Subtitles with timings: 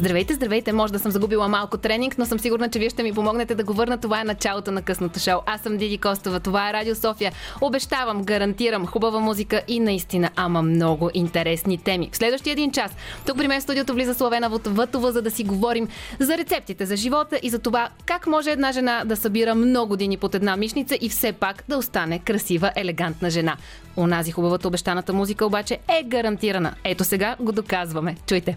[0.00, 0.72] Здравейте, здравейте!
[0.72, 3.64] Може да съм загубила малко тренинг, но съм сигурна, че вие ще ми помогнете да
[3.64, 3.98] го върна.
[3.98, 5.40] Това е началото на късното шоу.
[5.46, 7.32] Аз съм Диди Костова, това е Радио София.
[7.60, 12.10] Обещавам, гарантирам хубава музика и наистина, ама много интересни теми.
[12.12, 15.44] В следващия един час тук при мен в студиото влиза Славена Вътова, за да си
[15.44, 15.88] говорим
[16.18, 20.16] за рецептите за живота и за това как може една жена да събира много години
[20.16, 23.56] под една мишница и все пак да остане красива, елегантна жена.
[23.96, 26.74] Онази хубавата обещаната музика обаче е гарантирана.
[26.84, 28.16] Ето сега го доказваме.
[28.26, 28.56] Чуйте!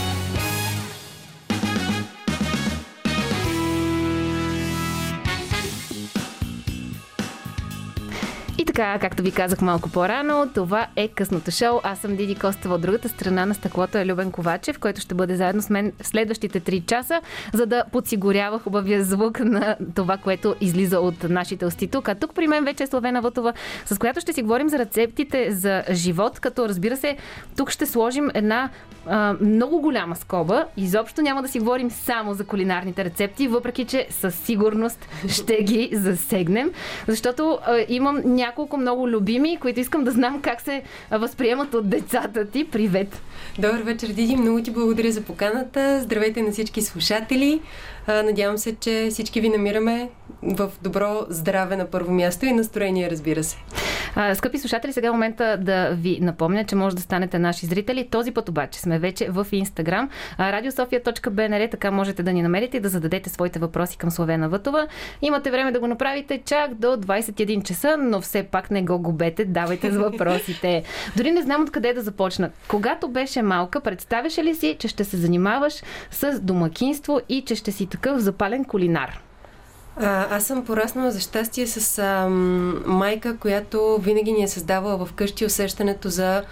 [8.73, 11.79] Така, както ви казах малко по-рано, това е късното шоу.
[11.83, 15.35] Аз съм Диди Костова от другата страна на стъклото е Любен Ковачев, който ще бъде
[15.35, 17.21] заедно с мен в следващите 3 часа,
[17.53, 22.09] за да подсигурява хубавия звук на това, което излиза от нашите усти тук.
[22.09, 23.53] А тук при мен вече е Славена Вътова,
[23.85, 27.17] с която ще си говорим за рецептите за живот, като разбира се,
[27.57, 28.69] тук ще сложим една
[29.07, 30.65] а, много голяма скоба.
[30.77, 35.89] Изобщо няма да си говорим само за кулинарните рецепти, въпреки че със сигурност ще ги
[35.93, 36.71] засегнем,
[37.07, 42.45] защото а, имам няколко много любими, които искам да знам как се възприемат от децата
[42.45, 42.65] ти.
[42.65, 43.21] Привет!
[43.59, 44.35] Добър вечер, Диди.
[44.35, 46.01] Много ти благодаря за поканата.
[46.01, 47.61] Здравейте на всички слушатели.
[48.07, 50.09] Надявам се, че всички ви намираме
[50.43, 53.57] в добро здраве на първо място и настроение, разбира се.
[54.33, 58.07] Скъпи слушатели, сега е момента да ви напомня, че може да станете наши зрители.
[58.11, 60.09] Този път обаче сме вече в Инстаграм.
[60.39, 64.87] radiosofia.bnr, така можете да ни намерите и да зададете своите въпроси към Славена Вътова.
[65.21, 69.45] Имате време да го направите чак до 21 часа, но все пак не го губете,
[69.45, 70.83] давайте с въпросите.
[71.17, 72.49] Дори не знам откъде да започна.
[72.67, 75.73] Когато беше малка, представяше ли си, че ще се занимаваш
[76.11, 79.21] с домакинство и че ще си такъв запален кулинар?
[79.97, 82.29] А, аз съм пораснала за щастие с а,
[82.85, 86.43] майка, която винаги ни е създавала вкъщи усещането за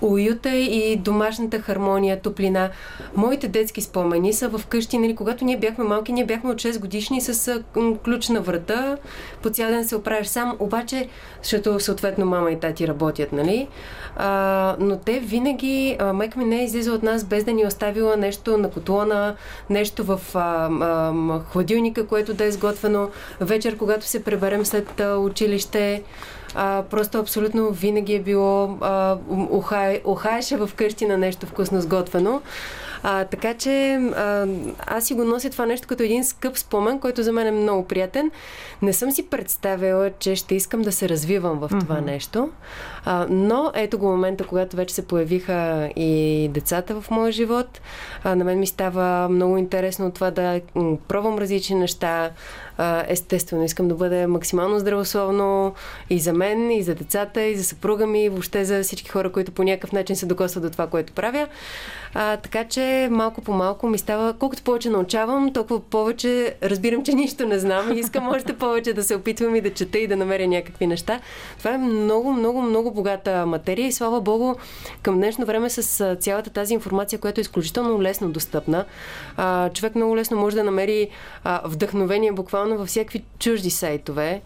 [0.00, 2.70] уюта и домашната хармония, топлина.
[3.16, 6.80] Моите детски спомени са в къщи, нали, когато ние бяхме малки, ние бяхме от 6
[6.80, 7.62] годишни с
[8.04, 8.96] ключ на врата,
[9.42, 11.08] по цял ден се оправиш сам, обаче,
[11.42, 13.68] защото съответно мама и тати работят, нали?
[14.16, 17.62] А, но те винаги, а, майка ми не е излиза от нас без да ни
[17.62, 19.36] е оставила нещо на котлона,
[19.70, 23.10] нещо в а, а, хладилника, което да е изготвено
[23.40, 26.02] вечер, когато се преберем след училище.
[26.54, 29.18] А, просто абсолютно винаги е било а,
[30.04, 32.42] ухаеше в къщи на нещо вкусно сготвено.
[33.06, 34.46] А, така че а,
[34.86, 37.84] аз си го нося това нещо като един скъп спомен, който за мен е много
[37.84, 38.30] приятен.
[38.82, 42.04] Не съм си представила, че ще искам да се развивам в това mm-hmm.
[42.04, 42.50] нещо.
[43.04, 47.80] А, но ето го момента, когато вече се появиха и децата в моя живот.
[48.24, 50.60] А, на мен ми става много интересно това да
[51.08, 52.30] пробвам различни неща.
[53.08, 55.74] Естествено, искам да бъде максимално здравословно
[56.10, 59.32] и за мен, и за децата, и за съпруга ми, и въобще за всички хора,
[59.32, 61.48] които по някакъв начин се докосват до това, което правя.
[62.14, 67.12] А, така че малко по малко ми става, колкото повече научавам, толкова повече разбирам, че
[67.12, 70.16] нищо не знам и искам още повече да се опитвам и да чета и да
[70.16, 71.20] намеря някакви неща.
[71.58, 74.54] Това е много, много, много богата материя и слава Богу,
[75.02, 78.84] към днешно време с цялата тази информация, която е изключително лесно достъпна,
[79.36, 81.08] а, човек много лесно може да намери
[81.44, 84.42] а, вдъхновение буквално във всякакви чужди сайтове.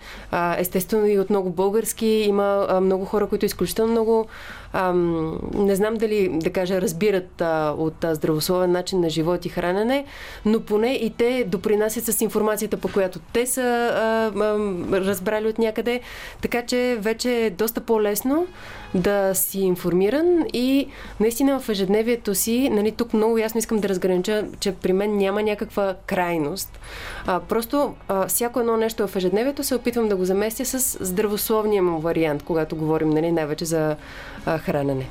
[0.58, 4.26] Естествено и от много български има много хора, които изключително много
[4.72, 9.48] ам, не знам дали, да кажа, разбират а, от а, здравословен начин на живот и
[9.48, 10.04] хранене,
[10.44, 14.58] но поне и те допринасят с информацията, по която те са а, а,
[14.92, 16.00] разбрали от някъде.
[16.40, 18.46] Така че вече е доста по-лесно
[18.94, 20.88] да си информиран и
[21.20, 25.42] наистина в ежедневието си, нали, тук много ясно искам да разгранича, че при мен няма
[25.42, 26.78] някаква крайност.
[27.26, 31.82] А, просто а, всяко едно нещо в ежедневието се опитвам да го заместя с здравословния
[31.82, 33.96] му вариант, когато говорим нали, най-вече за
[34.46, 35.08] а, хранене.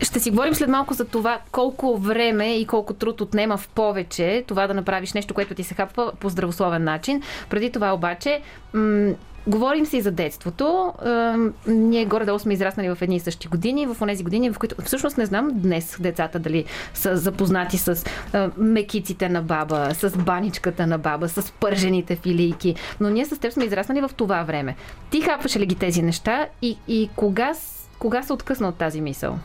[0.00, 4.44] Ще си говорим след малко за това колко време и колко труд отнема в повече
[4.46, 7.22] това да направиш нещо, което ти се хапва по здравословен начин.
[7.50, 8.40] Преди това обаче,
[8.72, 9.14] м-
[9.48, 10.92] Говорим си за детството.
[11.06, 14.74] Е, ние горе-долу сме израснали в едни и същи години, в тези години, в които
[14.84, 16.64] всъщност не знам днес децата дали
[16.94, 18.04] са запознати с
[18.34, 22.74] е, мекиците на баба, с баничката на баба, с пържените филийки.
[23.00, 24.76] Но ние с теб сме израснали в това време.
[25.10, 27.54] Ти хапваше ли ги тези неща и, и кога,
[27.98, 29.38] кога се откъсна от тази мисъл?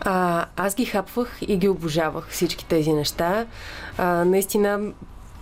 [0.00, 3.46] А, аз ги хапвах и ги обожавах всички тези неща.
[3.98, 4.80] А, наистина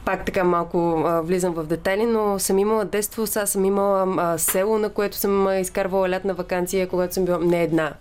[0.04, 4.38] пак така малко а, влизам в детайли, но съм имала детство, сега съм имала а,
[4.38, 7.92] село, на което съм изкарвала лятна вакансия, когато съм била не една,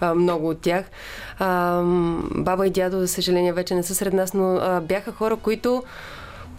[0.00, 0.84] а, много от тях.
[1.38, 1.82] А,
[2.34, 5.82] баба и дядо, за съжаление, вече не са сред нас, но а, бяха хора, които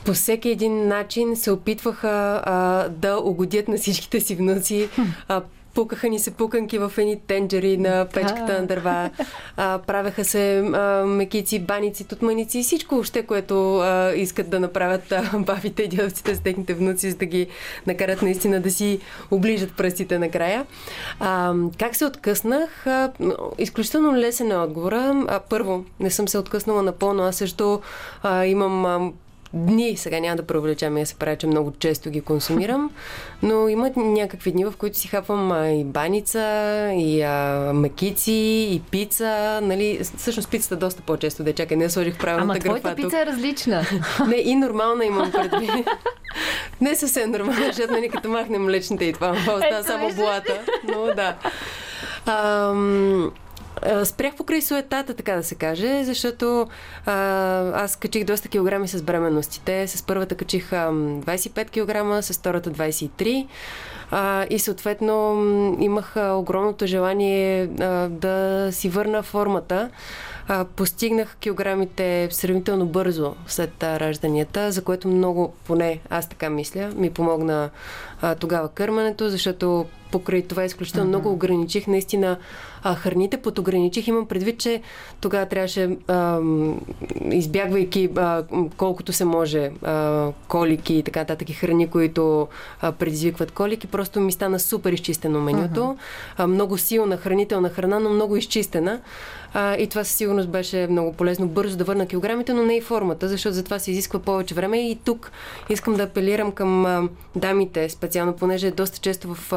[0.05, 4.89] по всеки един начин се опитваха а, да угодят на всичките си внуци.
[5.27, 5.41] А,
[5.77, 9.09] пукаха ни се пуканки в едни тенджери на печката на дърва.
[9.57, 15.12] А, правеха се а, мекици, баници, тутманици и всичко още, което а, искат да направят
[15.12, 17.47] а, бабите и дядовците с техните внуци, за да ги
[17.88, 19.00] накарат наистина да си
[19.31, 20.65] оближат пръстите накрая.
[21.19, 22.88] А, как се откъснах?
[22.88, 23.12] А,
[23.57, 25.25] изключително лесен е отговора.
[25.27, 27.23] А, първо, не съм се откъснала напълно.
[27.23, 27.81] Аз също
[28.23, 29.12] а, имам а,
[29.53, 32.91] дни, сега няма да преувеличам и да се правя, че много често ги консумирам,
[33.44, 36.39] но имат някакви дни, в които си хапвам а, и баница,
[36.95, 38.31] и а, макици,
[38.71, 42.79] и пица, нали, всъщност пицата доста по-често, да чакай, не сложих правилната Ама графа.
[42.79, 43.83] твоята пица е различна.
[44.27, 45.88] Не, и нормална имам предвид.
[46.81, 51.35] не съвсем нормална, защото нали, като махнем млечните и това, остава само блата, но да.
[52.25, 53.31] Ам,
[54.03, 56.68] Спрях покрай суетата, така да се каже, защото
[57.06, 57.13] а,
[57.83, 59.88] аз качих доста килограми с бременностите.
[59.88, 63.47] С първата качих а, 25 кг, с втората 23
[64.12, 65.33] а, и съответно
[65.79, 69.89] имах а, огромното желание а, да си върна формата.
[70.47, 76.89] А, постигнах килограмите сравнително бързо след а, ражданията, за което много, поне аз така мисля,
[76.95, 77.69] ми помогна
[78.21, 81.09] а, тогава кърмането, защото покрай това изключително uh-huh.
[81.09, 82.38] много ограничих наистина
[82.87, 84.07] а, храните, подограничих.
[84.07, 84.81] Имам предвид, че
[85.21, 86.39] тогава трябваше, а,
[87.31, 88.43] избягвайки а,
[88.77, 92.47] колкото се може а, колики и така нататък храни, които
[92.81, 95.79] а, предизвикват колики, просто ми стана супер изчистено менюто.
[95.79, 95.97] Uh-huh.
[96.37, 98.99] А, много силна хранителна храна, но много изчистена.
[99.53, 102.81] А, и това със сигурност беше много полезно бързо да върна килограмите, но не и
[102.81, 104.89] формата, защото за това се изисква повече време.
[104.89, 105.31] И тук
[105.69, 109.53] искам да апелирам към а, дамите, специално, понеже доста често в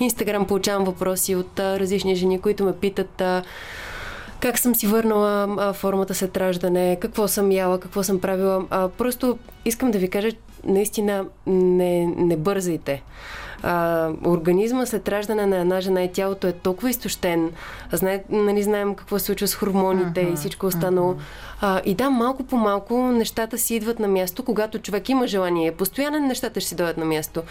[0.00, 3.42] Инстаграм получавам въпроси от а, различни жени, които ме питат а,
[4.40, 8.66] как съм си върнала а, формата след раждане, какво съм яла, какво съм правила.
[8.70, 10.28] А, просто искам да ви кажа,
[10.64, 13.02] наистина не, не бързайте
[13.62, 17.50] а, организма след раждане на една жена и тялото е толкова изтощен.
[17.92, 21.12] Знае, нали, знаем какво се случва с хормоните uh-huh, и всичко останало.
[21.12, 21.47] Uh-huh.
[21.60, 25.72] А, и да, малко по малко нещата си идват на място, когато човек има желание.
[25.72, 27.42] Постоянно нещата ще си дойдат на място.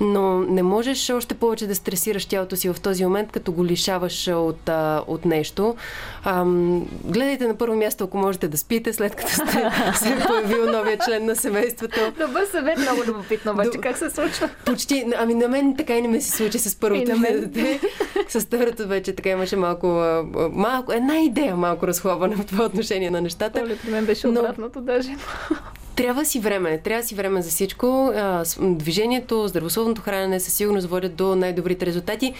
[0.00, 4.28] Но не можеш още повече да стресираш тялото си в този момент, като го лишаваш
[4.28, 5.76] от, а, от нещо.
[6.24, 6.44] А,
[7.04, 9.44] гледайте на първо място, ако можете да спите, след като сте
[9.94, 12.00] се е появил новия член на семейството.
[12.26, 13.78] Добър съвет, много любопитно обаче.
[13.82, 14.48] Как се случва?
[14.64, 15.04] Почти.
[15.16, 17.80] Ами на мен така и не ме се случи с първото ми дете.
[18.28, 19.86] С второто вече така имаше малко,
[20.52, 23.51] малко, една идея малко разхлабване в това отношение на нещата.
[23.60, 24.84] Оле, при мен беше обратното Но...
[24.84, 25.16] даже.
[25.96, 26.78] Трябва си време.
[26.78, 28.12] Трябва си време за всичко.
[28.60, 32.34] Движението, здравословното хранене със сигурност водят до най-добрите резултати.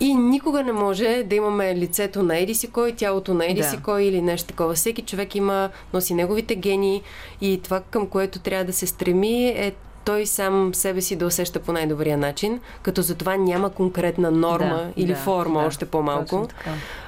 [0.00, 3.70] И никога не може да имаме лицето на еди си кой, тялото на еди да.
[3.70, 4.74] си кой или нещо такова.
[4.74, 7.02] Всеки човек има, носи неговите гени
[7.40, 9.72] и това към което трябва да се стреми е
[10.04, 14.76] той сам себе си да усеща по най-добрия начин, като за това няма конкретна норма
[14.76, 16.48] да, или да, форма, да, още по-малко.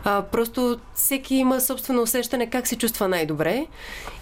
[0.04, 3.66] А, просто всеки има собствено усещане как се чувства най-добре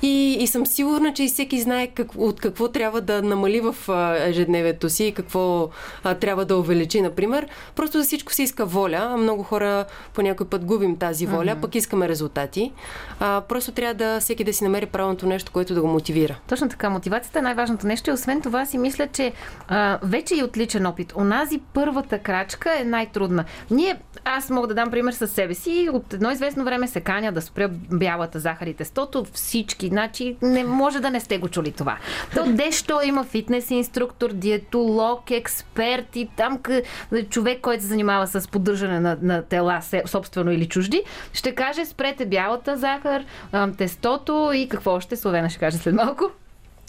[0.02, 3.76] и, и съм сигурна, че и всеки знае как, от какво трябва да намали в
[4.20, 5.68] ежедневието си и какво
[6.04, 7.46] а, трябва да увеличи, например.
[7.76, 9.84] Просто за всичко се иска воля, а много хора
[10.14, 11.60] по някой път губим тази воля, mm-hmm.
[11.60, 12.72] пък искаме резултати.
[13.20, 16.38] А, просто трябва да всеки да си намери правилното нещо, което да го мотивира.
[16.48, 16.90] Точно така.
[16.90, 19.32] Мотивацията е най-важното нещо и освен това си мисля, че
[19.68, 21.12] а, вече и отличен опит.
[21.16, 23.44] Онази първата крачка е най-трудна.
[23.70, 25.88] Ние, аз мога да дам пример със себе си.
[25.92, 29.24] От едно известно време се каня да спря бялата захар и тестото.
[29.32, 29.88] Всички.
[29.88, 31.98] Значи не може да не сте го чули това.
[32.34, 36.58] То дещо има фитнес инструктор, диетолог, експерт и там
[37.30, 41.02] човек, който се занимава с поддържане на, на тела, собствено или чужди,
[41.32, 43.24] ще каже спрете бялата захар,
[43.78, 46.30] тестото и какво още Словена ще каже след малко.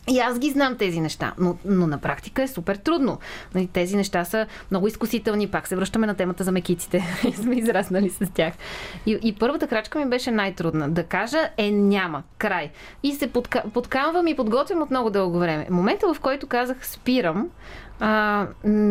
[0.09, 3.19] И аз ги знам тези неща, но, но на практика е супер трудно.
[3.55, 5.47] Нали, тези неща са много изкусителни.
[5.47, 7.03] Пак се връщаме на темата за мекиците.
[7.35, 8.53] сме израснали с тях.
[9.05, 10.89] И, и първата крачка ми беше най-трудна.
[10.89, 12.23] Да кажа е няма.
[12.37, 12.71] Край.
[13.03, 13.63] И се подка...
[13.73, 15.67] подкамвам и подготвям от много дълго време.
[15.69, 17.49] Момента, в който казах спирам,
[17.99, 18.47] а,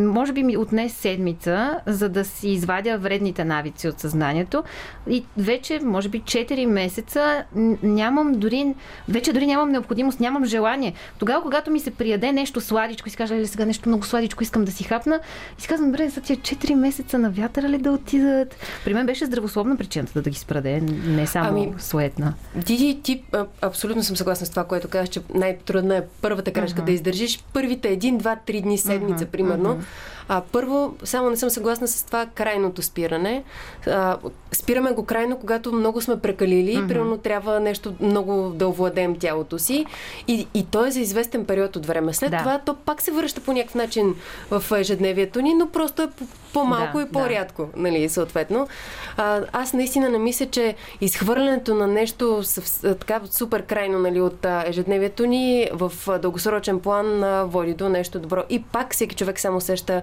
[0.07, 4.65] може би ми отне седмица, за да си извадя вредните навици от съзнанието.
[5.11, 7.45] И вече, може би, 4 месеца
[7.83, 8.75] нямам дори,
[9.09, 10.93] вече дори нямам необходимост, нямам желание.
[11.19, 14.43] Тогава, когато ми се прияде нещо сладичко и си кажа, ли сега нещо много сладичко
[14.43, 15.21] искам да си хапна,
[15.59, 18.57] и си казвам, добре, за тия 4 месеца на вятъра ли да отидат?
[18.85, 22.35] При мен беше здравословна причината да ги спраде, не само ами, суетна.
[22.67, 23.23] Ти, ти,
[23.61, 26.85] абсолютно съм съгласна с това, което казваш, че най-трудна е първата крачка uh-huh.
[26.85, 27.45] да издържиш.
[27.53, 29.83] Първите един, два, три дни се седмица, примерно.
[30.28, 33.45] А, първо, само не съм съгласна с това крайното спиране.
[33.87, 34.16] А,
[34.52, 36.88] спираме го крайно, когато много сме прекалили, mm-hmm.
[36.88, 39.87] примерно трябва нещо много да овладеем тялото си
[40.28, 42.14] и, и то е за известен период от време.
[42.14, 42.38] След да.
[42.38, 44.14] това то пак се връща по някакъв начин
[44.50, 46.09] в ежедневието ни, но просто е
[46.52, 47.83] по-малко да, и по-рядко, да.
[47.83, 48.69] нали, съответно.
[49.16, 54.47] А, аз наистина не мисля, че изхвърлянето на нещо съв, така супер крайно нали, от
[54.66, 58.43] ежедневието ни в дългосрочен план води до нещо добро.
[58.50, 60.02] И пак всеки човек само сеща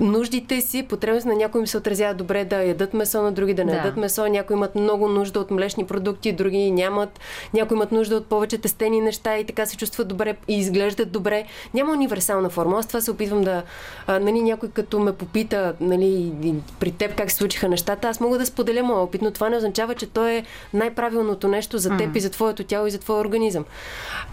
[0.00, 3.64] нуждите си, потребност на някои им се отразява добре да ядат месо, на други да
[3.64, 3.78] не да.
[3.78, 4.26] ядат месо.
[4.28, 7.20] Някои имат много нужда от млечни продукти, други нямат.
[7.54, 11.44] Някои имат нужда от повече тестени неща и така се чувстват добре и изглеждат добре.
[11.74, 12.78] Няма универсална форма.
[12.78, 13.62] Аз това се опитвам да.
[14.06, 16.32] А, нали, някой като ме попита нали,
[16.80, 19.56] при теб как се случиха нещата, аз мога да споделя моя опит, но това не
[19.56, 20.44] означава, че то е
[20.74, 22.16] най-правилното нещо за теб mm.
[22.16, 23.64] и за твоето тяло и за твоя организъм.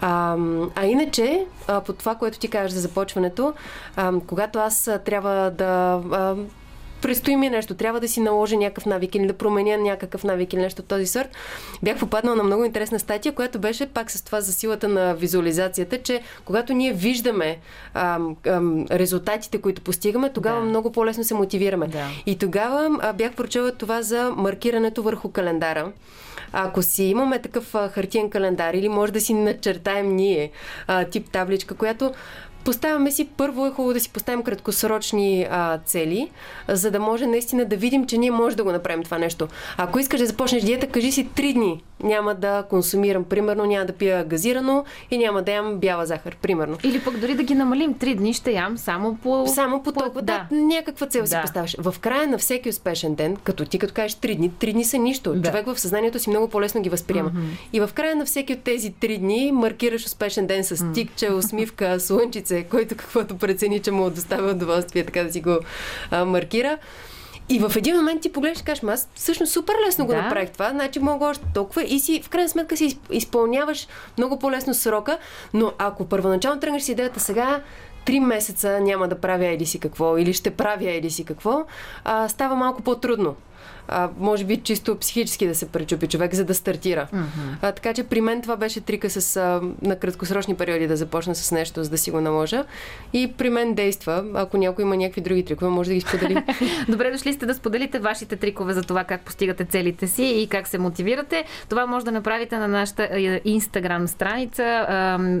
[0.00, 0.36] А,
[0.74, 3.52] а иначе, а, по това, което ти кажеш за започването,
[3.96, 6.34] а, когато аз трябва да а,
[7.02, 10.60] предстои ми нещо, трябва да си наложа някакъв навик или да променя някакъв навик или
[10.60, 11.28] нещо от този сорт.
[11.82, 16.02] Бях попаднала на много интересна статия, която беше пак с това за силата на визуализацията,
[16.02, 17.58] че когато ние виждаме
[17.94, 20.66] а, а, резултатите, които постигаме, тогава да.
[20.66, 21.86] много по-лесно се мотивираме.
[21.86, 22.06] Да.
[22.26, 25.92] И тогава а, бях прочела това за маркирането върху календара.
[26.52, 30.50] Ако си имаме такъв а, хартиен календар или може да си начертаем ние
[30.86, 32.12] а, тип табличка, която
[32.68, 36.30] Поставяме си, първо е хубаво да си поставим краткосрочни а, цели,
[36.68, 39.48] за да може наистина да видим, че ние може да го направим това нещо.
[39.76, 43.92] Ако искаш да започнеш диета, кажи си три дни няма да консумирам, примерно няма да
[43.92, 46.78] пия газирано и няма да ям бяла захар, примерно.
[46.84, 49.46] Или пък дори да ги намалим, три дни ще ям само по...
[49.46, 50.46] Само по, по толкова, да.
[50.50, 50.56] да.
[50.56, 51.28] Някаква цел да.
[51.28, 51.76] си поставяш.
[51.78, 54.98] В края на всеки успешен ден, като ти като кажеш три дни, три дни са
[54.98, 55.34] нищо.
[55.34, 55.48] Да.
[55.50, 57.30] Човек в съзнанието си много по-лесно ги възприема.
[57.30, 57.68] Mm-hmm.
[57.72, 62.00] И в края на всеки от тези три дни маркираш успешен ден с тикче, усмивка,
[62.00, 65.58] слънчице, който каквото прецени, че му доставя удоволствие, така да си го
[66.10, 66.78] а, маркира.
[67.50, 70.14] И в един момент ти погледнеш и кажеш, аз всъщност супер лесно да.
[70.14, 73.88] го направих това, значи мога още толкова и си в крайна сметка си изпълняваш
[74.18, 75.18] много по-лесно срока,
[75.54, 77.60] но ако първоначално тръгнеш с идеята сега,
[78.04, 81.64] три месеца няма да правя еди си какво или ще правя еди си какво,
[82.04, 83.36] а, става малко по-трудно
[83.88, 87.08] а, може би чисто психически да се пречупи човек, за да стартира.
[87.14, 87.56] Mm-hmm.
[87.62, 91.34] А, така че при мен това беше трика с, а, на краткосрочни периоди да започна
[91.34, 92.64] с нещо, за да си го наложа.
[93.12, 94.24] И при мен действа.
[94.34, 96.44] Ако някой има някакви други трикове, може да ги сподели.
[96.88, 100.68] Добре дошли сте да споделите вашите трикове за това как постигате целите си и как
[100.68, 101.44] се мотивирате.
[101.68, 103.08] Това може да направите на нашата
[103.44, 104.62] инстаграм страница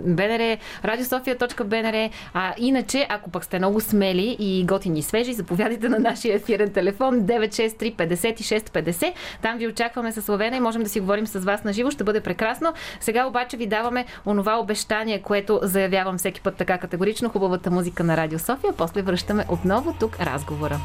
[0.08, 2.10] bnr, radiosofia.bnr.
[2.34, 6.72] А иначе, ако пък сте много смели и готини и свежи, заповядайте на нашия ефирен
[6.72, 9.12] телефон 963 50 5650.
[9.42, 11.90] Там ви очакваме с Славена и можем да си говорим с вас на живо.
[11.90, 12.72] Ще бъде прекрасно.
[13.00, 17.28] Сега обаче ви даваме онова обещание, което заявявам всеки път така категорично.
[17.28, 18.72] Хубавата музика на Радио София.
[18.72, 20.80] После връщаме отново тук разговора.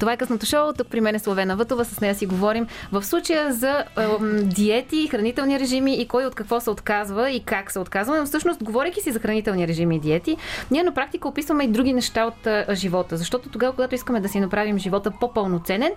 [0.00, 0.72] Това е късното шоу.
[0.72, 1.84] Тук при мен е Славена Вътова.
[1.84, 3.84] С нея си говорим в случая за е,
[4.42, 8.18] диети, хранителни режими и кой от какво се отказва и как се отказва.
[8.18, 10.36] Но всъщност, говорейки си за хранителни режими и диети,
[10.70, 13.16] ние на практика описваме и други неща от е, живота.
[13.16, 15.92] Защото тогава, когато искаме да си направим живота по-пълноценен,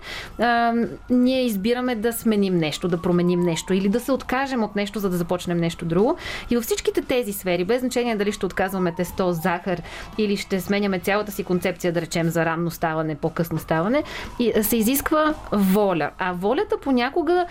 [1.10, 5.10] ние избираме да сменим нещо, да променим нещо или да се откажем от нещо, за
[5.10, 6.16] да започнем нещо друго.
[6.50, 9.82] И във всичките тези сфери, без значение дали ще отказваме тесто, захар
[10.18, 14.76] или ще сменяме цялата си концепция, да речем, за ранно ставане, по-късно ставане, изразяване, се
[14.76, 16.10] изисква воля.
[16.18, 17.46] А волята понякога,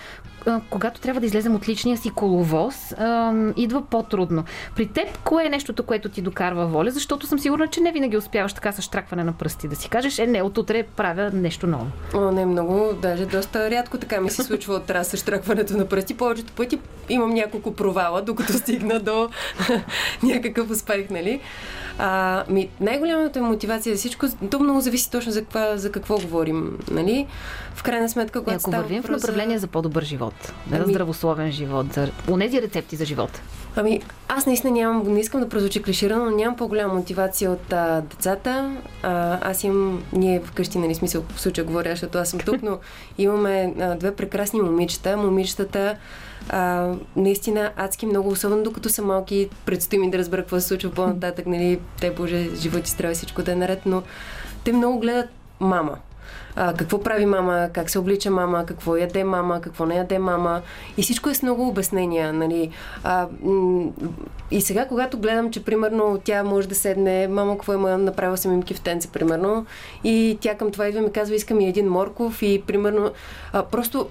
[0.70, 2.96] когато трябва да излезем от личния си коловоз,
[3.56, 4.44] идва по-трудно.
[4.76, 6.92] При теб, кое е нещото, което ти докарва воля?
[6.92, 10.20] Защото съм сигурна, че не винаги успяваш така с штракване на пръсти да си кажеш,
[10.20, 11.88] е, не, от утре правя нещо ново.
[12.14, 16.18] О, не, много, даже доста рядко така ми се случва от раз штракването на пръсти.
[16.18, 16.80] Повечето пъти
[17.14, 19.30] имам няколко провала, докато стигна до
[20.24, 21.42] някакъв успех, нали?
[21.98, 26.78] А, ми, най-голямата мотивация за всичко, то много зависи точно за, каква, за какво говорим.
[26.92, 27.28] Нали?
[27.76, 30.86] В крайна сметка, когато Ако вървим в направление за по-добър живот, ами...
[30.86, 33.42] за здравословен живот, за унези рецепти за живот.
[33.76, 38.02] Ами, аз наистина нямам, не искам да прозвучи клиширано, но нямам по-голяма мотивация от а,
[38.02, 38.76] децата.
[39.04, 42.80] А, аз имам, ние вкъщи, нали, смисъл, в случая говоря, защото аз съм тук, но
[43.18, 45.18] имаме а, две прекрасни момичета.
[45.18, 45.96] Момичетата
[46.50, 50.92] а, наистина адски много, особено докато са малки, предстои ми да разбера какво се случва
[50.92, 54.04] по-нататък, нали, те, боже, живот и страва всичко да е наред, но
[54.64, 55.30] те много гледат
[55.60, 55.98] мама.
[56.56, 60.62] А, какво прави мама, как се облича мама, какво яде мама, какво не яде мама.
[60.98, 62.34] И всичко е с много обяснения.
[62.34, 62.72] Нали.
[63.04, 63.28] А,
[64.52, 68.54] и сега, когато гледам, че примерно тя може да седне, мама, какво има, направила съм
[68.54, 69.66] им кифтенце, примерно,
[70.04, 73.12] и тя към това идва ми казва, искам и един морков и примерно,
[73.54, 74.08] а, просто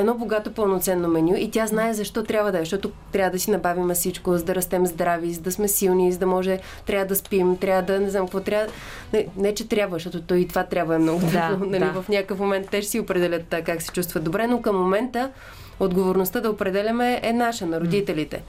[0.00, 3.50] едно богато пълноценно меню и тя знае защо трябва да е, защото трябва да си
[3.50, 7.16] набавим всичко, за да растем здрави, за да сме силни, за да може, трябва да
[7.16, 8.72] спим, трябва да, не знам какво трябва.
[9.12, 11.20] Не, не че трябва, защото то и това трябва е много.
[11.20, 12.02] Да, нали, да.
[12.02, 15.30] В някакъв момент те ще си определят как се чувстват добре, но към момента
[15.80, 18.42] отговорността да определяме е наша, на родителите.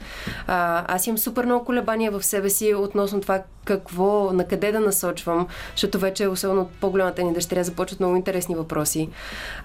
[0.47, 4.79] А, аз имам супер много колебания в себе си относно това какво, на къде да
[4.79, 9.09] насочвам, защото вече, особено от по-голямата ни дъщеря, започват много интересни въпроси.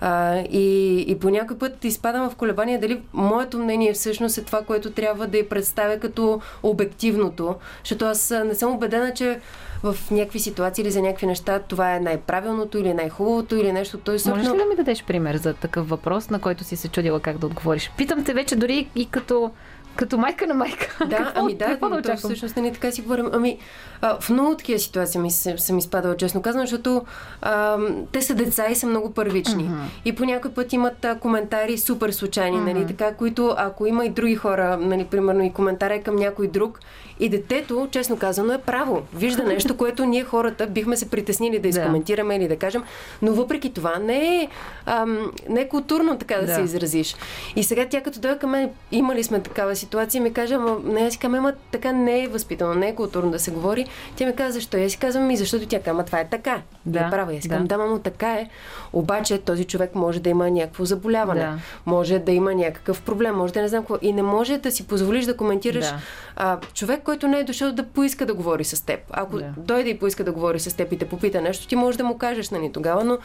[0.01, 4.63] А, и, и по някой път изпадам в колебания дали моето мнение всъщност е това,
[4.63, 7.55] което трябва да я представя като обективното,
[7.85, 9.41] защото аз не съм убедена, че
[9.83, 13.99] в някакви ситуации или за някакви неща това е най-правилното или най-хубавото или нещо.
[13.99, 17.21] Той Можеш ли да ми дадеш пример за такъв въпрос, на който си се чудила
[17.21, 17.91] как да отговориш?
[17.97, 19.51] Питам те вече дори и като
[19.97, 20.97] като майка на майка.
[21.07, 23.29] Да, какво, ами да, какво да то всъщност не така си говорим.
[23.33, 23.59] Ами,
[24.01, 27.03] а, в много такива ситуации ми съм изпадала, честно казвам, защото
[27.43, 27.79] а,
[28.13, 29.65] те са деца и са много първични.
[29.65, 30.05] Mm-hmm.
[30.05, 32.73] И по някой път имат а, коментари супер случайни, mm-hmm.
[32.73, 36.81] нали, така, които ако има и други хора, нали, примерно и коментари към някой друг,
[37.21, 39.03] и детето, честно казано, е право.
[39.15, 42.45] Вижда нещо, което ние хората бихме се притеснили да изкоментираме да.
[42.45, 42.83] или да кажем,
[43.23, 44.49] но въпреки това не е,
[44.87, 47.17] ам, не е културно така да, да се изразиш.
[47.57, 51.01] И сега тя като дойде към мен, имали сме такава ситуация, ми каже, ама не,
[51.01, 53.87] аз си казвам, ама така не е възпитано, не е културно да се говори.
[54.17, 54.77] Тя ми каза, защо?
[54.77, 56.63] И аз си казвам, ми защото тя казва, това е така.
[56.87, 56.99] Да.
[56.99, 57.35] И е права.
[57.35, 58.49] Аз си казвам, да, мамо, така е.
[58.93, 61.59] Обаче този човек може да има някакво заболяване, да.
[61.87, 63.99] може да има някакъв проблем, може да не знам какво.
[64.03, 65.99] И не може да си позволиш да коментираш да.
[66.37, 69.01] А, човек, който не е дошъл да поиска да говори с теб.
[69.11, 69.55] Ако да.
[69.57, 72.19] дойде и поиска да говори с теб и те попита нещо, ти можеш да му
[72.19, 73.19] кажеш, нали, тогава, но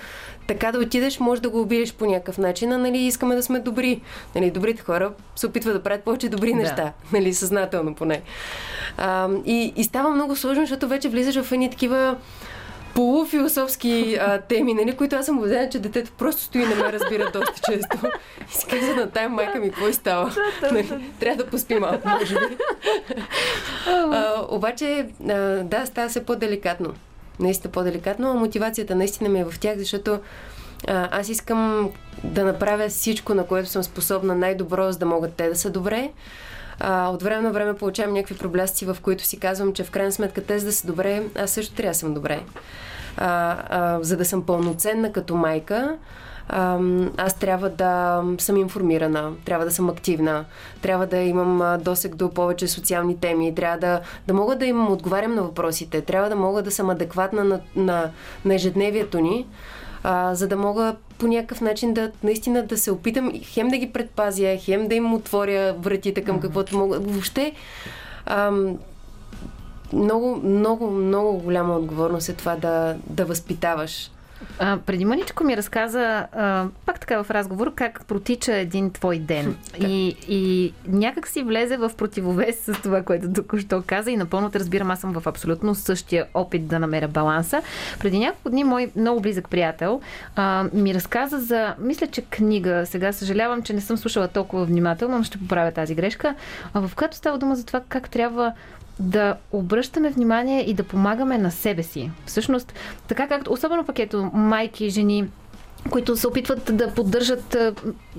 [0.48, 3.60] така да отидеш, може да го обидиш по някакъв начин, а нали, искаме да сме
[3.60, 4.02] добри.
[4.36, 6.56] Нали, добрите хора се опитват да правят повече добри да.
[6.56, 8.22] неща, нали, съзнателно поне.
[8.98, 12.18] А, и, и става много сложно, защото вече влизаш в едни такива
[12.98, 16.94] полуфилософски а, теми, нали, които аз съм убедена, че детето просто стои и не ме
[16.94, 17.98] разбира доста често.
[18.50, 20.36] И си казва на тая майка ми, какво става?
[20.72, 22.58] нали, трябва да поспи малко, може би.
[23.88, 26.94] а, обаче, а, да, става се по-деликатно.
[27.40, 30.20] Наистина по-деликатно, а мотивацията наистина ми е в тях, защото
[30.88, 31.92] а, аз искам
[32.24, 36.10] да направя всичко, на което съм способна най-добро, за да могат те да са добре.
[36.80, 40.12] А, от време на време получавам някакви проблясти, в които си казвам, че в крайна
[40.12, 42.44] сметка те да са добре, аз също трябва да съм добре.
[43.18, 45.98] А, а, за да съм пълноценна като майка,
[47.18, 50.46] аз трябва да съм информирана, трябва да съм активна,
[50.82, 55.36] трябва да имам досег до повече социални теми, трябва да, да мога да им отговарям
[55.36, 58.10] на въпросите, трябва да мога да съм адекватна на, на,
[58.46, 59.48] на ежедневието ни,
[60.04, 63.94] а, за да мога по някакъв начин да наистина да се опитам хем да ги
[63.94, 67.00] предпазя, хем да им отворя вратите към каквото мога.
[67.00, 67.54] Въобще
[68.26, 68.78] ам,
[69.94, 74.12] много, много, много голяма отговорност е това да, да възпитаваш
[74.60, 79.58] а, преди мъничко ми разказа, а, пак така в разговор, как протича един твой ден.
[79.80, 84.60] И, и някак си влезе в противовес с това, което току-що каза и напълно те
[84.60, 87.62] разбирам, аз съм в абсолютно същия опит да намеря баланса.
[88.00, 90.02] Преди няколко дни мой много близък приятел
[90.36, 95.18] а, ми разказа за, мисля, че книга, сега съжалявам, че не съм слушала толкова внимателно,
[95.18, 96.36] но ще поправя тази грешка,
[96.74, 98.54] а в която става дума за това как трябва
[99.00, 102.12] да обръщаме внимание и да помагаме на себе си.
[102.26, 102.74] Всъщност,
[103.08, 105.26] така както, особено пакето майки, жени,
[105.90, 107.58] които се опитват да поддържат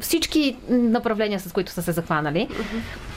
[0.00, 2.48] всички направления, с които са се захванали.
[2.50, 3.08] Uh-huh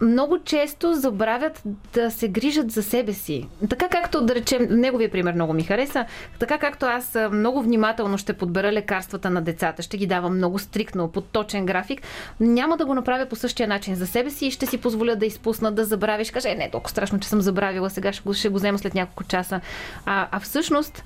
[0.00, 1.62] много често забравят
[1.94, 3.48] да се грижат за себе си.
[3.70, 6.04] Така както, да речем, неговия пример много ми хареса,
[6.38, 11.08] така както аз много внимателно ще подбера лекарствата на децата, ще ги давам много стриктно,
[11.08, 12.02] под точен график,
[12.40, 15.26] няма да го направя по същия начин за себе си и ще си позволя да
[15.26, 18.34] изпусна, да забравиш, каже, е, не е толкова страшно, че съм забравила, сега ще го,
[18.34, 19.60] ще го взема след няколко часа.
[20.06, 21.04] А, а всъщност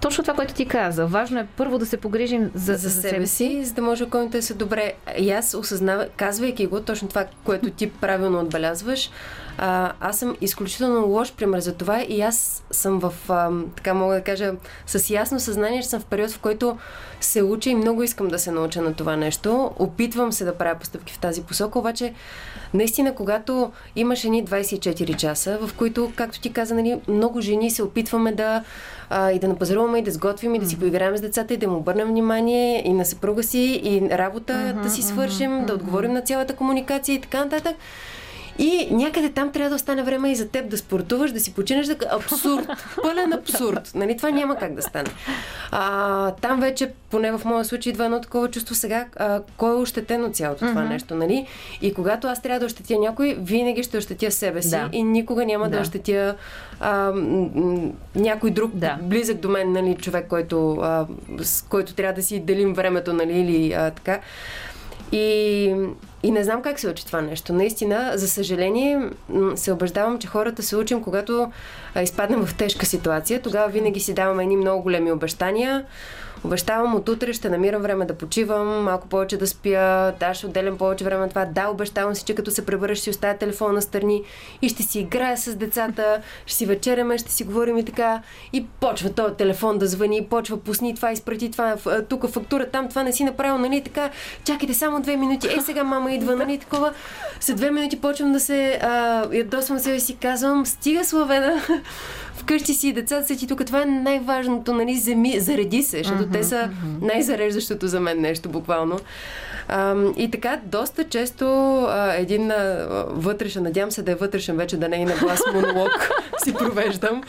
[0.00, 1.06] точно това, което ти каза.
[1.06, 4.38] Важно е първо да се погрижим за, за, за себе си, за да може околните
[4.38, 4.92] да са добре.
[5.18, 9.10] И аз осъзнавам, казвайки го, точно това, което ти правилно отбелязваш,
[9.58, 14.14] а, аз съм изключително лош пример за това и аз съм в, а, така мога
[14.14, 14.52] да кажа,
[14.86, 16.78] с ясно съзнание, че съм в период, в който
[17.20, 19.70] се уча и много искам да се науча на това нещо.
[19.78, 22.14] Опитвам се да правя постъпки в тази посока, обаче
[22.74, 27.82] наистина, когато имаш едни 24 часа, в които, както ти каза, нали, много жени се
[27.82, 28.64] опитваме да
[29.10, 31.68] а, и да напазаруваме, и да сготвим, и да си поиграем с децата, и да
[31.68, 35.74] му обърнем внимание, и на съпруга си, и работа mm-hmm, да си свършим, mm-hmm, да
[35.74, 36.14] отговорим mm-hmm.
[36.14, 37.76] на цялата комуникация и така нататък.
[38.58, 41.86] И някъде там трябва да остане време и за теб да спортуваш, да си починеш.
[41.86, 41.96] Да...
[42.10, 42.66] Абсурд.
[43.02, 43.92] Пълен абсурд.
[43.94, 45.08] Нали, това няма как да стане.
[45.70, 49.74] А, там вече, поне в моя случай, идва едно такова чувство сега, а, кой е
[49.74, 50.68] ощетен от цялото mm-hmm.
[50.68, 51.14] това нещо.
[51.14, 51.46] Нали?
[51.82, 54.88] И когато аз трябва да ощетя някой, винаги ще ощетя себе си да.
[54.92, 56.34] и никога няма да, да ощетя
[56.80, 57.12] а,
[58.14, 58.98] някой друг да.
[59.02, 61.06] близък до мен, нали, човек, който, а,
[61.40, 64.20] с който трябва да си делим времето, нали, или а, така.
[65.12, 65.74] И,
[66.22, 67.52] и не знам как се учи това нещо.
[67.52, 69.10] Наистина, за съжаление,
[69.54, 71.52] се убеждавам, че хората се учим, когато
[72.02, 73.42] изпаднем в тежка ситуация.
[73.42, 75.84] Тогава винаги си даваме едни много големи обещания
[76.44, 80.78] Обещавам от утре ще намирам време да почивам, малко повече да спя, да, ще отделям
[80.78, 81.44] повече време на това.
[81.44, 84.22] Да, обещавам си, че като се превърнеш, си оставя телефона на страни
[84.62, 88.22] и ще си играя с децата, ще си вечеряме, ще си говорим и така.
[88.52, 91.76] И почва този телефон да звъни, почва пусни това, изпрати това,
[92.08, 94.10] тук фактура, там това не си направил, нали така.
[94.44, 95.46] Чакайте само две минути.
[95.46, 96.92] Е, сега мама идва, нали такова.
[97.40, 101.62] След две минути почвам да се а, ядосвам себе си, казвам, стига Славена,
[102.38, 103.66] вкъщи си децата са ти тук.
[103.66, 106.70] Това е най-важното, нали, земи, зареди се, защото mm-hmm, те са
[107.02, 108.98] най-зареждащото за мен нещо, буквално.
[109.68, 111.44] А, и така, доста често
[111.88, 115.40] а, един а, вътрешен, надявам се да е вътрешен вече, да не е на глас
[115.54, 116.10] монолог,
[116.44, 117.22] си провеждам.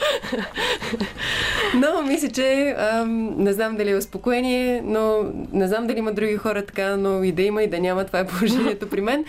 [1.74, 3.04] но мисля, че а,
[3.36, 7.32] не знам дали е успокоение, но не знам дали има други хора така, но и
[7.32, 9.24] да има и да няма, това е положението при мен.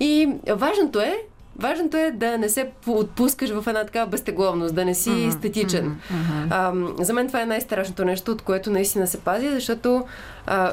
[0.00, 1.16] И важното е
[1.58, 5.96] Важното е да не се отпускаш в една такава безтегловност, да не си uh-huh, статичен.
[6.12, 6.46] Uh-huh.
[6.50, 10.04] А, за мен това е най-страшното нещо, от което наистина се пази, защото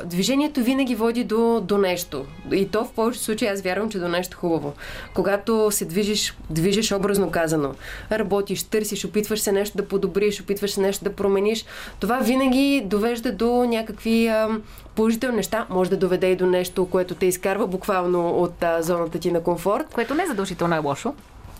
[0.05, 2.25] движението винаги води до, до нещо.
[2.51, 4.73] И то в повечето случаи аз вярвам, че до нещо хубаво.
[5.13, 7.73] Когато се движиш, движиш образно казано,
[8.11, 11.65] работиш, търсиш, опитваш се нещо да подобриш, опитваш се нещо да промениш,
[11.99, 14.49] това винаги довежда до някакви а,
[14.95, 15.65] положителни неща.
[15.69, 19.43] Може да доведе и до нещо, което те изкарва буквално от а, зоната ти на
[19.43, 19.85] комфорт.
[19.93, 21.13] Което не е задължително е лошо.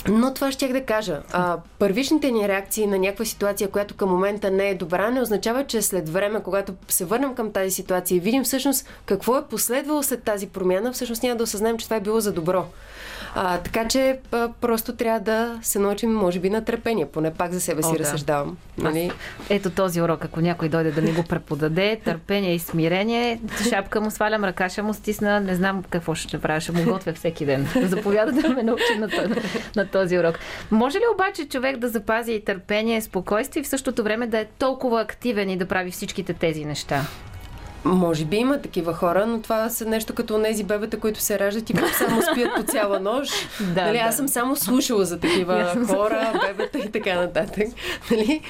[0.09, 1.21] Но това ще да кажа.
[1.31, 5.67] А, първичните ни реакции на някаква ситуация, която към момента не е добра, не означава,
[5.67, 10.03] че след време, когато се върнем към тази ситуация и видим всъщност какво е последвало
[10.03, 12.65] след тази промяна, всъщност няма да осъзнаем, че това е било за добро.
[13.35, 17.05] А, така че а, просто трябва да се научим, може би, на търпение.
[17.05, 17.99] Поне пак за себе си О, да.
[17.99, 18.57] разсъждавам.
[18.77, 19.11] Нали?
[19.49, 24.11] Ето този урок, ако някой дойде да ми го преподаде, търпение и смирение, шапка му
[24.11, 27.67] свалям, ръка ще му стисна, не знам какво ще правя, ще му готвя всеки ден.
[27.83, 29.09] Заповяда да ме научи на,
[29.75, 30.39] на този урок.
[30.71, 35.01] Може ли обаче човек да запази търпение, спокойствие и в същото време да е толкова
[35.01, 37.05] активен и да прави всичките тези неща?
[37.85, 41.69] Може би има такива хора, но това са нещо като тези бебета, които се раждат
[41.69, 43.33] и само спят по цяла нощ.
[43.59, 44.03] да, нали, да.
[44.03, 47.67] Аз съм само слушала за такива хора, бебета и така нататък.
[48.11, 48.41] Нали?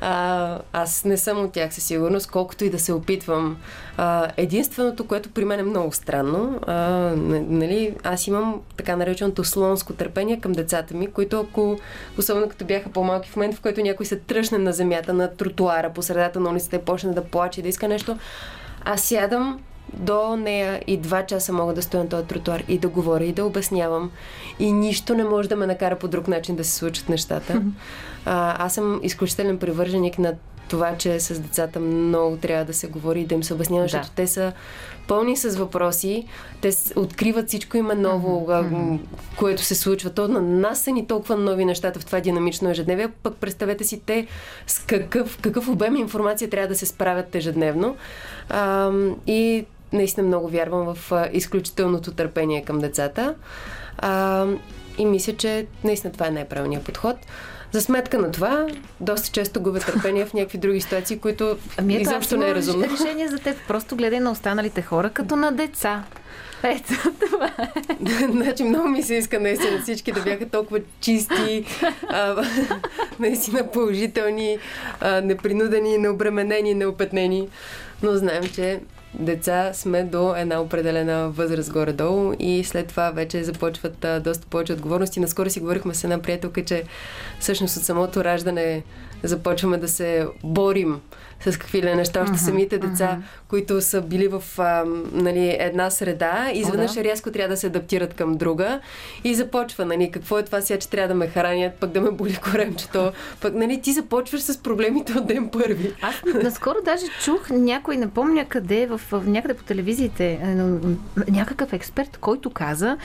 [0.00, 3.56] А, аз не съм от тях със сигурност, колкото и да се опитвам.
[3.96, 6.74] А, единственото, което при мен е много странно, а,
[7.48, 11.78] нали, аз имам така нареченото слонско търпение към децата ми, които ако,
[12.18, 15.92] особено като бяха по-малки, в момента в който някой се тръщне на земята, на тротуара,
[15.92, 18.16] по средата на улицата и почне да плаче да иска нещо,
[18.84, 19.60] аз сядам
[19.92, 23.32] до нея и два часа мога да стоя на този тротуар и да говоря и
[23.32, 24.10] да обяснявам.
[24.58, 27.62] И нищо не може да ме накара по друг начин да се случат нещата.
[28.26, 30.34] А, аз съм изключителен привърженик на
[30.68, 33.88] това, че с децата много трябва да се говори и да им се обяснява, да.
[33.88, 34.52] защото те са
[35.06, 36.26] пълни с въпроси,
[36.60, 38.98] те откриват всичко има ново, mm-hmm.
[39.38, 40.10] което се случва.
[40.10, 44.00] То на нас са ни толкова нови нещата в това динамично ежедневие, пък представете си
[44.06, 44.26] те
[44.66, 47.96] с какъв, какъв обем информация трябва да се справят ежедневно.
[48.48, 48.92] А,
[49.26, 53.34] и наистина много вярвам в изключителното търпение към децата.
[53.98, 54.46] А,
[54.98, 57.16] и мисля, че наистина това е най-правилният подход.
[57.74, 58.66] За сметка на това,
[59.00, 62.84] доста често губя търпение в някакви други ситуации, които ами изобщо не е разумно.
[62.84, 63.56] решение за теб.
[63.68, 66.04] Просто гледай на останалите хора като на деца.
[66.62, 67.72] Ето, това е.
[68.32, 71.64] значи много ми се иска наистина всички да бяха толкова чисти,
[72.08, 72.44] а,
[73.18, 74.58] наистина положителни,
[75.00, 77.48] а, непринудени, необременени, неопетнени.
[78.04, 78.80] Но знаем, че
[79.14, 84.72] деца сме до една определена възраст горе-долу и след това вече започват а, доста повече
[84.72, 85.20] отговорности.
[85.20, 86.84] Наскоро си говорихме с една приятелка, че
[87.40, 88.82] всъщност от самото раждане
[89.22, 91.00] започваме да се борим
[91.40, 92.22] с какви ли неща.
[92.22, 93.48] Още uh-huh, самите деца, uh-huh.
[93.48, 97.04] които са били в а, нали, една среда, изведнъж oh, да.
[97.04, 98.80] рязко трябва да се адаптират към друга
[99.24, 102.10] и започва, нали, какво е това сега, че трябва да ме хранят, пък да ме
[102.10, 103.12] боли коремчето.
[103.40, 105.94] Пък, нали, ти започваш с проблемите от ден първи.
[106.02, 110.46] Аз наскоро даже чух някой, не помня къде, в, в някъде по телевизиите, е,
[111.30, 112.96] някакъв експерт, който каза,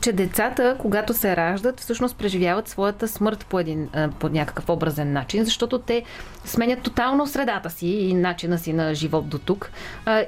[0.00, 5.44] че децата, когато се раждат, всъщност преживяват своята смърт по, един, по някакъв образен начин,
[5.44, 6.02] защото те
[6.44, 9.70] сменят тотално средата си и начина си на живот до тук.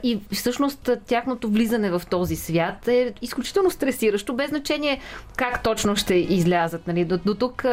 [0.02, 5.00] И всъщност тяхното влизане в този свят е изключително стресиращо, без значение
[5.36, 6.86] как точно ще излязат.
[6.86, 7.04] Нали?
[7.04, 7.64] До, до тук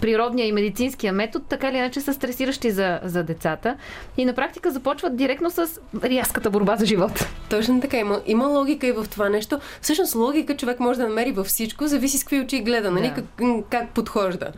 [0.00, 3.76] природния и медицинския метод така или иначе са стресиращи за, за децата
[4.16, 5.68] и на практика започват директно с
[6.04, 7.26] рязката борба за живот.
[7.50, 7.96] Точно така.
[7.96, 9.58] Има, има логика и в това нещо.
[9.80, 13.08] Всъщност логика човек може да намери във всичко, зависи с какви очи гледа, нали?
[13.08, 13.14] Да.
[13.14, 13.24] Как,
[13.70, 14.52] как подхожда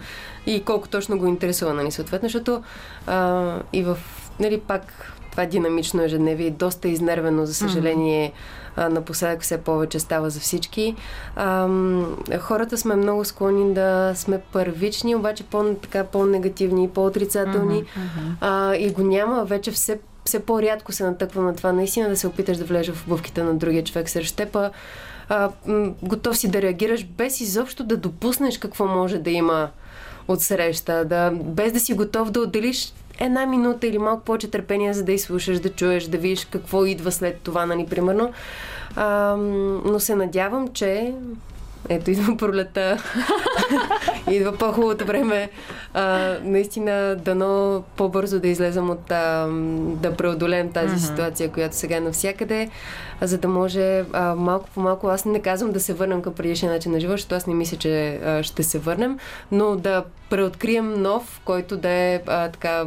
[0.46, 1.90] и колко точно го интересува, нали?
[1.90, 2.62] Съответно, защото
[3.06, 3.98] а, и в,
[4.40, 8.32] нали, пак това динамично ежедневие, доста изнервено, за съжаление,
[8.76, 8.88] mm-hmm.
[8.88, 10.96] напоследък все повече става за всички.
[11.36, 11.68] А,
[12.40, 18.34] хората сме много склонни да сме първични, обаче по, така, по-негативни, по-отрицателни mm-hmm.
[18.40, 22.26] а, и го няма вече все все по-рядко се натъква на това наистина да се
[22.26, 24.56] опиташ да влезеш в обувките на другия човек срещу теб,
[25.28, 25.50] а,
[26.02, 29.68] готов си да реагираш без изобщо да допуснеш какво може да има
[30.28, 34.94] от среща, да, без да си готов да отделиш една минута или малко повече търпение,
[34.94, 38.32] за да изслушаш, да чуеш, да видиш какво идва след това, нали, примерно.
[38.96, 39.36] А,
[39.84, 41.14] но се надявам, че
[41.88, 43.02] ето идва пролета.
[44.30, 45.50] идва по-хубавото време.
[45.94, 49.46] А, наистина, дано по-бързо да излезем от а,
[50.02, 51.08] да преодолеем тази uh-huh.
[51.08, 52.70] ситуация, която сега е навсякъде,
[53.20, 56.72] за да може а, малко по малко, аз не казвам да се върнем към предишния
[56.72, 59.18] начин на живота, защото аз не мисля, че а, ще се върнем,
[59.52, 62.86] но да преоткрием нов, който да е а, така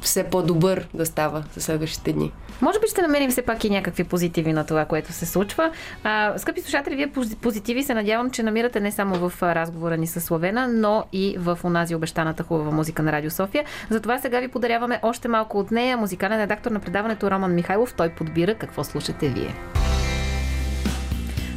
[0.00, 2.32] все по-добър да става за следващите дни.
[2.60, 5.70] Може би ще намерим все пак и някакви позитиви на това, което се случва.
[6.04, 10.20] А, скъпи слушатели, вие позитиви се надявам, че намирате не само в разговора ни с
[10.20, 13.64] Словена, но и в онази обещаната хубава музика на Радио София.
[13.90, 15.96] Затова сега ви подаряваме още малко от нея.
[15.96, 17.94] Музикален редактор на предаването Роман Михайлов.
[17.94, 19.54] Той подбира какво слушате вие.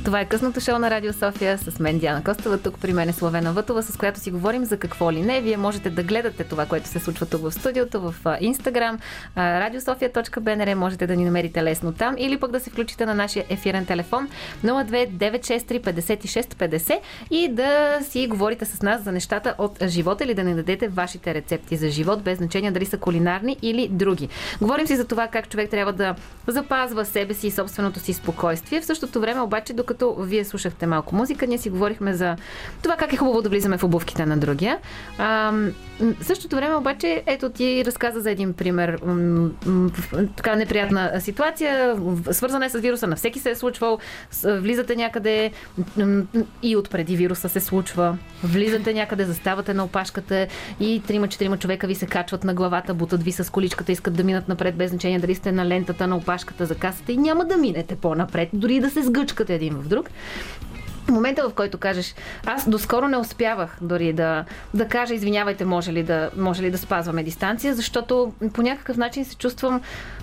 [0.10, 2.58] Това е късното шоу на Радио София с мен Диана Костова.
[2.58, 5.42] Тук при мен е Славена Вътова, с която си говорим за какво ли не.
[5.42, 9.00] Вие можете да гледате това, което се случва тук в студиото, в Инстаграм,
[9.38, 10.74] radiosofia.bnr.
[10.74, 14.30] Можете да ни намерите лесно там или пък да се включите на нашия ефирен телефон
[14.66, 17.00] 029635650
[17.32, 21.34] и да си говорите с нас за нещата от живота или да ни дадете вашите
[21.34, 24.30] рецепти за живот, без значение дали са кулинарни или други.
[24.62, 26.16] Говорим си за това как човек трябва да
[26.48, 28.82] запазва себе си и собственото си спокойствие.
[28.82, 32.36] В същото време обаче, докато докато вие слушахте малко музика, ние си говорихме за
[32.82, 34.78] това как е хубаво да влизаме в обувките на другия.
[35.18, 35.52] А,
[36.00, 39.00] в същото време обаче, ето ти разказа за един пример.
[40.36, 41.98] Така неприятна ситуация,
[42.32, 44.00] свързана е с вируса, на всеки се е случвал.
[44.44, 45.52] Влизате някъде
[46.64, 48.18] и отпреди вируса се случва.
[48.44, 50.48] Влизате някъде, заставате на опашката
[50.80, 54.48] и трима-четирима човека ви се качват на главата, бутат ви с количката, искат да минат
[54.48, 57.96] напред, без значение дали сте на лентата, на опашката за касата и няма да минете
[57.96, 60.10] по-напред, дори да се сгъчкате един в друг.
[61.12, 62.16] Момента, в който кажеш,
[62.46, 66.78] аз доскоро не успявах дори да, да кажа, извинявайте, може ли да, може ли да
[66.78, 69.82] спазваме дистанция, защото по някакъв начин се чувствам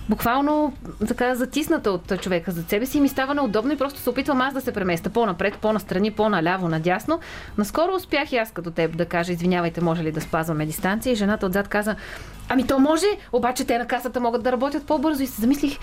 [0.09, 0.73] буквално
[1.07, 4.41] така затисната от човека за себе си и ми става неудобно и просто се опитвам
[4.41, 7.19] аз да се преместа по-напред, по-настрани, по-наляво, надясно.
[7.57, 11.15] Наскоро успях и аз като теб да кажа, извинявайте, може ли да спазваме дистанция и
[11.15, 11.95] жената отзад каза,
[12.49, 15.77] ами то може, обаче те на касата могат да работят по-бързо и се замислих,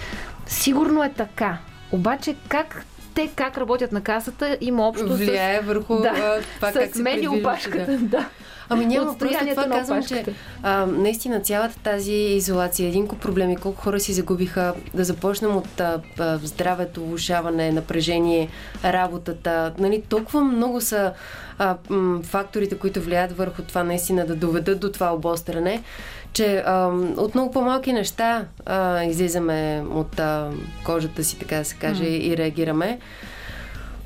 [0.47, 1.59] сигурно е така.
[1.93, 5.67] Обаче как те как работят на касата има общо Влияе с...
[5.67, 7.93] върху да, това с как се опашката.
[7.93, 7.99] Да.
[7.99, 8.29] да.
[8.69, 10.25] Ами няма, просто това казвам, че
[10.63, 15.81] а, наистина цялата тази изолация, един куп проблеми, колко хора си загубиха, да започнем от
[15.81, 18.49] а, а, здравето, влушаване, напрежение,
[18.85, 21.13] работата, нали, толкова много са
[21.59, 25.83] а, м, факторите, които влияят върху това наистина да доведат до това обостране,
[26.35, 30.51] че а, от много по-малки неща а, излизаме от а,
[30.85, 32.21] кожата си, така да се каже, mm.
[32.21, 32.99] и реагираме.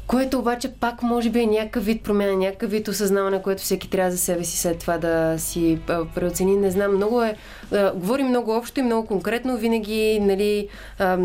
[0.07, 4.11] Което обаче пак може би е някакъв вид промяна, някакъв вид осъзнаване, което всеки трябва
[4.11, 5.79] за себе си след това да си
[6.15, 6.57] преоцени.
[6.57, 7.37] Не знам, много е.
[7.73, 9.57] А, говори много общо и много конкретно.
[9.57, 11.19] Винаги, нали, а,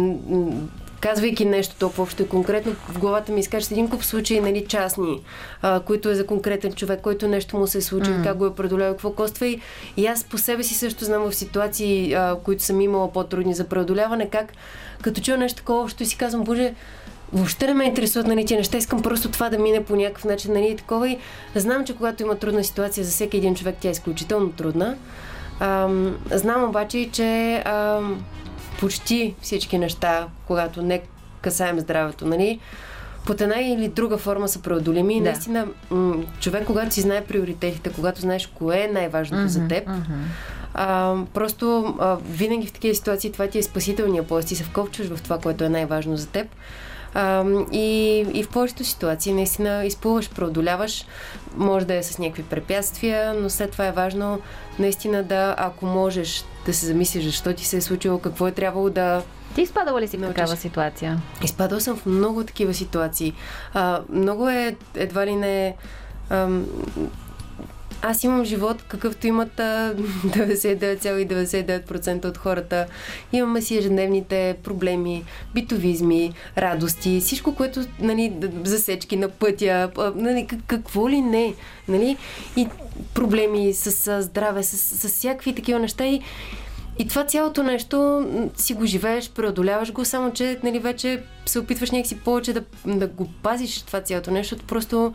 [1.04, 5.22] казвайки нещо толкова общо и конкретно, в главата ми изкажат един куп случаи, нали, частни,
[5.62, 8.24] а, които е за конкретен човек, който нещо му се е случило, mm.
[8.24, 9.48] как го е преодолял, какво коства.
[9.48, 9.62] И,
[9.98, 13.64] и аз по себе си също знам в ситуации, а, които съм имала по-трудни за
[13.64, 14.54] преодоляване, как
[15.02, 16.74] като чуя нещо такова общо и си казвам, боже,
[17.34, 18.78] въобще не ме интересуват нали, тези неща.
[18.78, 20.54] Искам просто това да мине по някакъв начин.
[20.54, 21.18] Нали, такова и
[21.56, 24.96] знам, че когато има трудна ситуация за всеки един човек, тя е изключително трудна.
[25.60, 28.24] Ам, знам обаче, че ам,
[28.84, 31.02] почти всички неща, когато не
[31.42, 32.60] касаем здравето, нали,
[33.26, 35.22] под една или друга форма са преодолими.
[35.22, 35.30] Да.
[35.30, 39.88] Наистина, м- човек, когато си знае приоритетите, когато знаеш кое е най-важното mm-hmm, за теб,
[39.88, 40.24] mm-hmm.
[40.74, 44.48] а, просто а, винаги в такива ситуации това ти е спасителния пост.
[44.48, 46.48] Ти се вкопчваш в това, което е най-важно за теб.
[47.14, 51.06] А, и, и в повечето ситуации наистина изплуваш, преодоляваш,
[51.58, 54.42] може да е с някакви препятствия, но след това е важно
[54.80, 58.90] наистина да, ако можеш да се замислиш защо ти се е случило, какво е трябвало
[58.90, 59.24] да
[59.56, 61.22] ти изпадала ли си в такава ситуация?
[61.44, 63.34] Изпадал съм в много такива ситуации.
[63.74, 65.76] А, много е, едва ли не...
[66.30, 66.66] Ам,
[68.06, 72.86] аз имам живот, какъвто имат 99,99% от хората.
[73.34, 81.22] Имаме си ежедневните проблеми, битовизми, радости, всичко, което, нали, засечки на пътя, нали, какво ли
[81.22, 81.54] не,
[81.88, 82.18] нали,
[82.58, 82.68] и
[83.14, 86.22] проблеми с здраве, с, с всякакви такива неща и
[87.00, 91.92] и това цялото нещо си го живееш, преодоляваш го, само че нали, вече се опитваш
[91.92, 95.14] някакси повече да, да го пазиш това цялото нещо, просто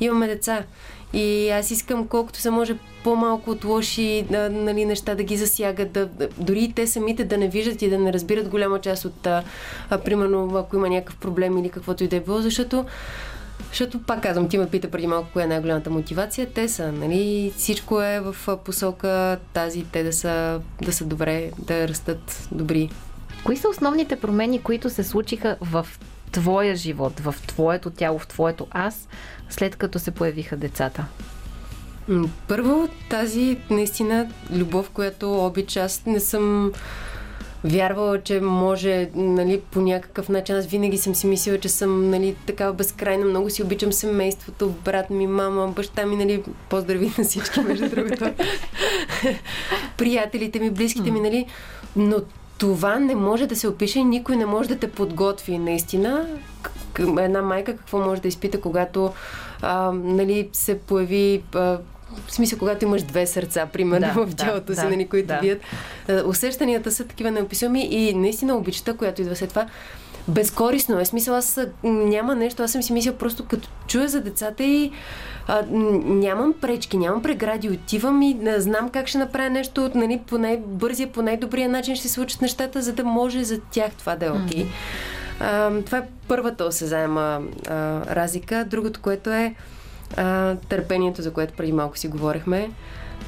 [0.00, 0.64] имаме деца.
[1.12, 6.08] И аз искам колкото се може по-малко от лоши нали, неща да ги засягат, да,
[6.38, 9.42] дори те самите да не виждат и да не разбират голяма част от, а,
[9.90, 12.84] а, примерно, ако има някакъв проблем или каквото и да е било, защото
[13.68, 16.46] защото, пак казвам, ти ме пита преди малко коя е най-голямата мотивация.
[16.54, 21.88] Те са, нали, всичко е в посока тази, те да са, да са добре, да
[21.88, 22.90] растат добри.
[23.44, 25.86] Кои са основните промени, които се случиха в
[26.32, 29.08] твоя живот, в твоето тяло, в твоето аз,
[29.50, 31.06] след като се появиха децата?
[32.48, 35.80] Първо, тази наистина любов, която обича.
[35.80, 36.72] Аз не съм
[37.64, 40.56] вярвала, че може нали, по някакъв начин.
[40.56, 43.26] Аз винаги съм си мислила, че съм нали, такава безкрайно.
[43.26, 48.32] Много си обичам семейството, брат ми, мама, баща ми, нали, поздрави на всички, между другото.
[49.96, 51.46] Приятелите ми, близките ми, нали.
[51.96, 52.16] Но
[52.60, 55.58] това не може да се опише, никой не може да те подготви.
[55.58, 56.26] Наистина,
[57.18, 59.12] една майка какво може да изпита, когато
[59.62, 61.78] а, нали, се появи а,
[62.26, 65.26] в смисъл, когато имаш две сърца, примерно, да, в тялото да, си, да, нали, които
[65.26, 65.38] да.
[65.40, 65.60] бият.
[66.26, 69.66] Усещанията са такива неописуеми и наистина обичата, която идва след това,
[70.28, 71.04] безкорисно е.
[71.04, 74.92] Смисъл, аз няма нещо, аз съм си мисля просто като чуя за децата и
[75.50, 75.62] а,
[76.04, 81.12] нямам пречки, нямам прегради, отивам и не знам как ще направя нещо нали, по най-бързия,
[81.12, 84.30] по най-добрия начин ще се случат нещата, за да може за тях това да е
[84.30, 84.66] окей.
[84.66, 84.66] Okay.
[85.86, 87.74] Това е първата осезаема а,
[88.14, 88.64] разлика.
[88.64, 89.54] Другото, което е
[90.16, 92.70] а, търпението, за което преди малко си говорихме.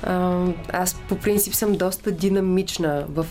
[0.03, 3.27] А, аз по принцип съм доста динамична в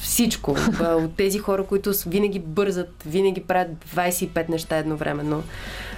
[0.00, 0.56] всичко.
[0.80, 5.42] От тези хора, които винаги бързат, винаги правят 25 неща едновременно.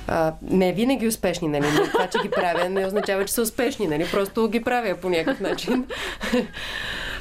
[0.08, 1.66] А, не винаги успешни, нали?
[1.78, 4.06] Но това, че ги правя, не означава, че са успешни, нали?
[4.12, 5.84] Просто ги правя по някакъв начин.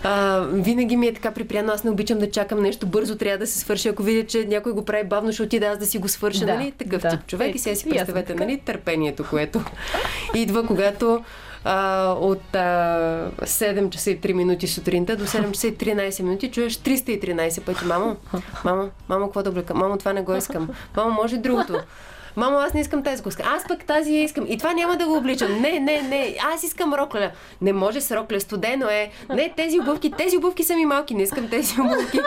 [0.04, 3.47] А, винаги ми е така припряно, аз не обичам да чакам нещо бързо, трябва да
[3.47, 3.88] се свърши.
[3.88, 6.54] Ако видя, че някой го прави бавно, ще отида аз да си го свърша, да,
[6.54, 6.71] нали?
[6.71, 7.10] Такъв да.
[7.10, 7.47] тип човек.
[7.47, 8.62] Е, и сега си представете, нали?
[8.65, 9.62] Търпението, което
[10.36, 11.23] идва, когато
[11.63, 16.52] а, от а, 7 часа и 3 минути сутринта до 7 часа и 13 минути
[16.52, 17.86] чуеш 313 пъти.
[17.86, 18.15] Мамо,
[18.65, 19.73] мамо, мамо, какво да облека?
[19.73, 20.69] Мамо, това не го искам.
[20.97, 21.80] Мамо, може другото.
[22.38, 23.43] Мамо, аз не искам тази коска.
[23.45, 24.45] Аз пък тази я искам.
[24.50, 25.62] И това няма да го обличам.
[25.62, 26.36] Не, не, не.
[26.54, 27.32] Аз искам рокля.
[27.62, 28.39] Не може с рокля.
[28.39, 29.12] Студено е.
[29.30, 30.12] Не, тези обувки.
[30.12, 31.15] Тези обувки са ми малки.
[31.15, 32.19] Не искам тези обувки.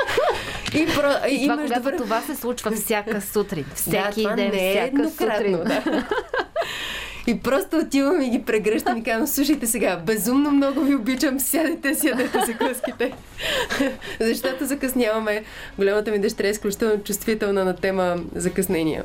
[0.75, 1.29] И, про...
[1.29, 1.97] и, и това, когато да...
[1.97, 3.65] това се случва всяка сутрин.
[3.75, 5.53] Всеки да, ден, не е всяка сутрин.
[5.53, 5.83] Да.
[7.27, 11.95] И просто отивам и ги прегръщам и казвам, слушайте сега, безумно много ви обичам, сядайте,
[11.95, 13.13] сядете за къските.
[14.21, 15.45] Защото закъсняваме.
[15.79, 19.05] Голямата ми дъщеря е изключително чувствителна на тема закъснения.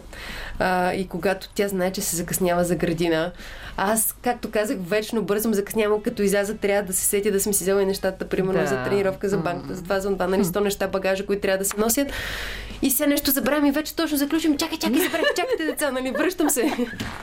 [0.60, 3.32] А, и когато тя знае, че се закъснява за градина,
[3.78, 7.64] аз, както казах, вечно бързам, закъснявам, като изляза, трябва да се сетя да съм си
[7.64, 8.68] взела и нещата, примерно да.
[8.68, 11.66] за тренировка, за банката, за това, за това, нали, 100 неща, багажа, които трябва да
[11.66, 12.12] се носят.
[12.82, 14.58] И все нещо забравям и вече точно заключим.
[14.58, 16.74] Чакай, чакай, забравих, чакайте деца, нали, връщам се.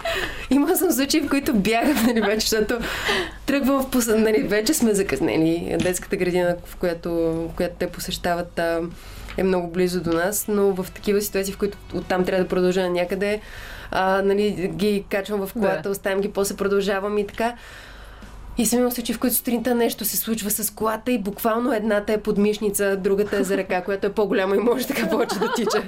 [0.51, 2.79] Има съм случаи, в които бягам, нали, вече, защото
[3.47, 5.77] тръгвам в посъд, нали, вече сме закъснели.
[5.83, 8.61] Детската градина, в която, в която те посещават,
[9.37, 12.91] е много близо до нас, но в такива ситуации, в които оттам трябва да продължа
[12.91, 13.41] някъде,
[13.91, 15.91] а, нали, ги качвам в колата, да.
[15.91, 17.55] оставям ги, после продължавам и така.
[18.59, 22.13] И съм имал случаи, в които сутринта нещо се случва с колата и буквално едната
[22.13, 25.83] е подмишница, другата е за ръка, която е по-голяма и може така повече да тича.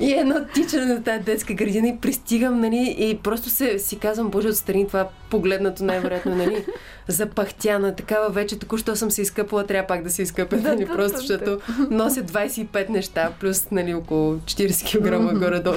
[0.00, 4.30] и едно тичане на тази детска градина и пристигам, нали, и просто се, си казвам,
[4.30, 6.64] боже, отстрани това погледнато най-вероятно, нали,
[7.08, 11.60] запахтяна, такава вече, току-що съм се изкъпала, трябва пак да се изкъпя, нали, просто защото
[11.90, 15.76] нося 25 неща, плюс, нали, около 40 кг горе-долу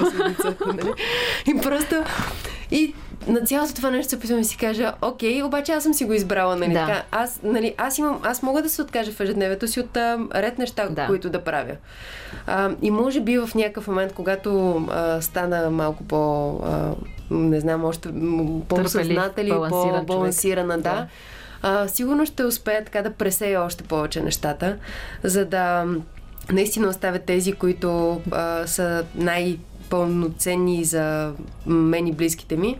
[0.66, 0.92] нали.
[1.46, 1.94] И просто,
[2.70, 2.94] и
[3.26, 6.12] на цялото това нещо се опитвам да си кажа, окей, обаче аз съм си го
[6.12, 6.72] избрала, нали?
[6.72, 6.86] Да.
[6.86, 10.18] Така, аз, нали, аз, имам, аз мога да се откажа в ежедневието си от а,
[10.34, 11.06] ред неща, да.
[11.06, 11.76] които да правя.
[12.46, 16.94] А, и може би в някакъв момент, когато а, стана малко по, а,
[17.30, 18.08] не знам, още
[18.68, 21.06] по-осъзната или по-балансирана, да, да.
[21.62, 24.76] А, сигурно ще успея така да пресея още повече нещата,
[25.22, 25.84] за да
[26.52, 29.58] наистина оставят тези, които а, са най-
[29.92, 31.32] пълноценни за
[31.66, 32.78] мен и близките ми.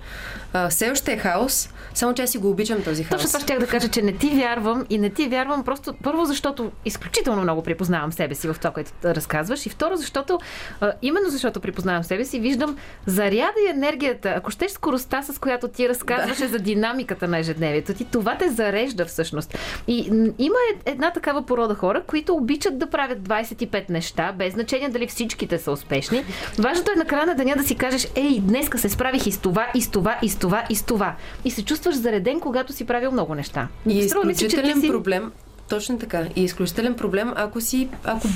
[0.53, 3.23] А, все още е хаос, само че аз си го обичам този хаос.
[3.23, 6.25] Точно това ще да кажа, че не ти вярвам и не ти вярвам просто първо,
[6.25, 10.39] защото изключително много припознавам себе си в това, което разказваш и второ, защото
[10.81, 15.69] а, именно защото припознавам себе си, виждам заряда и енергията, ако щеш скоростта, с която
[15.69, 16.49] ти разказваш да.
[16.49, 19.59] за динамиката на ежедневието ти, това те зарежда всъщност.
[19.87, 20.07] И
[20.39, 20.57] има
[20.87, 25.73] една такава порода хора, които обичат да правят 25 неща, без значение дали всичките са
[25.73, 26.25] успешни.
[26.59, 29.39] Важното е на края на деня да си кажеш, ей, днеска се справих и с
[29.39, 31.15] това, и с това, и с това, и с това.
[31.45, 33.69] И се чувстваш зареден, когато си правил много неща.
[33.89, 34.89] И изключителен си...
[34.89, 35.33] проблем,
[35.69, 36.27] точно така.
[36.37, 38.29] И изключителен проблем, ако си, ако,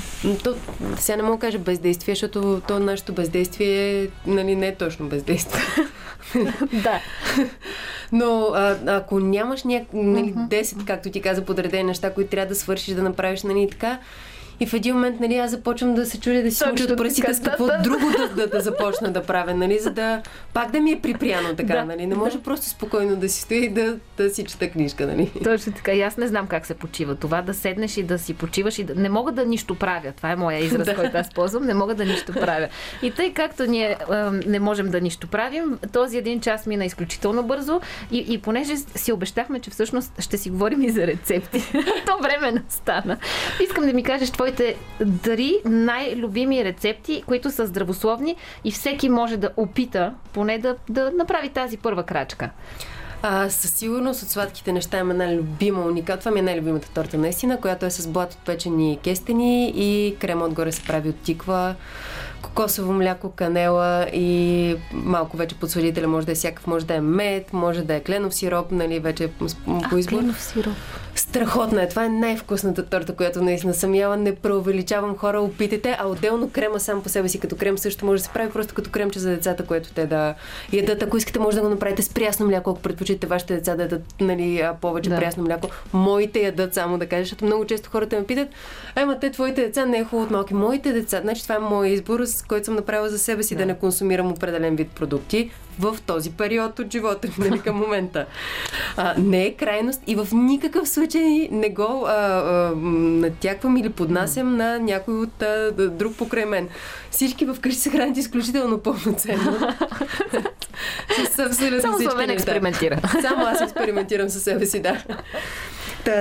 [0.45, 0.55] то,
[0.97, 5.63] сега не мога да кажа бездействие, защото то нашето бездействие нали, не е точно бездействие.
[6.73, 7.01] да.
[8.13, 9.83] Но а, ако нямаш няк...
[9.93, 13.99] нали, 10, както ти каза, подредени неща, които трябва да свършиш, да направиш, нали, така,
[14.61, 17.41] и в един момент, нали, аз започвам да се чудя да си мучат пръстите с
[17.41, 20.23] какво да, друго да, да, да, започна да правя, нали, за да
[20.55, 22.07] пак да ми е припряно така, да, нали.
[22.07, 22.43] Не може да.
[22.43, 25.31] просто спокойно да си стои и да, да си чета книжка, нали.
[25.45, 25.93] Точно така.
[25.93, 27.15] И аз не знам как се почива.
[27.15, 28.95] Това да седнеш и да си почиваш и да...
[28.95, 30.13] Не мога да нищо правя.
[30.17, 30.95] Това е моя израз, да.
[30.95, 31.67] който аз ползвам.
[31.67, 32.69] Не мога да нищо правя.
[33.03, 37.43] И тъй както ние а, не можем да нищо правим, този един час мина изключително
[37.43, 37.81] бързо
[38.11, 41.59] и, и понеже си обещахме, че всъщност ще си говорим и за рецепти,
[42.07, 43.17] то време настана.
[43.65, 44.77] Искам да ми кажеш твоите
[45.23, 51.49] три най-любими рецепти, които са здравословни и всеки може да опита поне да, да направи
[51.49, 52.51] тази първа крачка.
[53.23, 56.19] А, със сигурност от сладките неща има една любима уника.
[56.19, 60.45] Това ми е най-любимата торта наистина, която е с блат от печени кестени и крема
[60.45, 61.75] отгоре се прави от тиква
[62.43, 67.53] кокосово мляко, канела и малко вече подсладителя може да е всякакъв, може да е мед,
[67.53, 69.29] може да е кленов сироп, нали, вече
[69.91, 70.19] по избор.
[70.19, 70.77] кленов сироп.
[71.17, 71.89] Страхотна е.
[71.89, 74.17] Това е най-вкусната торта, която наистина съм яла.
[74.17, 78.23] Не преувеличавам хора, опитайте, а отделно крема сам по себе си като крем също може
[78.23, 80.35] да се прави просто като кремче за децата, което те да
[80.73, 81.03] ядат.
[81.03, 84.03] Ако искате, може да го направите с прясно мляко, ако предпочитате вашите деца да ядат
[84.21, 85.17] нали, повече да.
[85.17, 85.69] прясно мляко.
[85.93, 88.49] Моите ядат само да кажа, защото много често хората ме питат,
[88.97, 90.55] ема те твоите деца не е хубаво от малки.
[90.55, 93.59] Моите деца, значи това е мой избор, с който съм направила за себе си да,
[93.59, 98.27] да не консумирам определен вид продукти в този период от живота ми, нали, към момента.
[98.97, 104.57] А, не е крайност и в никакъв случай не го а, а, натяквам или поднасям
[104.57, 106.69] на някой от а, друг покрай мен.
[107.11, 109.59] Всички вкъщи се хранят изключително пълноценно.
[111.81, 113.01] Само Славен експериментира.
[113.21, 115.03] Само аз експериментирам със себе си, да.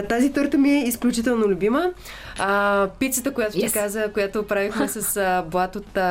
[0.10, 1.92] Тази торта ми е изключително любима.
[2.40, 3.68] А, пицата, която yes.
[3.68, 6.02] ти каза, която правихме с а, блат от а,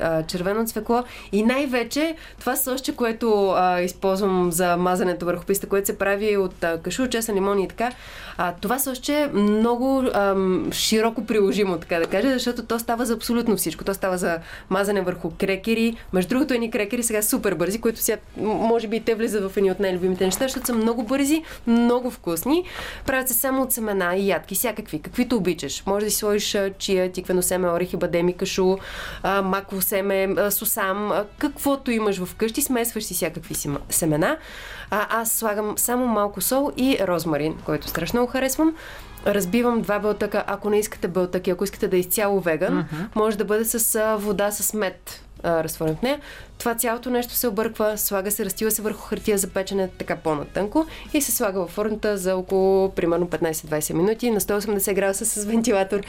[0.00, 5.86] а, червено цвекло и най-вече това също, което а, използвам за мазането върху писта, което
[5.86, 7.92] се прави от а, кашу, чесън, лимон и така.
[8.38, 10.36] А, това също е много а,
[10.72, 13.84] широко приложимо, така да кажа, защото то става за абсолютно всичко.
[13.84, 14.38] То става за
[14.70, 15.96] мазане върху крекери.
[16.12, 19.70] Между другото, едни крекери сега супер бързи, които сега, може би, те влизат в едни
[19.70, 22.64] от най-любимите неща, защото са много бързи, много вкусни.
[23.06, 25.65] Правят се само от семена и ядки, всякакви, каквито обичаш.
[25.86, 28.76] Може да си сложиш чия, тиквено семе, орехи, бадеми, кашу,
[29.42, 33.54] маково семе, сусам, каквото имаш вкъщи, смесваш си всякакви
[33.90, 34.36] семена.
[34.90, 38.76] А, аз слагам само малко сол и розмарин, който страшно много харесвам
[39.26, 40.44] разбивам два белтъка.
[40.46, 43.06] Ако не искате белтъки, ако искате да е изцяло веган, uh-huh.
[43.14, 46.20] може да бъде с вода с мед разтворен в нея.
[46.58, 50.86] Това цялото нещо се обърква, слага се, разтива се върху хартия за печене така по-натънко
[51.14, 56.00] и се слага във формата за около примерно 15-20 минути на 180 градуса с вентилатор.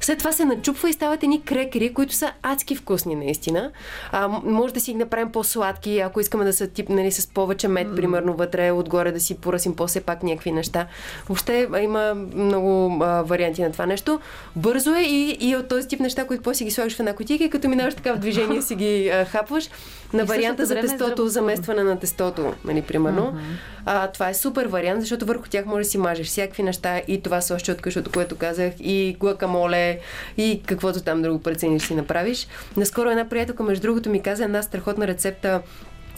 [0.00, 3.70] След това се начупва и стават едни крекери, които са адски вкусни наистина.
[4.12, 7.68] А, може да си ги направим по-сладки, ако искаме да са тип нали, с повече
[7.68, 7.96] мед, mm.
[7.96, 10.86] примерно вътре, отгоре да си поръсим по-все пак някакви неща.
[11.28, 14.20] Въобще има много а, варианти на това нещо.
[14.56, 17.44] Бързо е и, и от този тип неща, които после ги слагаш в една кутийка
[17.44, 19.68] и като минаваш така в движение си ги а, хапваш.
[20.12, 23.22] На варианта за тестото, заместване на тестото, нали, примерно.
[23.22, 23.56] Uh-huh.
[23.86, 27.22] А, това е супер вариант, защото върху тях може да си мажеш всякакви неща и
[27.22, 29.98] това са още от къщото, което казах, и глакамоле,
[30.36, 32.48] и каквото там друго прецениш си направиш.
[32.76, 35.62] Наскоро една приятелка, между другото, ми каза една страхотна рецепта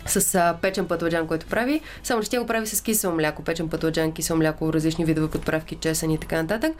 [0.07, 1.81] с а, печен пътладжан, който прави.
[2.03, 5.77] Само, че тя го прави с кисело мляко, печен пътладжан, кисело мляко, различни видове подправки,
[5.77, 6.73] чесън и така нататък.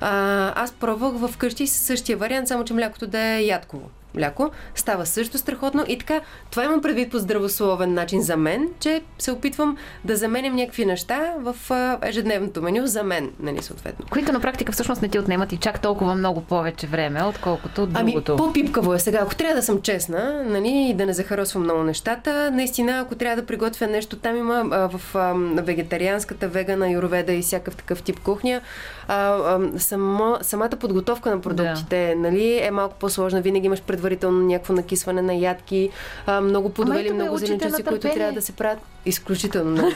[0.00, 3.90] А, аз пробвах в къщи с същия вариант, само че млякото да е ядково.
[4.16, 9.02] Мляко, става също страхотно и така, това имам предвид по здравословен начин за мен, че
[9.18, 11.56] се опитвам да заменям някакви неща в
[12.02, 14.06] ежедневното меню за мен, нали, съответно.
[14.10, 17.92] Които на практика всъщност не ти отнемат и чак толкова много повече време, отколкото от
[17.92, 18.32] другото.
[18.32, 19.18] Ами, по-пипкаво е сега.
[19.22, 23.42] Ако трябва да съм честна, нали, и да не захаросвам много нещата, наистина, ако трябва
[23.42, 28.20] да приготвя нещо, там има а, в а, вегетарианската, вегана, юроведа и всякакъв такъв тип
[28.20, 28.60] кухня,
[29.08, 32.20] а, само, самата подготовка на продуктите да.
[32.20, 33.40] нали, е малко по-сложна.
[33.40, 35.90] Винаги имаш предварително някакво накисване на ядки,
[36.26, 38.78] а, много плодове или много зеленчуци, които трябва да се правят.
[39.06, 39.90] Изключително много.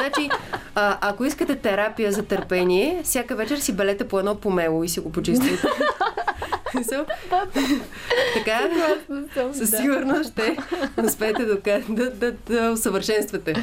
[0.00, 0.30] значи,
[0.74, 5.00] а, ако искате терапия за търпение, всяка вечер си белете по едно помело и си
[5.00, 5.68] го почиствате.
[8.34, 8.68] така,
[9.52, 10.56] със сигурност ще
[11.04, 11.56] успеете да,
[11.88, 13.54] да, да, да усъвършенствате.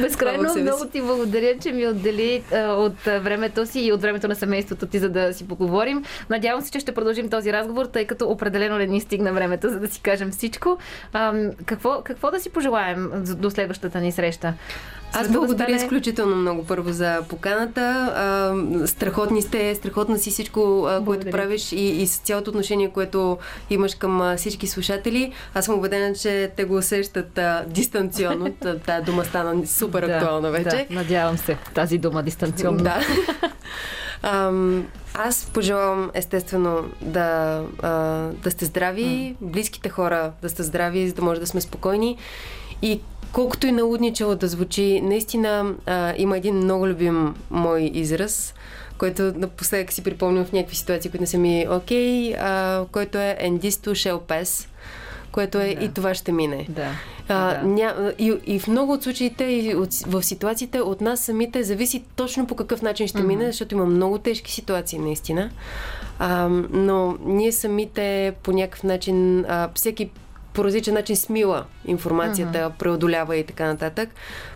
[0.00, 4.86] Безкрайно много ти благодаря, че ми отдели от времето си и от времето на семейството
[4.86, 6.04] ти, за да си поговорим.
[6.30, 9.80] Надявам се, че ще продължим този разговор, тъй като определено не ни стигна времето, за
[9.80, 10.78] да си кажем всичко.
[11.66, 14.54] Какво, какво да си пожелаем до следващата ни среща?
[15.14, 15.84] Аз благодаря да стане...
[15.84, 17.80] изключително много първо за поканата.
[17.80, 23.38] А, страхотни сте, страхотно си всичко, а, което правиш и, и с цялото отношение, което
[23.70, 25.32] имаш към а, всички слушатели.
[25.54, 28.52] Аз съм убедена, че те го усещат а, дистанционно.
[28.86, 30.86] Тая дума стана супер актуална вече.
[30.90, 31.56] Да, надявам се.
[31.74, 32.84] Тази дума дистанционно.
[32.84, 33.00] Да.
[34.26, 34.52] А,
[35.14, 37.90] аз пожелавам естествено да, а,
[38.42, 42.16] да сте здрави, близките хора да сте здрави, за да може да сме спокойни.
[42.82, 43.00] И
[43.34, 48.54] колкото и налудничало да звучи, наистина а, има един много любим мой израз,
[48.98, 53.38] който напоследък си припомням в някакви ситуации, които не са ми окей, okay, който е
[53.42, 54.68] Endis to shall pass
[55.34, 55.84] което е да.
[55.84, 56.66] и това ще мине.
[56.68, 56.90] Да.
[57.28, 57.66] А, да.
[57.66, 62.04] Ня, и, и в много от случаите, и от, в ситуациите от нас самите зависи
[62.16, 63.26] точно по какъв начин ще mm-hmm.
[63.26, 65.50] мине, защото има много тежки ситуации, наистина.
[66.18, 70.10] А, но ние самите по някакъв начин, а, всеки
[70.54, 72.78] по различен начин смила информацията, uh-huh.
[72.78, 74.08] преодолява и така нататък.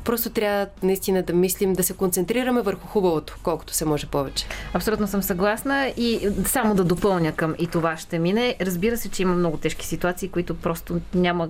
[0.05, 4.47] Просто трябва наистина да мислим, да се концентрираме върху хубавото, колкото се може повече.
[4.75, 8.55] Абсолютно съм съгласна и само да допълня към и това ще мине.
[8.61, 11.49] Разбира се, че има много тежки ситуации, които просто няма,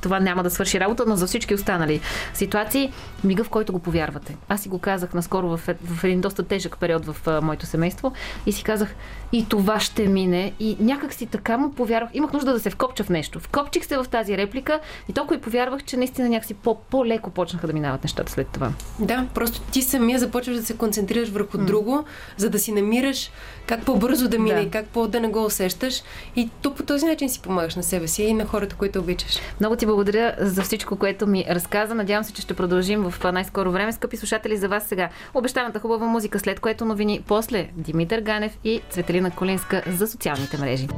[0.00, 2.00] това няма да свърши работа, но за всички останали
[2.34, 2.92] ситуации,
[3.24, 4.36] мига в който го повярвате.
[4.48, 8.12] Аз си го казах наскоро в, в един доста тежък период в а, моето семейство
[8.46, 8.94] и си казах,
[9.32, 10.52] и това ще мине.
[10.60, 12.10] И някак си така му повярвах.
[12.14, 13.40] Имах нужда да се вкопча в нещо.
[13.80, 17.66] Вкопчих се в тази реплика и толкова и повярвах, че наистина някакси по- по-леко почнаха
[17.66, 18.72] да минават нещата след това.
[18.98, 21.64] Да, просто ти самия започваш да се концентрираш върху mm.
[21.64, 22.04] друго,
[22.36, 23.30] за да си намираш
[23.66, 24.70] как по-бързо да мине, да.
[24.70, 26.02] как по-да не го усещаш.
[26.36, 29.38] И то по този начин си помагаш на себе си и на хората, които обичаш.
[29.60, 31.94] Много ти благодаря за всичко, което ми разказа.
[31.94, 33.92] Надявам се, че ще продължим в най-скоро време.
[33.92, 38.80] Скъпи слушатели, за вас сега обещаната хубава музика, след което новини после Димитър Ганев и
[38.90, 40.88] Цветелина Колинска за социалните мрежи.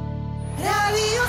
[0.59, 1.22] Радио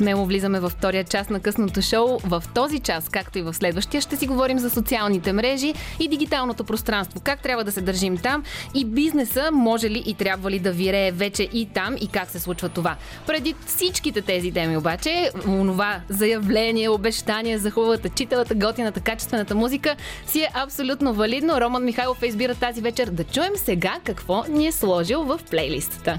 [0.00, 2.18] Смело влизаме във втория част на късното шоу.
[2.24, 6.64] В този час, както и в следващия, ще си говорим за социалните мрежи и дигиталното
[6.64, 7.20] пространство.
[7.20, 8.44] Как трябва да се държим там
[8.74, 12.40] и бизнеса може ли и трябва ли да вирее вече и там и как се
[12.40, 12.96] случва това.
[13.26, 19.96] Преди всичките тези теми обаче, онова заявление, обещание за хубавата, читалата, готината, качествената музика
[20.26, 21.60] си е абсолютно валидно.
[21.60, 26.18] Роман Михайлов избира тази вечер да чуем сега какво ни е сложил в плейлистата.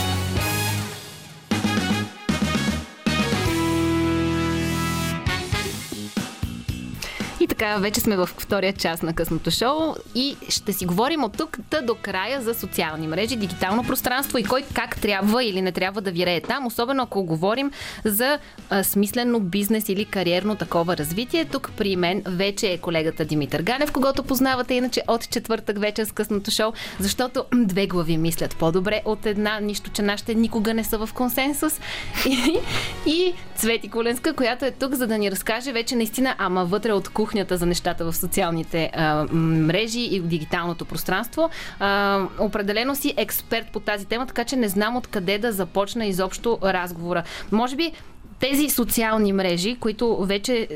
[7.41, 11.37] И така, вече сме в втория част на късното шоу и ще си говорим от
[11.37, 16.01] тук до края за социални мрежи, дигитално пространство и кой как трябва или не трябва
[16.01, 17.71] да вирее там, особено ако говорим
[18.05, 18.39] за
[18.69, 21.45] а, смислено бизнес или кариерно такова развитие.
[21.45, 26.11] Тук при мен вече е колегата Димитър Ганев, когато познавате иначе от четвъртък вече с
[26.11, 31.05] късното шоу, защото две глави мислят по-добре от една, нищо, че нашите никога не са
[31.05, 31.79] в консенсус.
[32.25, 32.59] И,
[33.05, 37.09] и Цвети Коленска, която е тук, за да ни разкаже вече наистина, ама вътре от
[37.09, 41.49] кухня кухнята за нещата в социалните а, мрежи и в дигиталното пространство.
[41.79, 46.57] А, определено си експерт по тази тема, така че не знам откъде да започна изобщо
[46.63, 47.23] разговора.
[47.51, 47.91] Може би
[48.39, 50.67] тези социални мрежи, които вече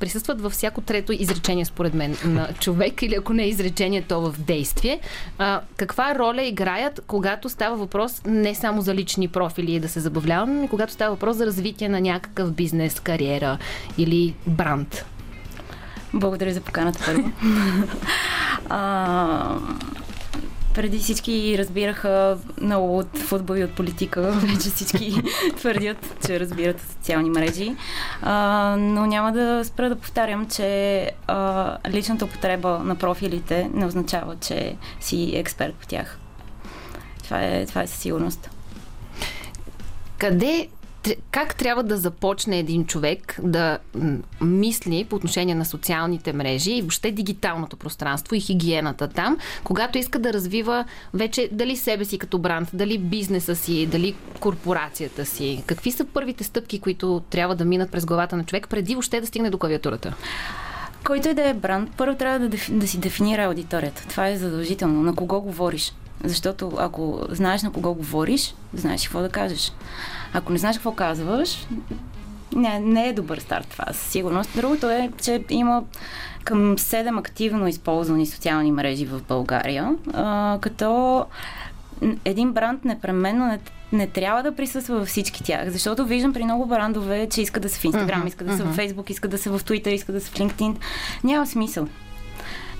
[0.00, 4.20] присъстват във всяко трето изречение, според мен, на човек, или ако не е изречение, то
[4.20, 5.00] в действие,
[5.38, 10.00] а, каква роля играят, когато става въпрос не само за лични профили и да се
[10.00, 13.58] забавляваме, но и когато става въпрос за развитие на някакъв бизнес, кариера
[13.98, 15.04] или бранд?
[16.14, 17.30] Благодаря за поканата първо.
[18.68, 19.58] а,
[20.74, 24.22] преди всички разбираха много от футбол и от политика.
[24.32, 25.22] Вече всички
[25.56, 27.76] твърдят, че разбират социални мрежи.
[28.22, 34.36] А, но няма да спра да повтарям, че а, личната употреба на профилите не означава,
[34.36, 36.18] че си експерт по тях.
[37.24, 38.50] Това е, това е със сигурност.
[40.18, 40.68] Къде
[41.30, 43.78] как трябва да започне един човек да
[44.40, 50.18] мисли по отношение на социалните мрежи и въобще дигиталното пространство и хигиената там, когато иска
[50.18, 50.84] да развива
[51.14, 55.62] вече дали себе си като бранд, дали бизнеса си, дали корпорацията си?
[55.66, 59.26] Какви са първите стъпки, които трябва да минат през главата на човек преди въобще да
[59.26, 60.14] стигне до клавиатурата?
[61.04, 64.04] Който и да е бранд, първо трябва да, да си дефинира аудиторията.
[64.08, 65.02] Това е задължително.
[65.02, 65.92] На кого говориш?
[66.24, 69.72] Защото ако знаеш на кого говориш, знаеш какво да кажеш.
[70.34, 71.66] Ако не знаеш какво казваш,
[72.56, 74.50] не, не е добър старт това, със сигурност.
[74.56, 75.82] Другото е, че има
[76.44, 81.24] към 7 активно използвани социални мрежи в България, а, като
[82.24, 83.60] един бранд непременно не,
[83.92, 87.68] не трябва да присъства във всички тях, защото виждам при много брандове, че искат да
[87.68, 88.72] са в Инстаграм, uh-huh, искат да са uh-huh.
[88.72, 90.76] в Фейсбук, искат да са в Twitter, искат да са в LinkedIn.
[91.24, 91.88] Няма смисъл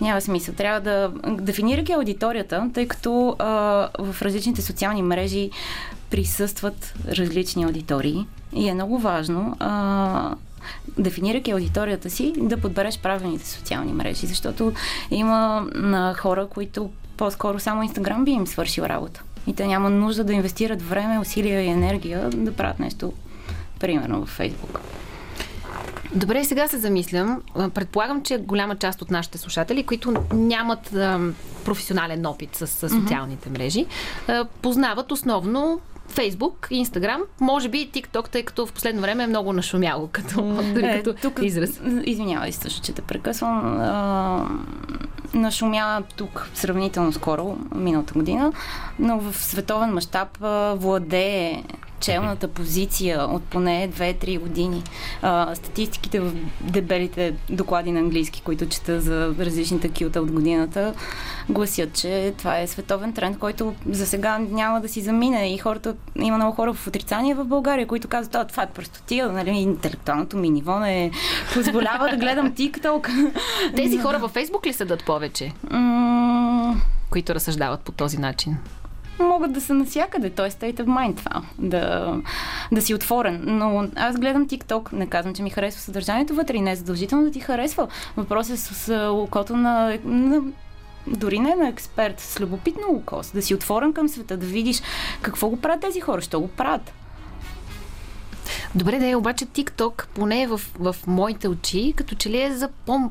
[0.00, 0.54] няма смисъл.
[0.54, 3.46] Трябва да дефинирайки аудиторията, тъй като а,
[3.98, 5.50] в различните социални мрежи
[6.14, 10.34] присъстват различни аудитории и е много важно а,
[10.98, 14.72] дефинирайки аудиторията си, да подбереш правилните социални мрежи, защото
[15.10, 19.22] има на хора, които по-скоро само Инстаграм би им свършил работа.
[19.46, 23.12] И те няма нужда да инвестират време, усилия и енергия да правят нещо,
[23.80, 24.80] примерно в Фейсбук.
[26.14, 27.42] Добре, сега се замислям.
[27.74, 31.20] Предполагам, че голяма част от нашите слушатели, които нямат а,
[31.64, 33.86] професионален опит с, с социалните мрежи,
[34.28, 35.80] а, познават основно
[36.14, 40.42] Фейсбук, Инстаграм, може би и TikTok, тъй като в последно време е много нашумяло като,
[40.74, 41.80] дори е, като тук, израз.
[42.04, 43.80] Извинявай също, че те прекъсвам.
[43.80, 44.48] А,
[45.34, 48.52] нашумя тук сравнително скоро, миналата година,
[48.98, 50.28] но в световен мащаб
[50.74, 51.62] владее
[52.04, 54.82] челната позиция от поне 2-3 години.
[55.22, 60.94] А, статистиките в дебелите доклади на английски, които чета за различните кюта от годината,
[61.48, 65.94] гласят, че това е световен тренд, който за сега няма да си замине и хората,
[66.16, 70.50] има много хора в отрицание в България, които казват, това е простотия, нали, интелектуалното ми
[70.50, 71.10] ниво не
[71.54, 73.32] позволява да гледам TikTok.
[73.76, 75.52] Тези хора във Фейсбук ли седат повече?
[77.10, 78.56] които разсъждават по този начин?
[79.18, 80.30] Могат да са навсякъде.
[80.30, 81.42] Той е of mind това.
[81.58, 82.16] Да,
[82.72, 83.42] да си отворен.
[83.46, 84.92] Но аз гледам TikTok.
[84.92, 87.88] Не казвам, че ми харесва съдържанието вътре и не е задължително да ти харесва.
[88.16, 90.42] Въпросът е с окото на, на
[91.06, 94.82] дори не на експерт, с любопитно око, да си отворен към света, да видиш
[95.22, 96.92] какво го правят тези хора, що го правят.
[98.74, 102.68] Добре, да е, обаче TikTok, поне в, в моите очи, като че ли е за
[102.68, 103.10] по,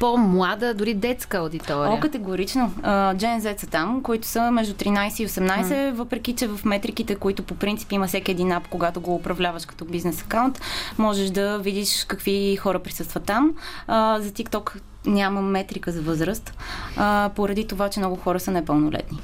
[0.00, 1.92] по-млада, дори детска аудитория.
[1.92, 2.72] О, категорично.
[2.84, 5.90] Gen Z са там, които са между 13 и 18, mm.
[5.90, 9.84] въпреки че в метриките, които по принцип има всеки един ап, когато го управляваш като
[9.84, 10.60] бизнес акаунт,
[10.98, 13.54] можеш да видиш какви хора присъстват там.
[13.86, 16.52] А, за TikTok няма метрика за възраст,
[16.96, 19.18] а, поради това, че много хора са непълнолетни.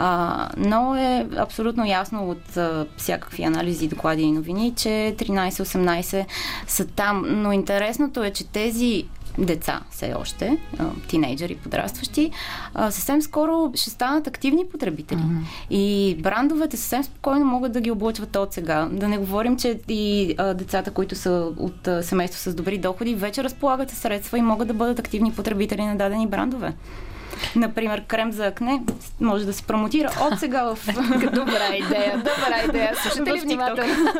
[0.00, 4.88] А, но е абсолютно ясно от а, всякакви анализи, доклади и новини, че
[5.18, 6.24] 13-18
[6.66, 7.24] са там.
[7.28, 9.04] Но интересното е, че тези
[9.38, 10.58] деца все още,
[11.08, 12.30] тинейджери, подрастващи,
[12.90, 15.18] съвсем скоро ще станат активни потребители.
[15.18, 15.74] Mm-hmm.
[15.74, 18.88] И брандовете съвсем спокойно могат да ги облъчват от сега.
[18.92, 23.90] Да не говорим, че и децата, които са от семейство с добри доходи, вече разполагат
[23.90, 26.74] със средства и могат да бъдат активни потребители на дадени брандове.
[27.56, 28.82] Например, крем за акне
[29.20, 30.78] може да се промотира от сега в...
[31.32, 32.92] добра идея, добра идея.
[33.02, 33.94] Слушате ли внимателно?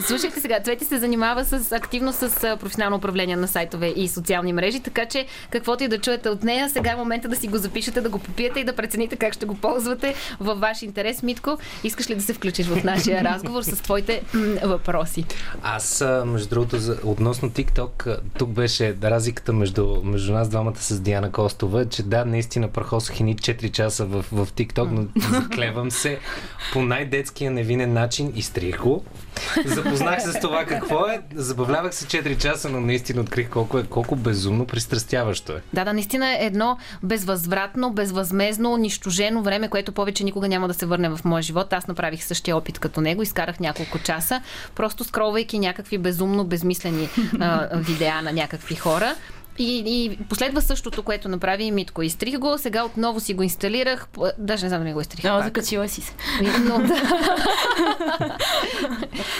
[0.00, 4.80] Слушайте сега, Цвети се занимава с, активно с професионално управление на сайтове и социални мрежи,
[4.80, 8.00] така че каквото и да чуете от нея, сега е момента да си го запишете,
[8.00, 11.22] да го попиете и да прецените как ще го ползвате във ваш интерес.
[11.22, 14.22] Митко, искаш ли да се включиш в нашия разговор с твоите
[14.62, 15.24] въпроси?
[15.62, 21.84] Аз, между другото, относно TikTok, тук беше разликата между, между нас двамата с Диана Костова,
[21.84, 25.06] че да, наистина прахосах ни 4 часа в, в TikTok, но
[25.40, 26.18] заклевам се
[26.72, 29.04] по най-детския невинен начин изтрих го.
[29.64, 33.82] Запознах се с това какво е, забавлявах се 4 часа, но наистина открих колко е
[33.82, 35.62] колко безумно пристрастяващо е.
[35.72, 40.86] Да, да, наистина е едно безвъзвратно, безвъзмезно, унищожено време, което повече никога няма да се
[40.86, 41.72] върне в моя живот.
[41.72, 44.42] Аз направих същия опит като него, изкарах няколко часа,
[44.74, 47.08] просто скролвайки някакви безумно безмислени
[47.40, 49.14] а, видеа на някакви хора.
[49.62, 52.02] И, и последва същото, което направи и Митко.
[52.02, 54.08] Изтрих го, сега отново си го инсталирах.
[54.38, 55.24] Даже не знам дали го изтрих.
[55.24, 56.12] Но, закачила си се.
[56.60, 56.94] Но, да.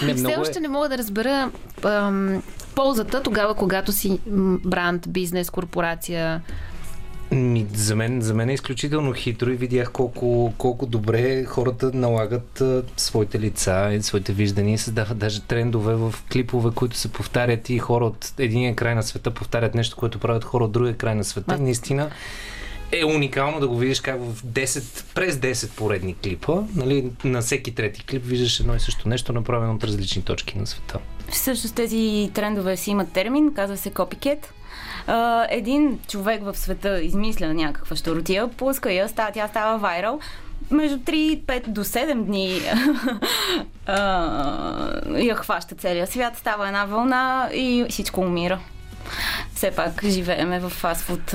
[0.05, 0.61] не, все още е...
[0.61, 1.51] не мога да разбера
[1.85, 2.43] ам,
[2.75, 4.21] ползата тогава, когато си
[4.65, 6.43] бранд, бизнес, корпорация.
[7.75, 12.83] За, мен, за мен е изключително хитро и видях колко, колко добре хората налагат а,
[12.97, 17.79] своите лица и своите виждания и създават даже трендове в клипове, които се повтарят и
[17.79, 21.25] хора от единия край на света повтарят нещо, което правят хора от другия край на
[21.25, 21.57] света.
[21.59, 22.11] И наистина
[22.93, 27.75] е уникално да го видиш как в 10, през 10 поредни клипа, нали, на всеки
[27.75, 30.99] трети клип виждаш едно и също нещо, направено от различни точки на света.
[31.31, 34.53] Всъщност тези трендове си имат термин, казва се копикет.
[35.51, 40.21] Един човек в света измисля някаква щуротия, пуска я, става, тя става вайрал.
[40.71, 42.61] Между 3-5 до 7 дни
[45.27, 48.59] я хваща целия свят, става една вълна и всичко умира
[49.55, 51.35] все пак живееме в фастфуд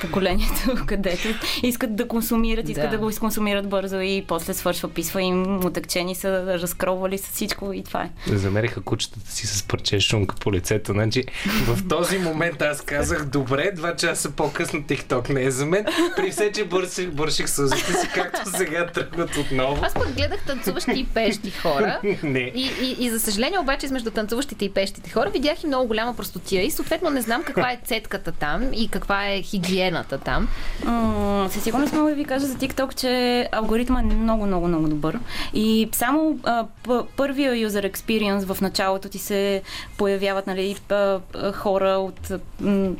[0.00, 1.28] поколението, където
[1.62, 6.14] искат да консумират, искат да, да го изконсумират бързо и после свършва писва им, мутъкчени
[6.14, 8.10] са, разкровали с всичко и това е.
[8.26, 10.92] Замериха кучетата си с парче шунка по лицето.
[10.92, 11.24] Значи,
[11.66, 15.86] в този момент аз казах, добре, два часа по-късно тикток не е за мен.
[16.16, 19.84] При все, че бърших, бърших сълзите си, както сега тръгват отново.
[19.84, 22.00] Аз пък гледах танцуващи и пещи хора.
[22.22, 22.52] не.
[22.54, 26.16] И, и, и, за съжаление обаче между танцуващите и пещите хора видях и много голяма
[26.16, 30.48] простотия и съответно не знам каква е цетката там и каква е хигиената там.
[30.84, 34.88] М- със сигурност мога да ви кажа за TikTok, че алгоритма е много, много, много
[34.88, 35.18] добър.
[35.54, 39.62] И само а, п- първия user experience в началото ти се
[39.96, 40.94] появяват нали, а,
[41.34, 42.90] а, хора от м-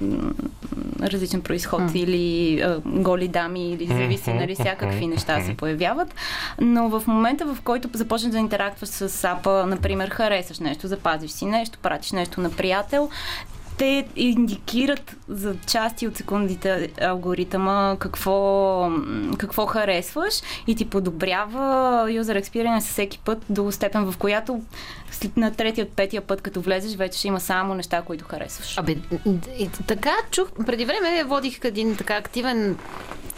[1.02, 1.96] различен происход mm.
[1.96, 6.14] или а, голи дами или зависи, нали, всякакви неща се появяват.
[6.60, 11.44] Но в момента, в който започнеш да интерактваш с апа, например, харесаш нещо, запазиш си
[11.44, 13.10] нещо, пратиш нещо на приятел,
[13.82, 18.90] те индикират за части от секундите алгоритъма какво,
[19.38, 20.34] какво харесваш
[20.66, 24.62] и ти подобрява юзер experience всеки път до степен, в която
[25.10, 28.78] след на третия, петия път, като влезеш, вече ще има само неща, които харесваш.
[28.78, 28.96] Абе,
[29.86, 32.76] така чух, преди време водих един така активен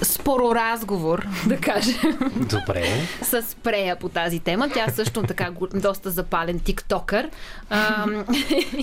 [0.04, 2.18] спороразговор, да кажем.
[2.36, 2.84] Добре.
[3.22, 4.68] с Прея по тази тема.
[4.74, 7.30] Тя също така доста запален тиктокър.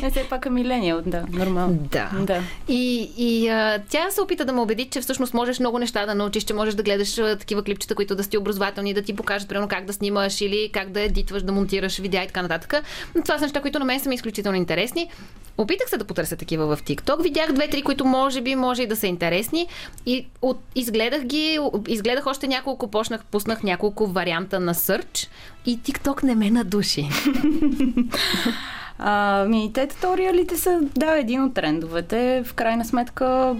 [0.04, 1.74] е, все пак е милениал, да, нормално.
[1.74, 2.10] Да.
[2.20, 2.42] да.
[2.68, 6.16] И, и а, тя се опита да ме убеди, че всъщност можеш много неща да
[6.16, 9.50] научиш, че можеш да гледаш а, такива клипчета, които да сте образователни, да ти покажат,
[9.50, 12.74] примерно, как да снимаш или как да едитваш, да монтираш видеа и така нататък.
[13.16, 15.10] Но това са неща, които на мен са ми изключително интересни.
[15.58, 17.22] Опитах се да потърся такива в TikTok.
[17.22, 19.68] Видях две-три, които може би може и да са интересни.
[20.06, 25.30] И от, изгледах ги, изгледах още няколко, почнах, пуснах няколко варианта на сърч
[25.66, 27.10] и TikTok не ме надуши.
[29.00, 32.44] Ами, те туториалите са, да, един от трендовете.
[32.46, 33.56] В крайна сметка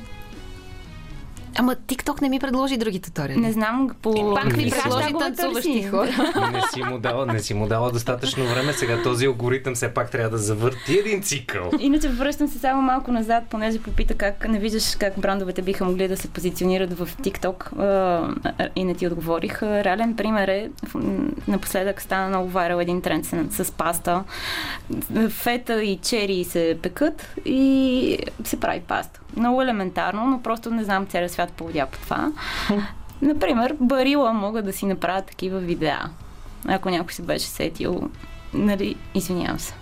[1.56, 3.40] Ама TikTok не ми предложи други туториали.
[3.40, 4.34] Не знам по...
[4.36, 6.10] Пак ми предложи танцуващи хора.
[6.52, 8.74] Не си, му дала, не си му дала достатъчно време.
[8.74, 11.72] Сега този алгоритъм все пак трябва да завърти един цикъл.
[11.80, 16.08] Иначе връщам се само малко назад, понеже попита как не виждаш как брандовете биха могли
[16.08, 17.72] да се позиционират в TikTok
[18.76, 19.64] и не ти отговорих.
[19.64, 20.70] Реален пример е,
[21.48, 24.24] напоследък стана много вайрал един тренд с, с паста.
[25.30, 29.20] Фета и чери се пекат и се прави паста.
[29.38, 32.32] Много елементарно, но просто не знам целият свят поводя по това.
[33.22, 36.00] Например, барила могат да си направят такива видеа.
[36.68, 38.10] Ако някой се беше сетил,
[38.54, 39.74] нали, извинявам се.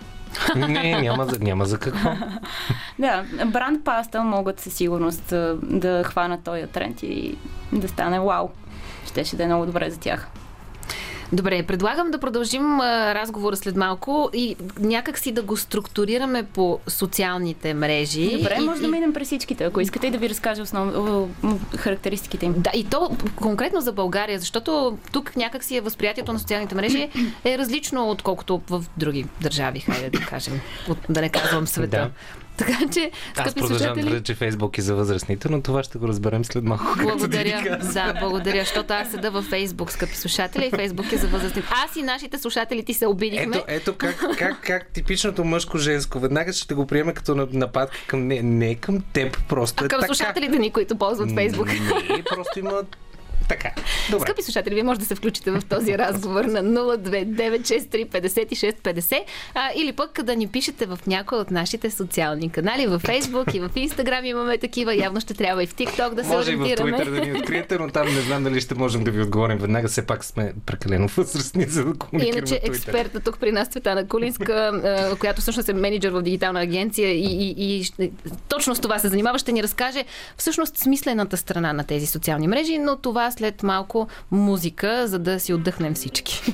[0.56, 2.10] Не, няма за, няма за какво.
[2.98, 7.36] да, бранд паста могат със сигурност да хванат този тренд и
[7.72, 8.48] да стане вау.
[9.06, 10.28] Щеше да е много добре за тях.
[11.32, 16.78] Добре, предлагам да продължим а, разговора след малко и някак си да го структурираме по
[16.86, 18.36] социалните мрежи.
[18.36, 18.82] Добре, и, може и...
[18.82, 21.30] да минем през всичките, ако искате и да ви разкажа основно
[21.76, 22.54] характеристиките им.
[22.56, 27.08] Да, и то конкретно за България, защото тук някак си е възприятието на социалните мрежи
[27.44, 31.96] е различно, отколкото в други държави, хайде да кажем, от, да не казвам света.
[31.96, 32.10] Да.
[32.60, 36.08] Така че, Аз продължавам да твърда, че Фейсбук е за възрастните, но това ще го
[36.08, 36.84] разберем след малко.
[37.02, 37.78] Благодаря.
[37.92, 41.68] Да, благодаря, защото аз седа във Фейсбук, скъпи слушатели, и Фейсбук е за възрастните.
[41.84, 43.56] Аз и нашите слушатели ти се обидихме.
[43.56, 46.20] Ето, ето как, как, как типичното мъжко-женско.
[46.20, 50.00] Веднага ще го приеме като нападка към не, не към теб, просто а е към
[50.00, 50.14] така.
[50.14, 51.66] слушателите ни, които ползват Фейсбук.
[51.66, 52.82] Не, просто има
[53.50, 53.70] така.
[54.10, 54.26] Добре.
[54.26, 59.22] Скъпи слушатели, вие може да се включите в този разговор на 029635650
[59.54, 62.86] а, или пък да ни пишете в някой от нашите социални канали.
[62.86, 64.94] В Facebook и в Instagram имаме такива.
[64.94, 66.90] Явно ще трябва и в TikTok да се може ориентираме.
[66.90, 69.10] Може и в Twitter да ни откриете, но там не знам дали ще можем да
[69.10, 69.88] ви отговорим веднага.
[69.88, 75.16] Все пак сме прекалено възрастни, за да комуникираме Иначе експерта тук при нас, Цветана Кулинска,
[75.20, 77.84] която всъщност е менеджер в дигитална агенция и, и, и
[78.48, 80.04] точно с това се занимава, ще ни разкаже
[80.36, 85.54] всъщност смислената страна на тези социални мрежи, но това след малко музика, за да си
[85.54, 86.42] отдъхнем всички.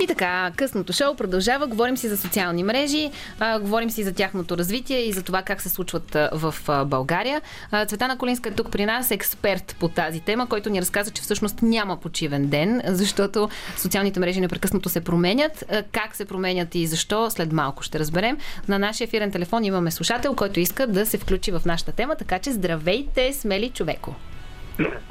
[0.00, 1.66] И така, късното шоу продължава.
[1.66, 5.60] Говорим си за социални мрежи, а, говорим си за тяхното развитие и за това как
[5.60, 7.42] се случват а, в а, България.
[7.70, 11.22] А, Цветана Колинска е тук при нас, експерт по тази тема, който ни разказа, че
[11.22, 15.64] всъщност няма почивен ден, защото социалните мрежи непрекъснато се променят.
[15.70, 18.38] А, как се променят и защо, след малко ще разберем.
[18.68, 22.38] На нашия ефирен телефон имаме слушател, който иска да се включи в нашата тема, така
[22.38, 24.14] че здравейте, смели човеко.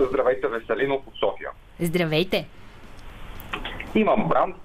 [0.10, 1.50] Здравейте, Веселинов от София.
[1.80, 2.48] Здравейте!
[3.96, 4.56] Имам бранд,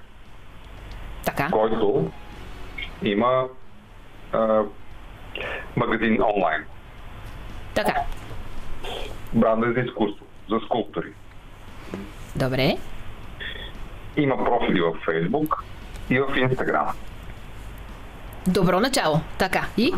[1.24, 1.48] Така.
[1.52, 2.10] който
[3.02, 3.48] има
[4.32, 4.62] а,
[5.76, 6.64] магазин онлайн.
[7.74, 7.94] Така.
[9.32, 11.12] Бранда за изкуство, за скулптори.
[12.36, 12.76] Добре.
[14.16, 15.64] Има профили в Фейсбук
[16.10, 16.86] и в Инстаграм.
[18.46, 19.20] Добро начало.
[19.38, 19.66] Така.
[19.76, 19.94] И?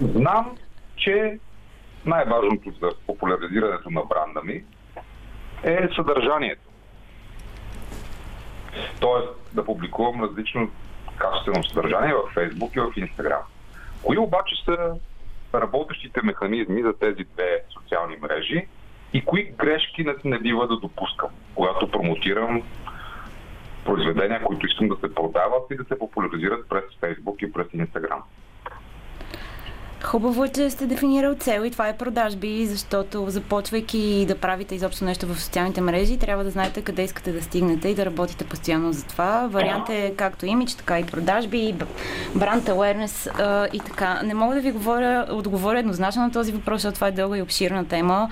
[0.00, 0.56] Знам,
[0.96, 1.38] че
[2.06, 4.64] най-важното за популяризирането на бранда ми
[5.64, 6.69] е съдържанието.
[9.00, 10.70] Тоест да публикувам различно
[11.16, 13.40] качествено съдържание в Facebook и в Instagram.
[14.02, 14.94] Кои обаче са
[15.54, 18.66] работещите механизми за тези две социални мрежи
[19.12, 22.62] и кои грешки не, не бива да допускам, когато промотирам
[23.84, 28.20] произведения, които искам да се продават и да се популяризират през Facebook и през Instagram.
[30.02, 35.04] Хубаво е, че сте дефинирал цел и това е продажби, защото започвайки да правите изобщо
[35.04, 38.92] нещо в социалните мрежи, трябва да знаете къде искате да стигнете и да работите постоянно
[38.92, 39.48] за това.
[39.50, 41.74] Вариант е както имидж, така и продажби,
[42.34, 43.30] бранд awareness
[43.72, 44.22] и така.
[44.22, 47.42] Не мога да ви говоря, отговоря еднозначно на този въпрос, защото това е дълга и
[47.42, 48.30] обширна тема.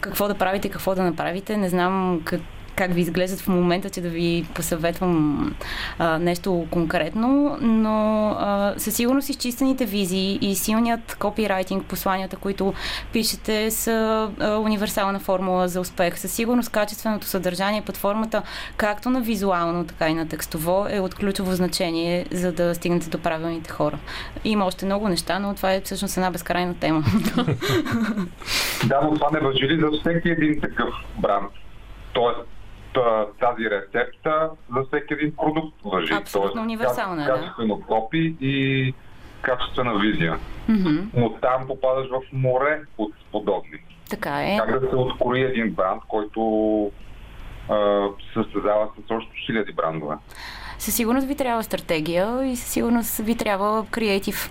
[0.00, 1.56] Какво да правите, какво да направите.
[1.56, 2.40] Не знам как
[2.76, 5.54] как ви изглеждат в момента, че да ви посъветвам
[5.98, 12.74] а, нещо конкретно, но а, със сигурност изчистените визии и силният копирайтинг, посланията, които
[13.12, 16.18] пишете, са а, универсална формула за успех.
[16.18, 18.42] Със сигурност качественото съдържание под формата
[18.76, 23.18] както на визуално, така и на текстово е от ключово значение, за да стигнете до
[23.18, 23.98] правилните хора.
[24.44, 27.04] Има още много неща, но това е всъщност една безкрайна тема.
[28.86, 31.52] Да, но това не въжи ли за всеки един такъв бранд?
[32.12, 32.38] Тоест,
[33.40, 36.12] тази рецепта за всеки един продукт въжи.
[36.14, 37.40] Абсолютно Тоест, универсална, как- да.
[37.40, 38.94] Качествено копи и
[39.42, 40.38] качествена визия.
[40.68, 40.96] Мгм.
[41.14, 43.78] Но там попадаш в море от подобни.
[44.10, 44.58] така е.
[44.58, 46.40] Как да се открои един бранд, който
[47.68, 50.16] се състезава с още хиляди брандове?
[50.78, 54.50] Със сигурност ви трябва стратегия и със сигурност ви трябва креатив.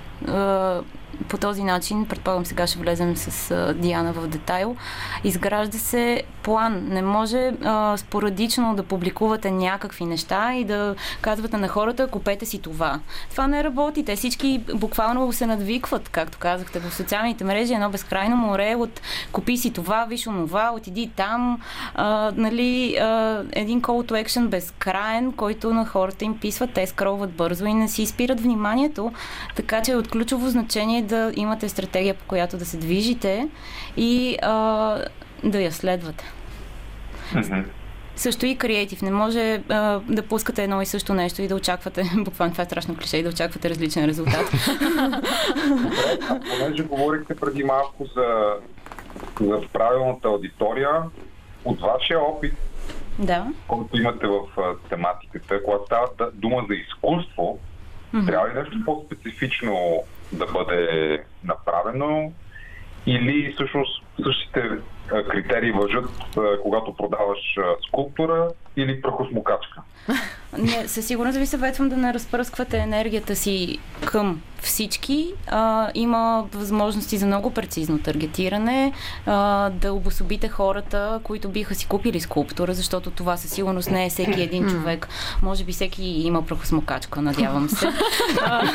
[1.27, 4.75] По този начин, предполагам сега ще влезем с а, Диана в детайл,
[5.23, 6.87] изгражда се план.
[6.89, 12.61] Не може а, спорадично да публикувате някакви неща и да казвате на хората, купете си
[12.61, 12.99] това.
[13.31, 14.05] Това не работи.
[14.05, 19.01] Те всички буквално се надвикват, както казахте, в социалните мрежи едно безкрайно море от
[19.31, 21.61] купи си това, виж онова, отиди там.
[21.95, 27.31] А, нали, а, един call to action безкраен, който на хората им писва, те скролват
[27.31, 29.11] бързо и не си спират вниманието.
[29.55, 33.49] Така че е от ключово значение да имате стратегия, по която да се движите
[33.97, 34.97] и а,
[35.43, 36.25] да я следвате.
[38.15, 39.01] Също и креатив.
[39.01, 42.65] Не може а, да пускате едно и също нещо и да очаквате, буквално това е
[42.65, 44.45] страшно клише, и да очаквате различен резултат.
[45.69, 48.55] Добре, понеже говорихте преди малко за,
[49.41, 50.89] за правилната аудитория,
[51.65, 52.53] от вашия опит,
[53.19, 53.47] да.
[53.67, 57.59] който имате в а, тематиката, когато става да- дума за изкуство,
[58.25, 62.31] трябва ли нещо по-специфично да бъде направено
[63.05, 64.69] или всъщност същите
[65.31, 66.09] критерии въжат,
[66.63, 67.39] когато продаваш
[67.87, 69.81] скулптура или прахосмокачка?
[70.57, 75.33] Не, със сигурност ви съветвам да не разпръсквате енергията си към всички.
[75.47, 78.91] А, има възможности за много прецизно таргетиране,
[79.25, 84.09] а, да обособите хората, които биха си купили скулптура, защото това със сигурност не е
[84.09, 85.07] всеки един човек.
[85.43, 87.87] Може би всеки има прахосмокачка, надявам се.
[88.41, 88.71] А,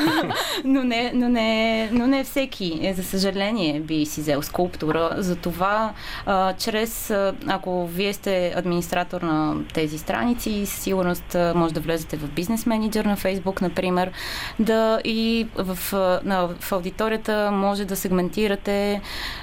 [0.64, 5.10] но, не, но, не, но не всеки, е, за съжаление, би си взел скулптура.
[5.16, 5.92] Затова,
[6.26, 7.12] а, чрез,
[7.46, 13.04] ако вие сте администратор на тези страници, със сигурност може да влезете в бизнес менеджер
[13.04, 14.10] на Facebook, например,
[14.58, 19.00] да и в, а, на, в аудиторията може да сегментирате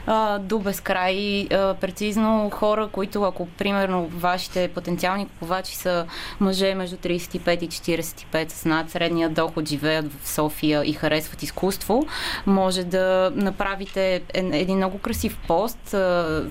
[0.07, 6.05] а, до безкрай а, прецизно хора, които ако примерно вашите потенциални купувачи са
[6.39, 12.05] мъже между 35 и 45 с над средния доход, живеят в София и харесват изкуство,
[12.45, 15.93] може да направите един много красив пост.
[15.93, 16.43] А,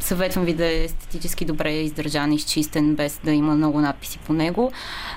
[0.00, 4.72] Съветвам ви да е естетически добре издържан, изчистен, без да има много надписи по него.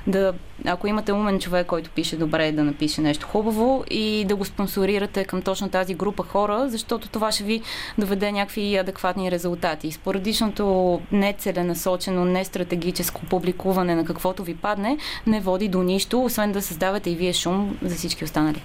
[0.07, 0.33] Да,
[0.65, 4.45] ако имате умен човек, който пише добре, да напише нещо хубаво и и да го
[4.45, 7.61] спонсорирате към точно тази група хора, защото това ще ви
[7.97, 9.91] доведе някакви адекватни резултати.
[9.91, 14.97] Спорадичното нецеленасочено, нестратегическо публикуване на каквото ви падне
[15.27, 18.61] не води до нищо, освен да създавате и вие шум за всички останали.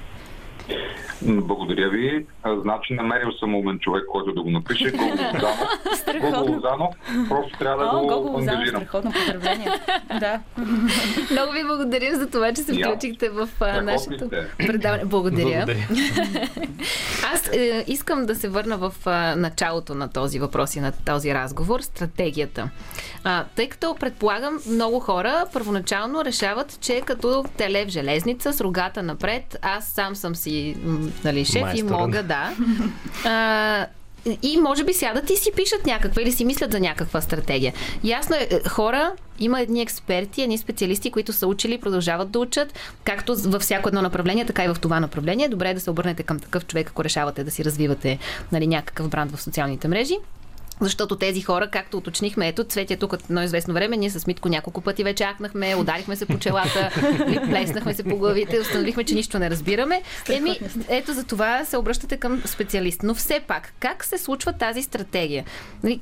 [1.23, 2.27] Благодаря ви.
[2.63, 4.91] Значи намерил съм умен човек, който да го напише.
[4.91, 6.31] Гого Лозанов.
[6.33, 6.55] Гого.
[6.55, 6.95] Лозанов.
[7.29, 8.83] Просто трябва да О, го Гого ангажирам.
[8.83, 9.69] страхотно поздравление.
[10.21, 10.41] да.
[11.31, 14.47] Много ви благодарим за това, че се включихте в а, Страхотни нашето сте.
[14.59, 15.05] предаване.
[15.05, 15.65] Благодаря.
[15.67, 15.87] Благодаря.
[17.35, 21.35] Аз е, искам да се върна в а, началото на този въпрос и на този
[21.35, 22.71] разговор стратегията.
[23.25, 29.03] А, тъй като предполагам, много хора първоначално решават, че като теле в железница с рогата
[29.03, 30.77] напред, аз сам съм си
[31.25, 31.89] нали, шеф Майстор.
[31.89, 32.53] и мога, да.
[33.25, 33.87] А,
[34.43, 37.73] и може би сядат и си пишат някаква или си мислят за някаква стратегия.
[38.05, 42.39] Ясно е, е, хора, има едни експерти, едни специалисти, които са учили и продължават да
[42.39, 45.49] учат, както във всяко едно направление, така и в това направление.
[45.49, 48.19] Добре е да се обърнете към такъв човек, ако решавате да си развивате
[48.53, 50.17] нали, някакъв бранд в социалните мрежи.
[50.81, 54.49] Защото тези хора, както уточнихме, ето, Цветя тук от едно известно време, ние с Митко
[54.49, 56.91] няколко пъти вече ахнахме, ударихме се по челата,
[57.51, 60.03] плеснахме се по главите, установихме, че нищо не разбираме.
[60.29, 63.03] Еми, ето за това се обръщате към специалист.
[63.03, 65.45] Но все пак, как се случва тази стратегия?
[65.83, 66.01] Нали,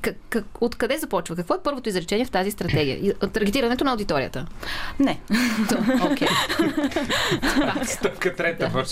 [0.60, 1.36] откъде започва?
[1.36, 3.14] Какво е първото изречение в тази стратегия?
[3.14, 4.46] Таргетирането на аудиторията.
[5.00, 5.20] Не.
[6.02, 6.28] Окей.
[7.84, 8.84] Стъпка трета.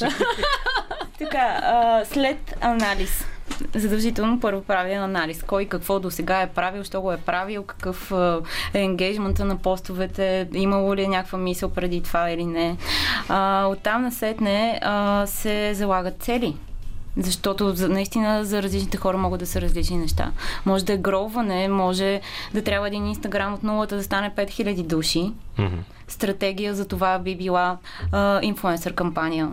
[1.19, 3.25] Така, след анализ.
[3.75, 5.43] Задължително първо прави анализ.
[5.43, 8.13] Кой какво до сега е правил, що го е правил, какъв
[8.75, 12.77] е енгейджмента на постовете, имало ли е някаква мисъл преди това или не.
[13.29, 16.57] А, оттам насетне а, се залагат цели.
[17.17, 20.33] Защото за, наистина за различните хора могат да са различни неща.
[20.67, 22.21] Може да е гроване, може
[22.55, 25.33] да трябва един инстаграм от нулата да стане 5000 души.
[26.09, 27.77] Стратегия за това би била
[28.13, 29.49] а, инфлуенсър кампания.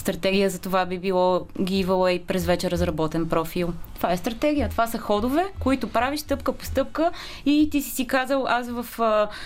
[0.00, 3.72] Стратегия за това би било giveaway през вече разработен профил.
[3.94, 4.68] Това е стратегия.
[4.68, 7.10] Това са ходове, които правиш стъпка по стъпка
[7.46, 8.86] и ти си си казал, аз в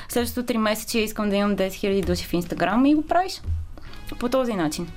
[0.09, 3.43] следващото 3 месече искам да имам 10 000 души в Инстаграм и го правиш.
[4.19, 4.89] По този начин.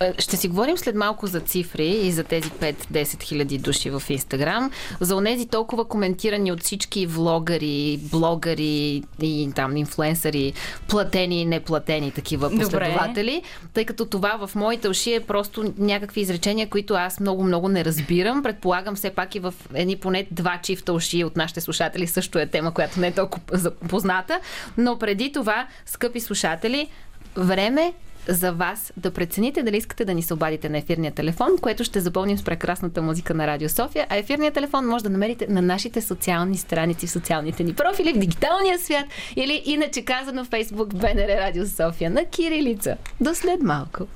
[0.00, 4.02] Е, Ще си говорим след малко за цифри и за тези 5-10 хиляди души в
[4.08, 4.70] Инстаграм.
[5.00, 10.52] За онези толкова коментирани от всички влогари, блогъри и там инфлуенсъри,
[10.88, 12.64] платени и неплатени такива Добре.
[12.64, 13.42] последователи.
[13.74, 18.42] Тъй като това в моите уши е просто някакви изречения, които аз много-много не разбирам.
[18.42, 22.46] Предполагам все пак и в едни поне два чифта уши от нашите слушатели също е
[22.46, 24.40] тема, която не е толкова позната.
[24.78, 26.88] Но преди това, скъпи слушатели,
[27.36, 27.92] време
[28.28, 32.00] за вас да прецените дали искате да ни се обадите на ефирния телефон, което ще
[32.00, 34.06] запълним с прекрасната музика на Радио София.
[34.10, 38.18] А ефирния телефон може да намерите на нашите социални страници, в социалните ни профили, в
[38.18, 39.04] дигиталния свят
[39.36, 42.96] или иначе казано в Facebook БНР Радио София на Кирилица.
[43.20, 44.06] До след малко.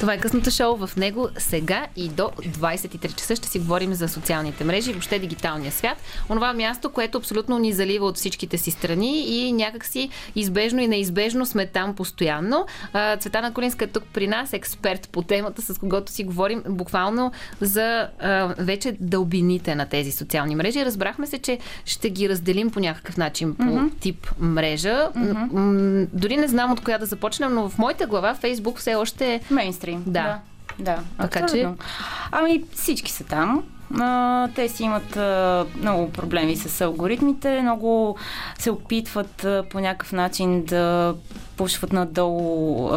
[0.00, 0.86] Това е късното шоу.
[0.86, 5.18] В него сега и до 23 часа ще си говорим за социалните мрежи и въобще
[5.18, 5.98] дигиталния свят.
[6.30, 11.46] Онова място, което абсолютно ни залива от всичките си страни и някакси избежно и неизбежно
[11.46, 12.66] сме там постоянно.
[12.92, 17.32] А, Цветана Колинска е тук при нас, експерт по темата, с когото си говорим буквално
[17.60, 20.84] за а, вече дълбините на тези социални мрежи.
[20.84, 24.00] Разбрахме се, че ще ги разделим по някакъв начин по mm-hmm.
[24.00, 25.08] тип мрежа.
[25.16, 26.08] Mm-hmm.
[26.12, 29.40] Дори не знам от коя да започнем, но в моята глава Фейсбук все още е
[29.50, 30.02] Мейнстрим.
[30.06, 30.38] Да.
[30.78, 31.68] Да, Така че-.
[32.32, 33.62] Ами всички са там.
[34.54, 35.16] Те си имат
[35.80, 38.16] много проблеми с алгоритмите, много
[38.58, 41.14] се опитват по някакъв начин да
[41.56, 42.90] пушват надолу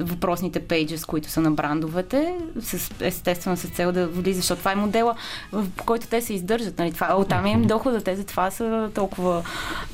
[0.00, 4.72] въпросните пейджи, с които са на брандовете, с, естествено с цел да влиза, защото това
[4.72, 5.14] е модела,
[5.52, 6.78] в който те се издържат.
[6.78, 6.92] Нали?
[6.92, 9.42] Това, оттам им дохода, те за това са толкова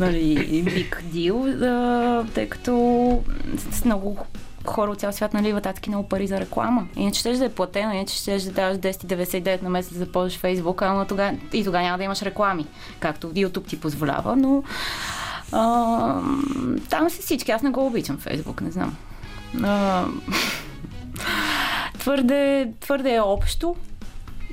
[0.00, 3.22] нали, big deal, тъй като
[3.72, 4.26] с много
[4.66, 6.86] хора от цял свят наливат адски много пари за реклама.
[6.96, 10.82] Иначе ще да е платено, иначе ще да даваш 10,99 на месец да ползваш Фейсбук,
[10.82, 12.66] ама тога, и тогава няма да имаш реклами,
[13.00, 14.62] както YouTube ти позволява, но
[15.52, 16.20] а,
[16.90, 17.50] там са всички.
[17.50, 18.96] Аз не го обичам Фейсбук, не знам.
[19.62, 20.04] А,
[21.98, 23.76] твърде, твърде е общо.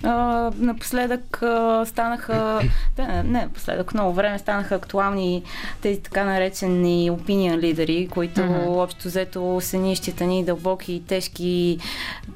[0.04, 2.62] А, напоследък а, станаха,
[2.96, 5.44] да, не напоследък, много време станаха актуални
[5.82, 8.68] тези така наречени opinion лидери, които Мгм.
[8.68, 11.78] общо взето са ни изчитани дълбоки и тежки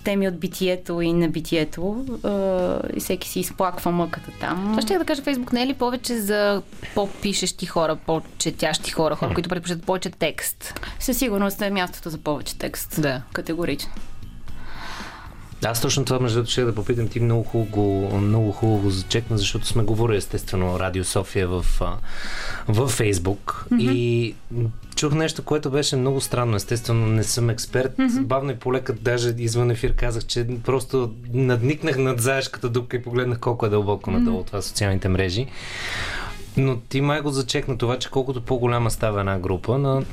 [0.04, 2.30] теми от битието и небитието а,
[2.96, 4.68] и всеки си изплаква мъката там.
[4.72, 6.62] Това ще да кажа, Фейсбук не е ли повече за
[6.96, 10.80] по-пишещи хора, по-четящи хора, хора, които предпочитат повече текст?
[11.00, 13.02] Със сигурност е мястото за повече текст.
[13.02, 13.22] Да.
[13.34, 13.92] Категорично.
[15.66, 19.68] Аз точно това между другото ще да попитам ти много хубаво, много хубаво зачекна, защото
[19.68, 21.66] сме говорили естествено Радио София в,
[22.68, 23.92] в Фейсбук mm-hmm.
[23.92, 24.36] и
[24.96, 26.56] чух нещо, което беше много странно.
[26.56, 27.98] Естествено не съм експерт.
[27.98, 28.24] Mm-hmm.
[28.24, 33.40] Бавно и полека, даже извън ефир казах, че просто надникнах над заешката дупка и погледнах
[33.40, 34.14] колко е дълбоко mm-hmm.
[34.14, 35.48] надолу това социалните мрежи.
[36.58, 40.04] Но ти май го зачекна това, че колкото по-голяма става една група, на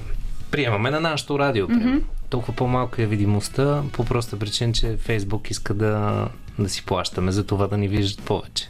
[0.50, 2.00] приемаме на нашото радио, mm-hmm.
[2.34, 6.28] Толкова по-малка е видимостта, по проста причина, че Фейсбук иска да,
[6.58, 8.68] да си плащаме за това да ни виждат повече.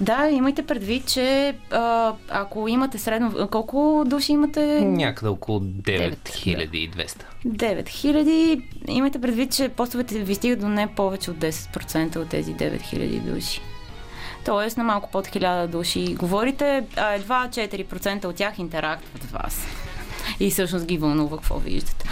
[0.00, 3.48] Да, имайте предвид, че а, ако имате средно...
[3.50, 4.80] Колко души имате?
[4.80, 7.22] Някъде около 9200.
[7.46, 8.62] 9000.
[8.88, 13.60] Имайте предвид, че постовете ви стигат до не повече от 10% от тези 9000 души.
[14.44, 19.66] Тоест на малко под 1000 души говорите, а едва 4% от тях интерактват с вас
[20.40, 22.04] и всъщност ги вълнува какво виждат.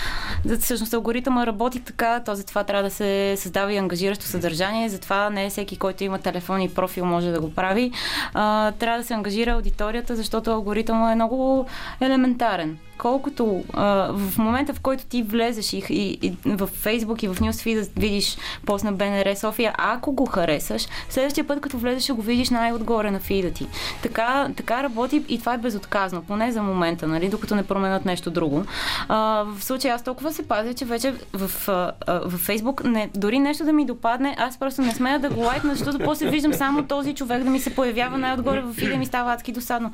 [0.60, 5.50] Всъщност алгоритъма работи така, то затова трябва да се създава и ангажиращо съдържание, затова не
[5.50, 7.92] всеки, който има телефон и профил може да го прави.
[8.34, 11.66] А, трябва да се ангажира аудиторията, защото алгоритъмът е много
[12.00, 17.28] елементарен колкото а, в момента, в който ти влезеш и, и, и в Фейсбук и
[17.28, 18.36] в Newsfeed да видиш
[18.66, 23.10] пост на БНР София, ако го харесаш, следващия път, като влезеш, ще го видиш най-отгоре
[23.10, 23.66] на фида ти.
[24.02, 28.30] Така, така работи и това е безотказно, поне за момента, нали, докато не променят нещо
[28.30, 28.64] друго.
[29.08, 33.38] А, в случая аз толкова се пазя, че вече в, а, в Фейсбук не, дори
[33.38, 36.82] нещо да ми допадне, аз просто не смея да го лайкна, защото после виждам само
[36.82, 39.92] този човек да ми се появява най-отгоре в фида ми става адски досадно.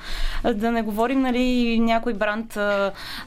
[0.55, 2.59] Да не говорим, нали, някой бранд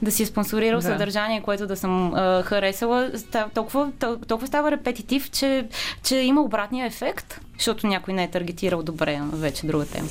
[0.01, 0.88] да си е спонсорирал да.
[0.88, 3.12] съдържание, което да съм а, харесала,
[3.53, 3.91] толкова,
[4.28, 5.68] толкова става репетитив, че,
[6.03, 10.07] че има обратния ефект, защото някой не е таргетирал добре, вече друга тема.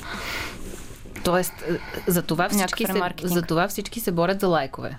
[1.24, 1.52] Тоест,
[2.06, 4.96] за това всички, се, за това всички се борят за лайкове.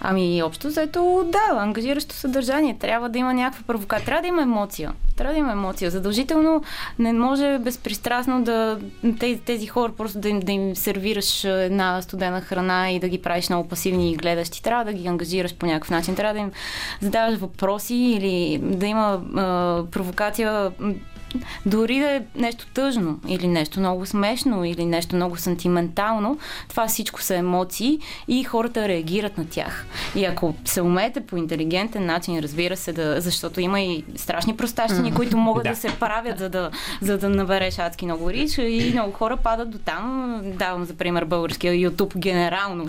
[0.00, 2.78] Ами, общо заето, да, ангажиращо съдържание.
[2.78, 4.06] Трябва да има някаква провокация.
[4.06, 4.92] Трябва да има емоция.
[5.16, 5.90] Трябва да има емоция.
[5.90, 6.62] Задължително
[6.98, 8.78] не може безпристрастно да
[9.20, 13.22] тези, тези хора просто да им, да им сервираш една студена храна и да ги
[13.22, 14.62] правиш много пасивни и гледащи.
[14.62, 16.14] Трябва да ги ангажираш по някакъв начин.
[16.14, 16.52] Трябва да им
[17.00, 20.72] задаваш въпроси или да има а, провокация
[21.66, 27.22] дори да е нещо тъжно или нещо много смешно или нещо много сантиментално, това всичко
[27.22, 27.98] са емоции
[28.28, 29.86] и хората реагират на тях.
[30.14, 35.14] И ако се умеете по интелигентен начин, разбира се, да, защото има и страшни простащини,
[35.14, 35.70] които могат да.
[35.70, 36.70] да се правят, за да,
[37.00, 40.40] за да набереш адски много рич и много хора падат до там.
[40.44, 42.88] Давам за пример българския YouTube генерално.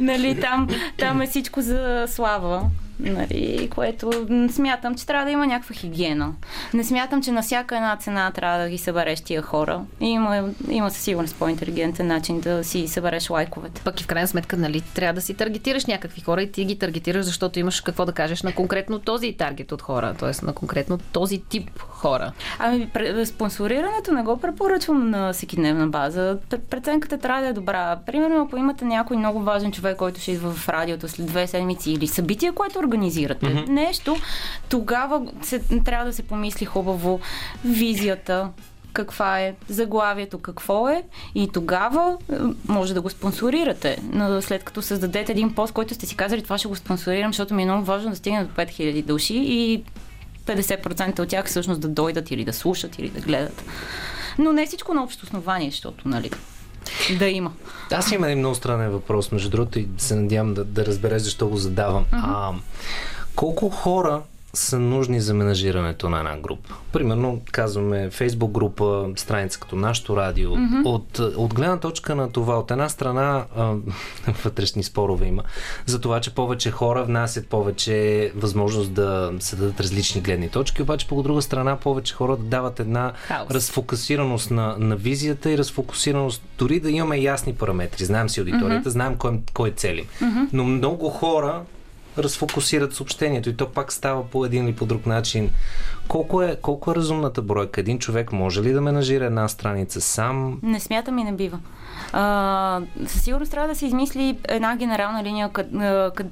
[0.00, 2.62] нали, там, там е всичко за слава.
[3.04, 6.32] Нали, което смятам, че трябва да има някаква хигиена.
[6.74, 9.80] Не смятам, че на всяка една цена трябва да ги събереш тия хора.
[10.00, 13.80] Има, има със сигурност по-интелигентен начин да си събереш лайковете.
[13.84, 16.78] Пък и в крайна сметка, нали, трябва да си таргетираш някакви хора и ти ги
[16.78, 20.46] таргетираш, защото имаш какво да кажеш на конкретно този таргет от хора, т.е.
[20.46, 21.70] на конкретно този тип
[22.04, 22.32] хора.
[22.58, 22.88] Ами,
[23.24, 26.38] спонсорирането не го препоръчвам на всекидневна база.
[26.70, 27.96] Преценката трябва да е добра.
[28.06, 31.90] Примерно, ако имате някой много важен човек, който ще идва в радиото след две седмици
[31.90, 33.68] или събитие, което организирате mm-hmm.
[33.68, 34.16] нещо,
[34.68, 37.20] тогава се, трябва да се помисли хубаво
[37.64, 38.48] визията,
[38.92, 41.02] каква е, заглавието какво е
[41.34, 42.36] и тогава е,
[42.68, 43.98] може да го спонсорирате.
[44.12, 47.54] Но след като създадете един пост, който сте си казали, това ще го спонсорирам, защото
[47.54, 49.84] ми е много важно да стигне до 5000 души и
[50.46, 53.64] 50% от тях всъщност да дойдат или да слушат или да гледат.
[54.38, 56.30] Но не всичко на общо основание, защото, нали,
[57.18, 57.52] да има.
[57.92, 61.48] Аз имам един много странен въпрос, между другото, и се надявам да, да разбереш защо
[61.48, 62.04] го задавам.
[62.04, 62.22] Uh-huh.
[62.24, 62.52] А,
[63.34, 64.22] колко хора
[64.54, 66.74] са нужни за менажирането на една група.
[66.92, 70.50] Примерно, казваме Фейсбук група, страница като нашото радио.
[70.50, 70.84] Mm-hmm.
[70.84, 73.74] От, от гледна точка на това, от една страна а,
[74.44, 75.42] вътрешни спорове има,
[75.86, 81.08] за това, че повече хора внасят повече възможност да се дадат различни гледни точки, обаче
[81.08, 83.50] по друга страна повече хора да дават една Хаос.
[83.50, 88.04] разфокусираност на, на визията и разфокусираност, дори да имаме ясни параметри.
[88.04, 88.92] Знаем си аудиторията, mm-hmm.
[88.92, 90.06] знаем кой, кой цели.
[90.20, 90.48] Mm-hmm.
[90.52, 91.62] Но много хора
[92.18, 95.50] разфокусират съобщението и то пак става по един или по друг начин.
[96.08, 97.80] Колко е, колко е разумната бройка?
[97.80, 100.58] Един човек може ли да менажира една страница сам?
[100.62, 101.58] Не смятам и не бива.
[102.12, 105.66] А, със сигурност трябва да се измисли една генерална линия, къд,
[106.14, 106.26] къд,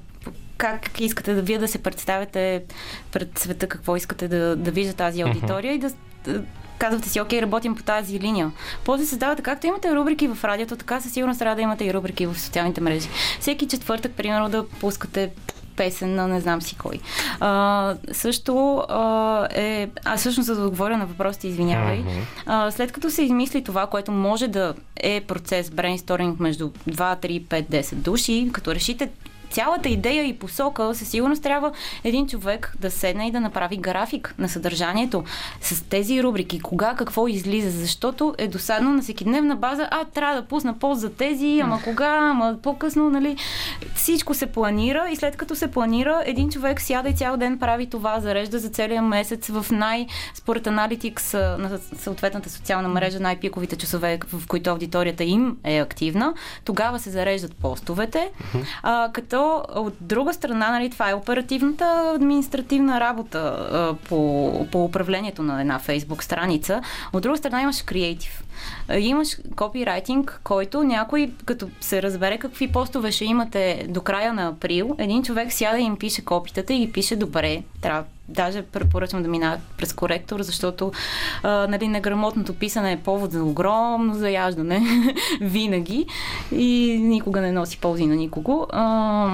[0.57, 2.63] как искате да вие да се представите
[3.13, 5.93] пред света, какво искате да, да вижда тази аудитория uh-huh.
[6.27, 6.43] и да
[6.79, 8.53] казвате си, окей, работим по тази линия.
[8.85, 12.27] После създавате, както имате рубрики в радиото, така със сигурност трябва да имате и рубрики
[12.27, 13.09] в социалните мрежи.
[13.41, 15.31] Всеки четвъртък, примерно, да пускате
[15.77, 17.01] песен на не знам си кой.
[17.41, 19.89] А, също а, е...
[20.05, 22.05] Аз всъщност за да отговоря на въпросите, извинявай.
[22.47, 27.43] А, след като се измисли това, което може да е процес брейнсторинг между 2, 3,
[27.43, 29.09] 5, 10 души, като решите
[29.53, 31.73] цялата идея и посока със сигурност трябва
[32.05, 35.25] един човек да седне и да направи график на съдържанието
[35.61, 40.41] с тези рубрики, кога какво излиза, защото е досадно на всеки дневна база, а трябва
[40.41, 43.37] да пусна пост за тези, ама кога, ама по-късно, нали?
[43.95, 47.87] Всичко се планира и след като се планира, един човек сяда и цял ден прави
[47.87, 54.19] това, зарежда за целия месец в най, според аналитикс на съответната социална мрежа, най-пиковите часове,
[54.33, 56.35] в които аудиторията им е активна,
[56.65, 58.31] тогава се зареждат постовете,
[58.83, 59.42] а, като
[59.75, 65.79] от друга страна, нали, това е оперативната административна работа а, по, по управлението на една
[65.79, 66.83] фейсбук страница.
[67.13, 68.45] От друга страна имаш креатив.
[68.99, 74.97] Имаш копирайтинг, който някой, като се разбере какви постове ще имате до края на април,
[74.99, 77.63] един човек сяда и им пише копитата и ги пише добре.
[77.81, 80.93] Трябва даже препоръчвам да мина през коректор, защото
[81.43, 84.83] а, нали, неграмотното писане е повод за огромно заяждане
[85.41, 86.07] винаги
[86.53, 88.67] и никога не носи ползи на никого.
[88.73, 89.29] А...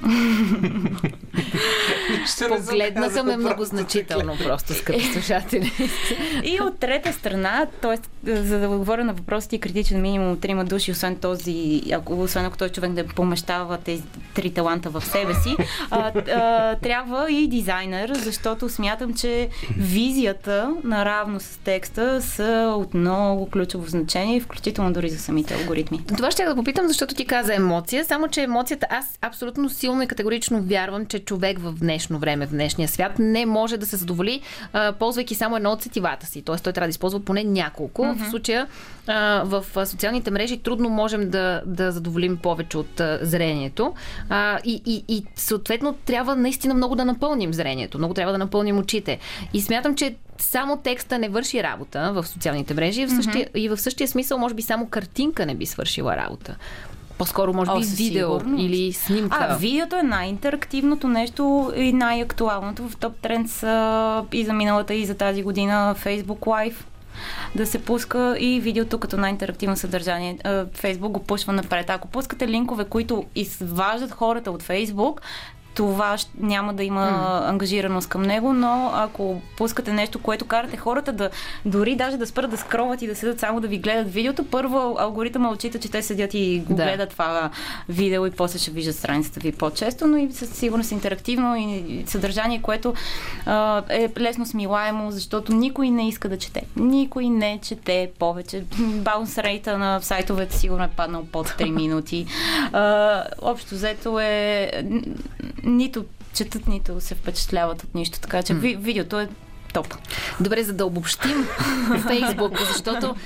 [2.48, 5.72] Погледнаха ме много значително, просто, скъпи слушатели.
[6.44, 7.96] и от трета страна, т.е.
[8.36, 12.68] за да отговоря на въпросите, критичен минимум трима души, освен този, ако, освен ако той
[12.68, 14.02] човек да помещава тези
[14.34, 15.56] три таланта в себе си,
[15.90, 19.48] а, а, трябва и дизайнер, защото смятам, че
[19.78, 26.00] визията наравно с текста са от много ключово значение, включително дори за самите алгоритми.
[26.16, 30.06] Това ще да попитам, защото ти каза емоция, само че емоцията, аз абсолютно силно и
[30.06, 34.40] категорично вярвам, че човек в днешно време, в днешния свят не може да се задоволи,
[34.72, 36.42] а, ползвайки само едно от сетивата си.
[36.42, 38.02] Тоест той трябва да използва поне няколко.
[38.02, 38.26] Mm-hmm.
[38.26, 38.66] В случая
[39.06, 43.94] а, в социалните мрежи трудно можем да, да задоволим повече от а, зрението.
[44.28, 48.78] А, и, и, и съответно трябва наистина много да напълним зрението, много трябва да напълним
[48.78, 49.18] очите.
[49.52, 53.58] И смятам, че само текста не върши работа в социалните мрежи и в същия, mm-hmm.
[53.58, 56.56] и в същия смисъл, може би, само картинка не би свършила работа.
[57.18, 58.64] По-скоро, може би, О, видео сигурност.
[58.64, 59.36] или снимка.
[59.40, 65.06] А, видеото е най-интерактивното нещо и най-актуалното в топ тренд са и за миналата, и
[65.06, 66.76] за тази година Facebook Live
[67.54, 70.38] да се пуска и видеото като най-интерактивно съдържание.
[70.74, 71.90] Фейсбук го пушва напред.
[71.90, 75.22] Ако пускате линкове, които изваждат хората от Фейсбук,
[75.80, 77.48] това няма да има mm.
[77.48, 81.30] ангажираност към него, но ако пускате нещо, което карате хората да
[81.64, 84.96] дори даже да спрат да скроват и да седат само да ви гледат видеото, първо
[84.98, 86.82] алгоритъма отчита, че те седят и го да.
[86.82, 87.50] гледат това
[87.88, 92.62] видео и после ще виждат страницата ви по-често, но и със сигурност интерактивно и съдържание,
[92.62, 92.94] което
[93.46, 96.62] а, е лесно смилаемо, защото никой не иска да чете.
[96.76, 98.64] Никой не чете повече.
[98.78, 102.26] Баунс рейта на сайтовете сигурно е паднал под 3 минути.
[102.72, 104.70] А, общо взето е
[105.76, 108.20] нито четат, нито се впечатляват от нищо.
[108.20, 108.76] Така че mm.
[108.78, 109.28] видеото е
[109.72, 109.94] топ.
[110.40, 111.46] Добре, за да обобщим
[112.08, 113.16] Фейсбук, защото,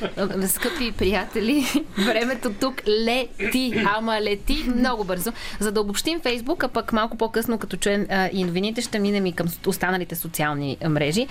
[0.47, 1.67] скъпи приятели,
[1.99, 5.33] времето тук лети, ама лети много бързо.
[5.61, 9.27] За да обобщим Фейсбук, а пък малко по-късно, като чуем а, и новините, ще минем
[9.27, 11.27] и към останалите социални мрежи.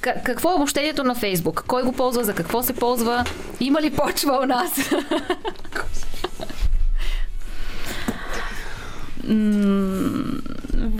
[0.00, 1.64] К- какво е обобщението на Фейсбук?
[1.66, 2.24] Кой го ползва?
[2.24, 3.24] За какво се ползва?
[3.60, 4.70] Има ли почва у нас?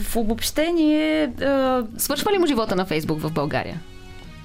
[0.02, 1.32] в обобщение...
[1.96, 3.80] Свършва ли му живота на Фейсбук в България?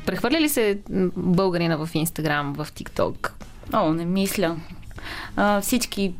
[0.06, 0.80] Прехвърля ли се
[1.16, 3.34] българина в Инстаграм, в ТикТок?
[3.74, 4.56] О, не мисля.
[5.36, 6.14] А, всички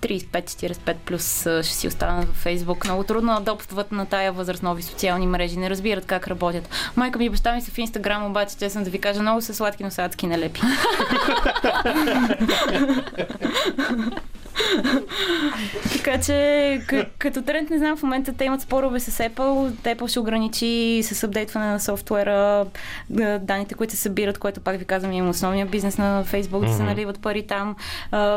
[0.00, 2.84] 35-45 плюс ще си останат във Фейсбук.
[2.84, 5.56] Много трудно адопстват на тая възраст нови социални мрежи.
[5.56, 6.68] Не разбират как работят.
[6.96, 9.54] Майка ми и баща ми са в Инстаграм, обаче честно да ви кажа, много са
[9.54, 10.60] сладки, но са адски нелепи.
[15.92, 16.80] така че,
[17.18, 19.70] като тренд, не знам, в момента те имат спорове с Apple.
[19.70, 22.66] Apple ще ограничи с апдейтване на софтуера
[23.40, 26.68] данните, които се събират, което пак ви казвам, има основния бизнес на Facebook mm-hmm.
[26.68, 27.76] да се наливат пари там.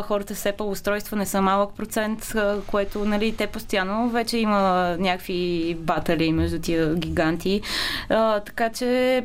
[0.01, 2.33] хората с Apple устройства не са малък процент,
[2.67, 7.61] което, нали, те постоянно вече има някакви батали между тия гиганти.
[8.45, 9.23] така че,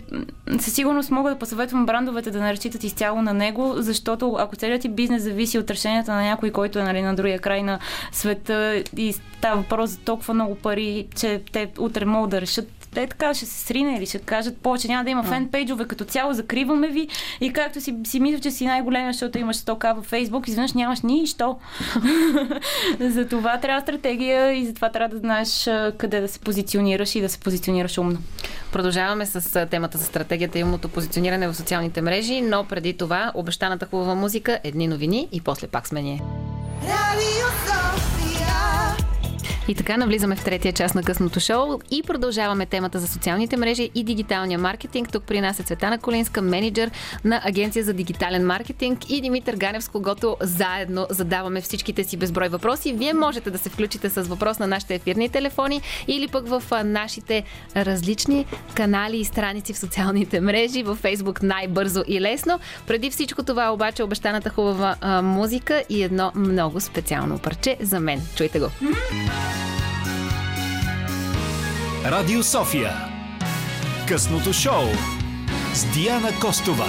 [0.58, 4.82] със сигурност мога да посъветвам брандовете да не разчитат изцяло на него, защото ако целият
[4.82, 7.78] ти бизнес зависи от решенията на някой, който е нали, на другия край на
[8.12, 8.82] света.
[8.96, 13.34] И става въпрос за толкова много пари, че те утре могат да решат те така
[13.34, 17.08] ще се срине или ще кажат повече няма да има фенпейджове като цяло, закриваме ви
[17.40, 21.00] и както си, си мисля, че си най-големия, защото имаш 100к във Фейсбук, изведнъж нямаш
[21.00, 21.56] нищо.
[23.00, 27.28] за това трябва стратегия и затова трябва да знаеш къде да се позиционираш и да
[27.28, 28.18] се позиционираш умно.
[28.72, 33.86] Продължаваме с темата за стратегията и умното позициониране в социалните мрежи, но преди това обещаната
[33.86, 36.22] хубава музика, едни новини и после пак сме ние.
[39.68, 43.90] И така навлизаме в третия част на късното шоу и продължаваме темата за социалните мрежи
[43.94, 45.12] и дигиталния маркетинг.
[45.12, 46.90] Тук при нас е Цветана Колинска, менеджер
[47.24, 52.48] на Агенция за дигитален маркетинг и Димитър Ганев, с когото заедно задаваме всичките си безброй
[52.48, 52.92] въпроси.
[52.92, 57.42] Вие можете да се включите с въпрос на нашите ефирни телефони или пък в нашите
[57.76, 62.58] различни канали и страници в социалните мрежи, в Facebook най-бързо и лесно.
[62.86, 68.20] Преди всичко това обаче обещаната хубава а, музика и едно много специално парче за мен.
[68.36, 68.66] Чуйте го.
[72.04, 72.92] Радио София.
[74.08, 74.84] Късното шоу
[75.74, 76.86] с Диана Костова.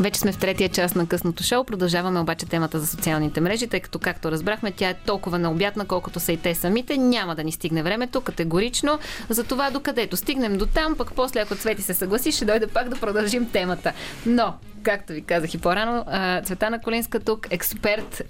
[0.00, 1.64] Вече сме в третия част на късното шоу.
[1.64, 6.20] Продължаваме обаче темата за социалните мрежи, тъй като, както разбрахме, тя е толкова необятна, колкото
[6.20, 6.98] са и те самите.
[6.98, 8.98] Няма да ни стигне времето, категорично.
[9.28, 12.96] Затова докъдето стигнем до там, пък после, ако Цвети се съгласи, ще дойде пак да
[12.96, 13.92] продължим темата.
[14.26, 14.54] Но
[14.86, 16.04] както ви казах и по-рано,
[16.44, 18.22] Цветана Колинска тук, експерт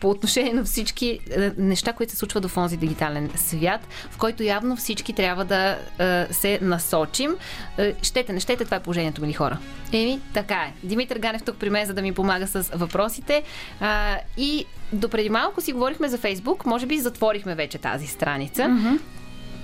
[0.00, 1.18] по отношение на всички
[1.58, 3.80] неща, които се случват в онзи дигитален свят,
[4.10, 5.78] в който явно всички трябва да
[6.30, 7.36] се насочим.
[8.02, 9.58] Щете, не щете, това е положението, мили хора.
[9.92, 10.72] Еми, така е.
[10.82, 13.42] Димитър Ганев тук при мен, за да ми помага с въпросите.
[14.36, 18.62] И допреди малко си говорихме за Фейсбук, може би затворихме вече тази страница.
[18.62, 18.98] Mm-hmm.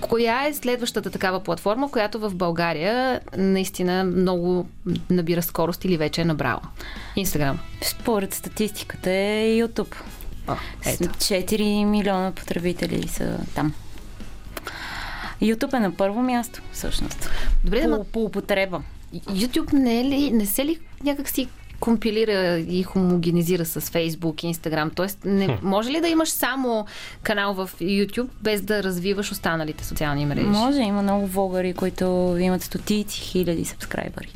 [0.01, 4.67] Коя е следващата такава платформа, която в България наистина много
[5.09, 6.61] набира скорост или вече е набрала?
[7.15, 7.59] Инстаграм.
[7.81, 9.95] Според статистиката е YouTube.
[10.47, 10.55] О,
[10.85, 11.03] ето.
[11.03, 13.73] 4 милиона потребители са там.
[15.41, 17.29] YouTube е на първо място, всъщност.
[17.63, 18.81] Добре, по, да, по употреба.
[19.13, 21.47] YouTube не, е ли, не се ли някакси
[21.79, 24.95] компилира и хомогенизира с Facebook и Instagram.
[24.95, 26.85] Тоест, не, може ли да имаш само
[27.23, 30.47] канал в YouTube, без да развиваш останалите социални мрежи?
[30.47, 34.33] Може, има много влогари, които имат стотици хиляди сабскрайбъри.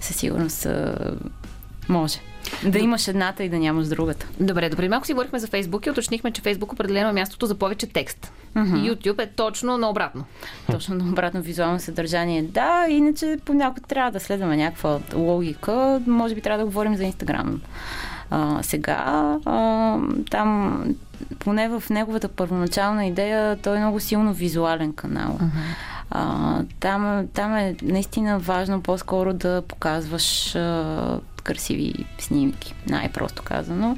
[0.00, 0.66] Със сигурност
[1.88, 2.18] може.
[2.66, 4.26] Да имаш едната и да нямаш другата.
[4.40, 4.88] Добре, добре.
[4.88, 8.32] Малко си говорихме за Фейсбук и уточнихме, че Фейсбук определено е мястото за повече текст.
[8.56, 8.94] Uh-huh.
[8.94, 10.24] YouTube е точно наобратно.
[10.70, 12.42] Точно наобратно визуално съдържание.
[12.42, 16.00] Да, иначе понякога трябва да следваме някаква логика.
[16.06, 17.60] Може би трябва да говорим за Инстаграм.
[18.30, 19.96] А, сега а,
[20.30, 20.84] там,
[21.38, 25.38] поне в неговата първоначална идея, той е много силно визуален канал.
[25.40, 25.50] Uh-huh.
[26.10, 33.96] А, там, там е наистина важно по-скоро да показваш а, красиви снимки, най-просто казано.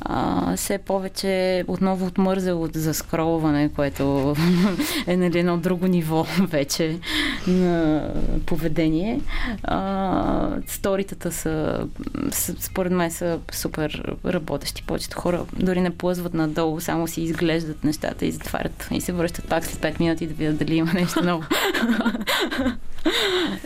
[0.00, 4.36] А, все повече отново отмързал от заскролване, което
[5.06, 6.98] е нали, едно друго ниво вече
[7.46, 8.02] на
[8.46, 9.20] поведение.
[9.62, 11.86] А, сторитата са,
[12.58, 14.82] според мен са супер работещи.
[14.82, 19.48] Повечето хора дори не плъзват надолу, само си изглеждат нещата и затварят и се връщат
[19.48, 21.44] пак след 5 минути да видят дали има нещо ново.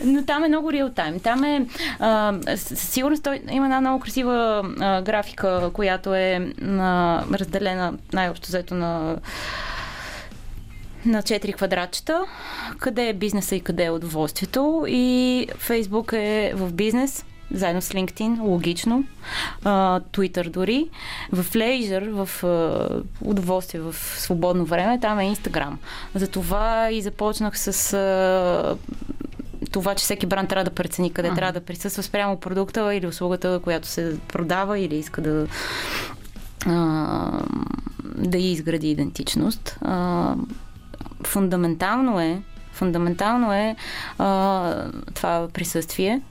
[0.05, 1.19] Но там е много реал тайм.
[1.19, 1.65] Там е
[1.99, 2.33] а,
[3.23, 6.22] той има една много красива а, графика, която е
[6.69, 9.17] а, разделена най-общо взето на
[11.05, 12.25] на 4 квадратчета,
[12.77, 14.85] къде е бизнеса и къде е удоволствието.
[14.87, 19.03] И Фейсбук е в бизнес, заедно с LinkedIn, логично,
[19.63, 20.89] Twitter дори,
[21.31, 22.43] в Leisure, в
[23.21, 25.73] удоволствие, в свободно време, там е Instagram.
[26.15, 27.93] Затова и започнах с
[29.73, 31.35] това, че всеки бранд трябва да прецени къде ага.
[31.35, 35.47] трябва да присъства спрямо продукта или услугата, която се продава или иска да
[38.17, 39.79] да изгради идентичност.
[41.23, 42.41] фундаментално е
[42.73, 43.75] фундаментално е
[44.17, 46.21] а, това присъствие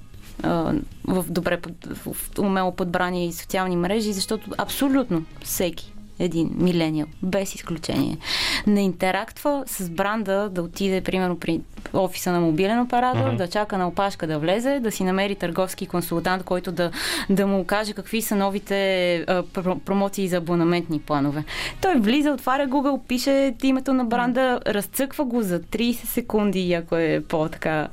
[0.43, 0.75] а,
[1.05, 1.61] в добре
[2.05, 5.93] в умело подбрани социални мрежи, защото абсолютно всеки
[6.25, 8.19] един милениал, без изключение.
[8.67, 11.61] Не интерактва с бранда да отиде, примерно, при
[11.93, 13.37] офиса на мобилен оператор, mm-hmm.
[13.37, 16.91] да чака на опашка да влезе, да си намери търговски консултант, който да,
[17.31, 19.43] да му каже какви са новите а,
[19.85, 21.45] промоции за абонаментни планове.
[21.81, 27.23] Той влиза, отваря Google, пише името на бранда, разцъква го за 30 секунди, ако е
[27.29, 27.89] по-така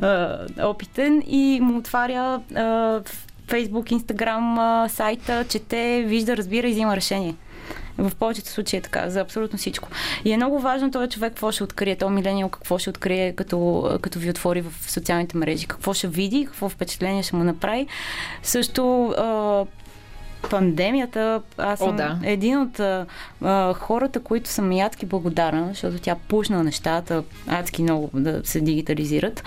[0.00, 3.00] а, опитен и му отваря а,
[3.48, 7.34] Facebook, Instagram сайта, чете, вижда, разбира и взима решение.
[7.98, 9.88] В повечето случаи е така, за абсолютно всичко.
[10.24, 13.90] И е много важно този човек какво ще открие, този милениал какво ще открие, като,
[14.02, 17.86] като ви отвори в социалните мрежи, какво ще види, какво впечатление ще му направи.
[18.42, 19.14] Също
[20.50, 22.18] пандемията, аз съм О, да.
[22.22, 23.06] един от а,
[23.74, 29.42] хората, които съм ядки благодарна, защото тя пушна нещата адски много да се дигитализират.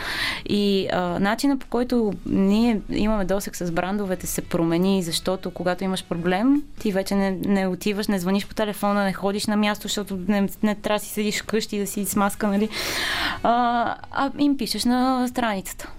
[0.50, 6.06] И а, начина по който ние имаме досек с брандовете се промени, защото когато имаш
[6.06, 10.20] проблем, ти вече не, не отиваш, не звъниш по телефона, не ходиш на място, защото
[10.28, 12.70] не, не трябва да си седиш вкъщи да си смаска, нали?
[13.44, 15.92] А, а им пишеш на страницата.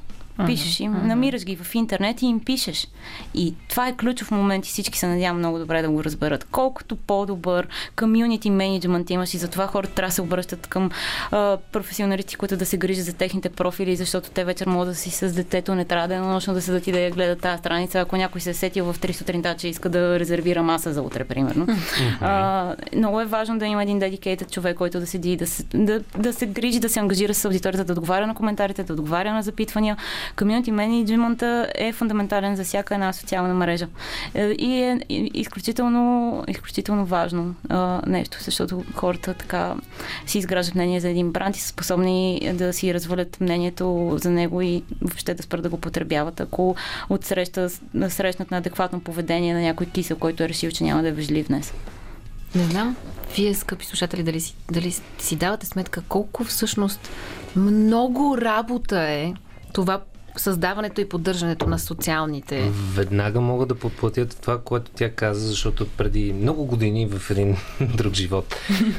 [0.46, 2.88] Пишеш им, намираш ги в интернет и им пишеш.
[3.34, 6.46] И това е ключов момент и всички се надявам много добре да го разберат.
[6.50, 10.90] Колкото по-добър комьюнити менеджмент имаш и затова хората трябва да се обръщат към
[11.30, 15.10] а, професионалисти, които да се грижат за техните профили, защото те вечер могат да си
[15.10, 18.00] с детето, не трябва да е нощно да седат и да я гледат тази страница.
[18.00, 21.24] Ако някой се е сетил в 3 сутринта, че иска да резервира маса за утре,
[21.24, 21.66] примерно.
[22.20, 26.00] а, много е важно да има един dedicated човек, който да седи, да се, да,
[26.18, 29.42] да се грижи, да се ангажира с аудиторията, да отговаря на коментарите, да отговаря на
[29.42, 29.96] запитвания.
[30.36, 33.88] Community менеджмента е фундаментален за всяка една социална мрежа.
[34.34, 35.00] Е, И е
[35.34, 39.74] изключително, изключително важно а, нещо, защото хората така
[40.26, 44.62] си изграждат мнение за един бранд и са способни да си развалят мнението за него
[44.62, 46.76] и въобще да спрат да го потребяват, ако
[47.08, 47.70] отсреща,
[48.08, 51.48] срещнат на адекватно поведение на някой кисел, който е решил, че няма да е вежлив
[51.48, 51.72] днес.
[52.54, 52.96] Не знам,
[53.36, 57.10] вие, скъпи слушатели, дали си, дали си давате сметка колко всъщност
[57.56, 59.34] много работа е
[59.72, 60.00] това
[60.36, 62.70] създаването и поддържането на социалните.
[62.94, 68.14] Веднага мога да подплатят това, което тя каза, защото преди много години в един друг
[68.14, 68.56] живот,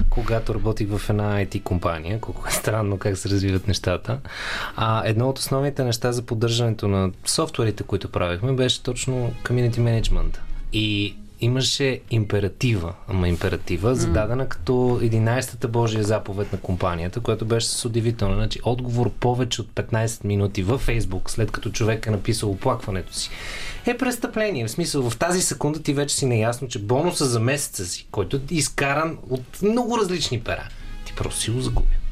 [0.10, 4.20] когато работих в една IT компания, колко е странно как се развиват нещата,
[4.76, 10.38] а едно от основните неща за поддържането на софтуерите, които правихме, беше точно community management.
[10.74, 17.86] И имаше императива, ама императива, зададена като 11-та Божия заповед на компанията, която беше с
[17.86, 18.36] удивително.
[18.36, 23.30] Значи, отговор повече от 15 минути във Фейсбук, след като човек е написал оплакването си,
[23.86, 24.68] е престъпление.
[24.68, 28.38] В смисъл, в тази секунда ти вече си наясно, че бонуса за месеца си, който
[28.38, 30.68] е изкаран от много различни пера,
[31.06, 32.03] ти просто си го загубил.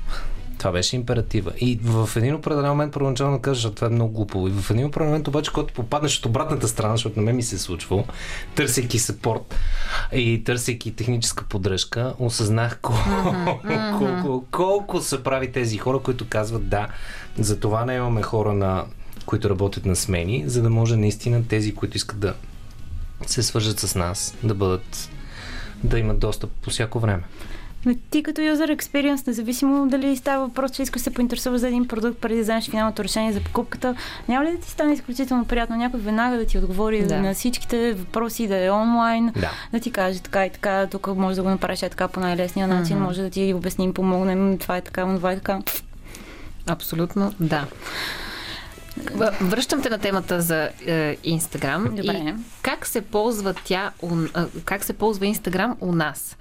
[0.62, 1.52] Това беше императива.
[1.60, 4.48] И в един определен момент първоначално кажа, че това е много глупаво.
[4.48, 7.44] И в един определен момент обаче, когато попаднеш от обратната страна, защото на мен ми
[7.44, 8.04] се е случвало,
[8.56, 9.56] търсейки съпорт
[10.14, 13.62] и търсейки техническа поддръжка, осъзнах колко,
[13.98, 16.88] колко, колко са прави тези хора, които казват да,
[17.38, 18.86] за това не имаме хора на
[19.26, 22.34] които работят на смени, за да може наистина тези, които искат да
[23.26, 25.10] се свържат с нас, да бъдат
[25.84, 27.24] да имат достъп по всяко време.
[28.10, 32.22] Ти като user experience, независимо дали става въпрос, че искаш се поинтересуваш за един продукт
[32.22, 33.96] преди да вземеш финалното решение за покупката,
[34.28, 37.22] няма ли да ти стане изключително приятно някой веднага да ти отговори Да.
[37.22, 39.52] на всичките въпроси, да е онлайн, Да.
[39.72, 42.68] да ти каже така и така, тук може да го направиш е така по най-лесния
[42.68, 45.60] начин, може да ти обясним, помогнем, това е така, това е така.
[46.68, 47.66] Абсолютно, да.
[49.42, 51.84] Връщам те на темата за е, Инстаграм.
[51.96, 52.02] Добре.
[52.14, 54.10] И как се ползва тя, у,
[54.66, 56.38] как се ползва Инстаграм у нас?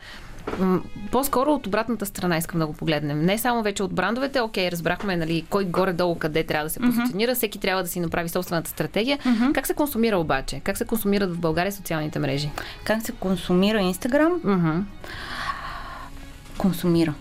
[1.13, 3.21] По-скоро от обратната страна искам да го погледнем.
[3.25, 7.35] Не само вече от брандовете, окей, разбрахме нали, кой горе-долу къде трябва да се позиционира,
[7.35, 9.19] всеки трябва да си направи собствената стратегия.
[9.55, 10.61] Как се консумира обаче?
[10.65, 12.51] Как се консумират в България социалните мрежи?
[12.85, 14.41] Как се консумира Инстаграм?
[14.45, 14.79] Мгм.
[16.59, 17.15] Консумира.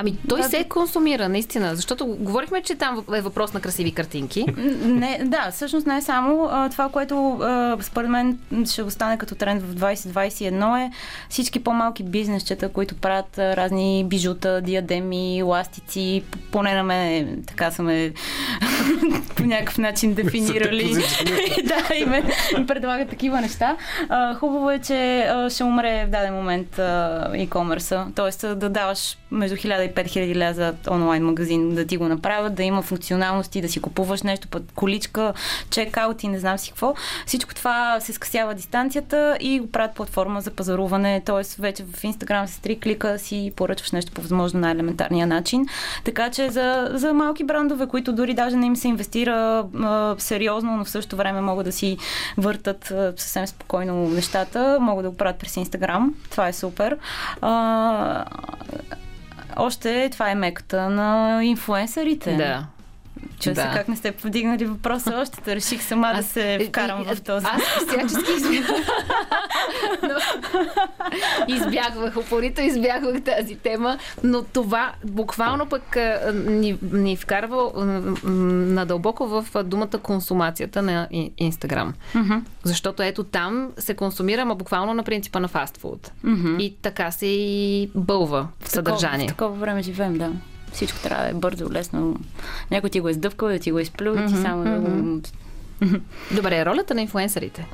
[0.00, 0.48] Ами той Да.
[0.48, 4.44] се консумира, наистина, защото говорихме, че там е въпрос на красиви картинки.
[4.84, 6.48] Не, да, всъщност не е само.
[6.50, 10.90] А, това, което а, според мен ще остане като тренд в 2021 е
[11.28, 16.22] всички по-малки бизнесчета, които правят а, разни бижута, диадеми, ластици,
[16.52, 18.12] поне на мен така са ме
[19.36, 20.94] по някакъв начин дефинирали.
[21.64, 22.24] да, и ме
[22.66, 23.76] предлагат такива неща.
[24.08, 26.82] А, хубаво е, че а, ще умре в даден момент а,
[27.34, 28.14] e-commerce.
[28.14, 32.54] Тоест да даваш между 1000 и 5000 ля за онлайн магазин да ти го направят,
[32.54, 35.32] да има функционалности, да си купуваш нещо, път количка,
[35.70, 36.94] чекаут и не знам си какво.
[37.26, 41.22] Всичко това се скъсява дистанцията и го правят платформа за пазаруване.
[41.26, 45.66] Тоест вече в Инстаграм с три клика си поръчваш нещо по възможно най-елементарния начин.
[46.04, 50.76] Така че за, за малки брандове, които дори даже не им се инвестира а, сериозно,
[50.76, 51.98] но в същото време могат да си
[52.36, 56.14] въртат а, съвсем спокойно нещата, могат да го правят през Инстаграм.
[56.30, 56.96] Това е супер.
[57.40, 58.24] А,
[59.56, 62.36] още това е меката на инфлуенсърите.
[62.36, 62.66] Да.
[63.38, 63.62] Че Да.
[63.62, 67.46] се как не сте повдигнали въпроса още, да реших сама да се вкарам в този.
[67.46, 68.86] Аз всячески избягвах.
[70.02, 70.14] Но...
[71.48, 77.80] избягвах, упорито избягвах тази тема, но това буквално пък а, ни, ни вкарва а,
[78.24, 81.94] надълбоко в а, думата консумацията на Ин- Инстаграм.
[82.14, 82.34] Мгм.
[82.64, 86.10] Защото ето там се консумира, ма буквално на принципа на фастфуд.
[86.24, 86.56] Мгм.
[86.58, 89.26] И така се и бълва в съдържание.
[89.26, 90.32] В такова време живеем, да.
[90.72, 92.16] Всичко трябва да е бързо, лесно.
[92.70, 95.20] Някой ти го е сдъвкал, да ти го е изплюл и ти само да го...
[96.30, 97.66] Добре, ролята на инфлуенсърите.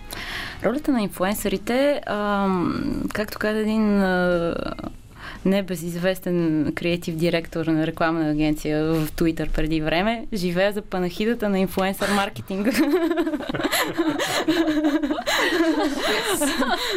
[0.64, 2.00] Ролята на инфлуенсърите,
[3.12, 4.54] както каза един а,
[5.46, 10.26] небезизвестен креатив директор на рекламна агенция в Twitter преди време.
[10.32, 12.70] Живея за панахидата на инфлуенсър маркетинга.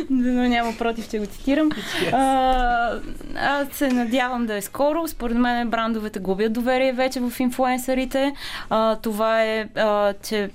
[0.10, 1.70] Но няма против, че го цитирам.
[2.12, 3.00] А,
[3.36, 5.08] аз се надявам да е скоро.
[5.08, 8.34] Според мен брандовете губят доверие вече в инфлуенсърите.
[8.70, 10.50] А, това е, а, че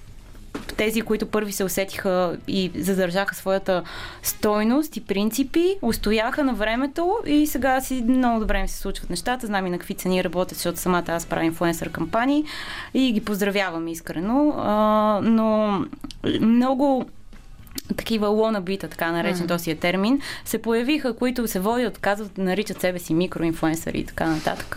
[0.72, 3.82] тези, които първи се усетиха и задържаха своята
[4.22, 9.46] стойност и принципи, устояха на времето и сега си много добре ми се случват нещата.
[9.46, 12.44] Знам и на какви цени работят, защото самата аз правя инфлуенсър кампании
[12.94, 14.54] и ги поздравявам искрено.
[14.58, 15.80] А, но
[16.40, 17.04] много
[17.96, 19.48] такива лонабита, така наречен mm.
[19.48, 24.26] този е термин, се появиха, които се водят, казват, наричат себе си микроинфлуенсъри и така
[24.26, 24.76] нататък,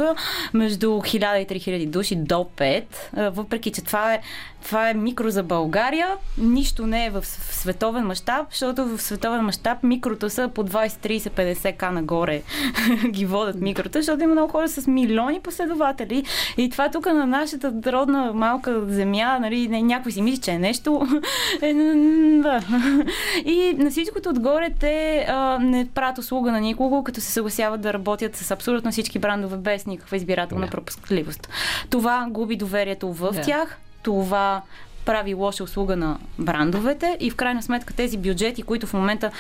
[0.53, 2.83] между 1000 и 3000 души до 5,
[3.29, 4.21] въпреки че това е
[4.67, 6.07] това е микро за България.
[6.37, 11.29] Нищо не е в световен мащаб, защото в световен мащаб микрота са по 20, 30,
[11.29, 12.41] 50 к нагоре
[13.09, 16.23] ги водят микрота, защото има много хора с милиони последователи.
[16.57, 21.07] И това тук на нашата родна малка земя, нали, някой си мисли, че е нещо.
[21.61, 22.61] Е, да.
[23.45, 27.93] И на всичкото отгоре те а, не правят услуга на никого, като се съгласяват да
[27.93, 31.49] работят с абсолютно всички брандове без никаква избирателна пропускливост.
[31.89, 33.45] Това губи доверието в yeah.
[33.45, 34.61] тях, това
[35.05, 39.31] прави лоша услуга на брандовете и в крайна сметка тези бюджети, които в момента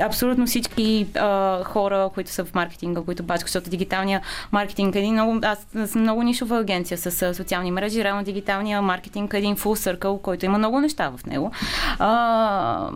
[0.00, 4.20] абсолютно всички а, хора, които са в маркетинга, които бачкат, защото дигиталния
[4.52, 8.82] маркетинг е един много, аз съм много нишова агенция с а, социални мрежи, реално дигиталния
[8.82, 11.50] маркетинг е един full circle, който има много неща в него.
[11.98, 12.90] А,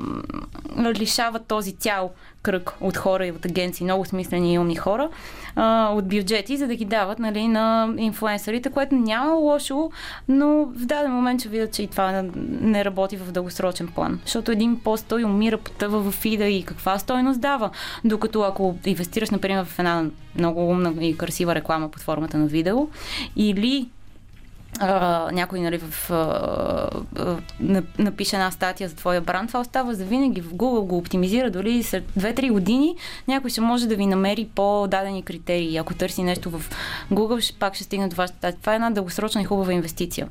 [0.79, 2.11] лишава този цял
[2.43, 5.09] кръг от хора и от агенции, много смислени и умни хора,
[5.57, 9.91] а, от бюджети, за да ги дават нали, на инфлуенсърите, което няма лошо,
[10.29, 12.25] но в даден момент ще видят, че и това
[12.61, 14.21] не работи в дългосрочен план.
[14.25, 17.71] Защото един пост той умира, потъва в фида и каква стойност дава.
[18.05, 20.05] Докато ако инвестираш, например, в една
[20.35, 22.89] много умна и красива реклама под формата на видео
[23.37, 23.89] или
[25.33, 27.37] някой нали, в, а,
[27.99, 30.41] напише една статия за твоя бранд, това остава за винаги.
[30.41, 32.97] В Google го оптимизира дори след 2-3 години.
[33.29, 35.77] Някой ще може да ви намери по-дадени критерии.
[35.77, 36.63] Ако търси нещо в
[37.13, 38.61] Google, ще, пак ще стигне до вашата статия.
[38.61, 40.29] Това е една дългосрочна и хубава инвестиция.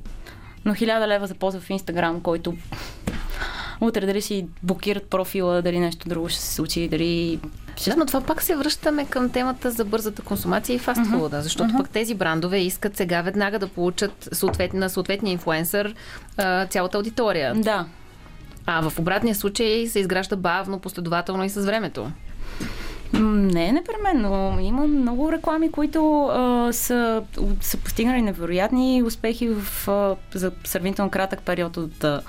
[0.65, 2.53] Но 1000 лева за ползва в Instagram, който
[3.81, 7.39] утре дали си блокират профила, дали нещо друго ще се случи, дали
[7.85, 11.41] да, но това пак се връщаме към темата за бързата консумация и фастфуда, uh-huh.
[11.41, 11.77] защото uh-huh.
[11.77, 15.95] пък тези брандове искат сега веднага да получат съответ, на съответния инфлуенсър
[16.69, 17.55] цялата аудитория.
[17.55, 17.85] Да.
[18.65, 22.11] А в обратния случай се изгражда бавно, последователно и с времето.
[23.13, 24.59] Не, непременно.
[24.59, 27.23] Има много реклами, които а, са,
[27.61, 32.21] са постигнали невероятни успехи в, а, за сравнително кратък период от а,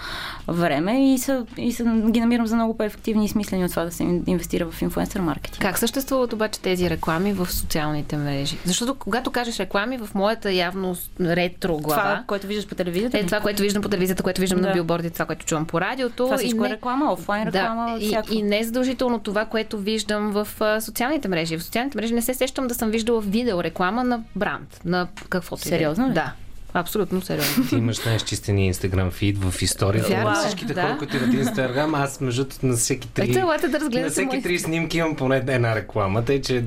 [0.49, 3.93] време и, са, и са, ги намирам за много по-ефективни и смислени от това да
[3.93, 5.63] се инвестира в инфлуенсър маркетинг.
[5.63, 8.59] Как съществуват обаче тези реклами в социалните мрежи?
[8.65, 12.03] Защото когато кажеш реклами, в моята явно ретро глава...
[12.03, 13.19] Това, което виждаш по телевизията?
[13.19, 14.69] Е, това, което виждам по телевизията, което виждам да.
[14.69, 16.17] на билборди, това, което чувам по радиото.
[16.17, 16.75] Това всичко е не...
[16.75, 20.49] е реклама, офлайн реклама, да, и, и не задължително това, което виждам в
[20.81, 21.59] социалните мрежи.
[21.59, 25.63] В социалните мрежи не се сещам да съм виждала видео реклама на бранд, на каквото
[25.63, 26.15] Сериозно ли?
[26.15, 26.33] Да.
[26.75, 27.69] Абсолютно сериозно.
[27.69, 30.83] Ти имаш най-изчистения инстаграм фид в историята на всичките да.
[30.83, 31.95] хора, които имат инстаграм.
[31.95, 36.25] Аз между на всеки три, Ето, да на всеки три снимки имам поне една реклама,
[36.25, 36.65] тъй че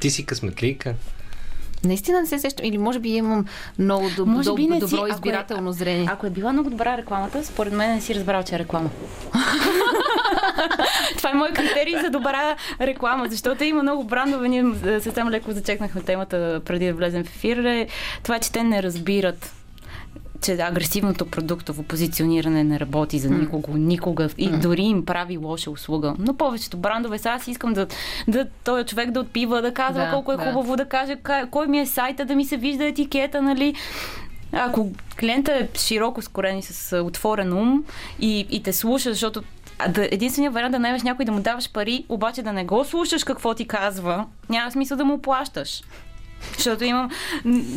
[0.00, 0.94] ти си късметлика.
[1.84, 2.66] Наистина не се сещам.
[2.66, 3.46] Или може би имам
[3.78, 6.08] много доб- може би доб- добро си, избирателно ако е, зрение.
[6.10, 8.90] Ако е била много добра рекламата, според мен не си разбрал, че е реклама.
[11.16, 14.48] Това е мой критерий за добра реклама, защото има много брандове.
[14.48, 14.64] Ние
[15.00, 17.56] съвсем леко зачекнахме темата преди да влезем в ефир.
[17.56, 17.86] Е
[18.22, 19.52] това, че те не разбират
[20.42, 26.14] че агресивното продуктово позициониране не работи за никого, никога и дори им прави лоша услуга.
[26.18, 27.86] Но повечето брандове са, аз искам да,
[28.28, 30.44] да този човек да отпива, да казва да, колко е да.
[30.44, 31.16] хубаво, да каже
[31.50, 33.74] кой ми е сайта, да ми се вижда етикета, нали?
[34.52, 34.90] Ако
[35.20, 37.84] клиента е широко скорен и с отворен ум
[38.20, 39.42] и, и те слуша, защото
[39.88, 43.24] да, единственият вариант да наймеш някой да му даваш пари, обаче да не го слушаш
[43.24, 45.82] какво ти казва, няма смисъл да му плащаш.
[46.56, 47.10] Защото имам...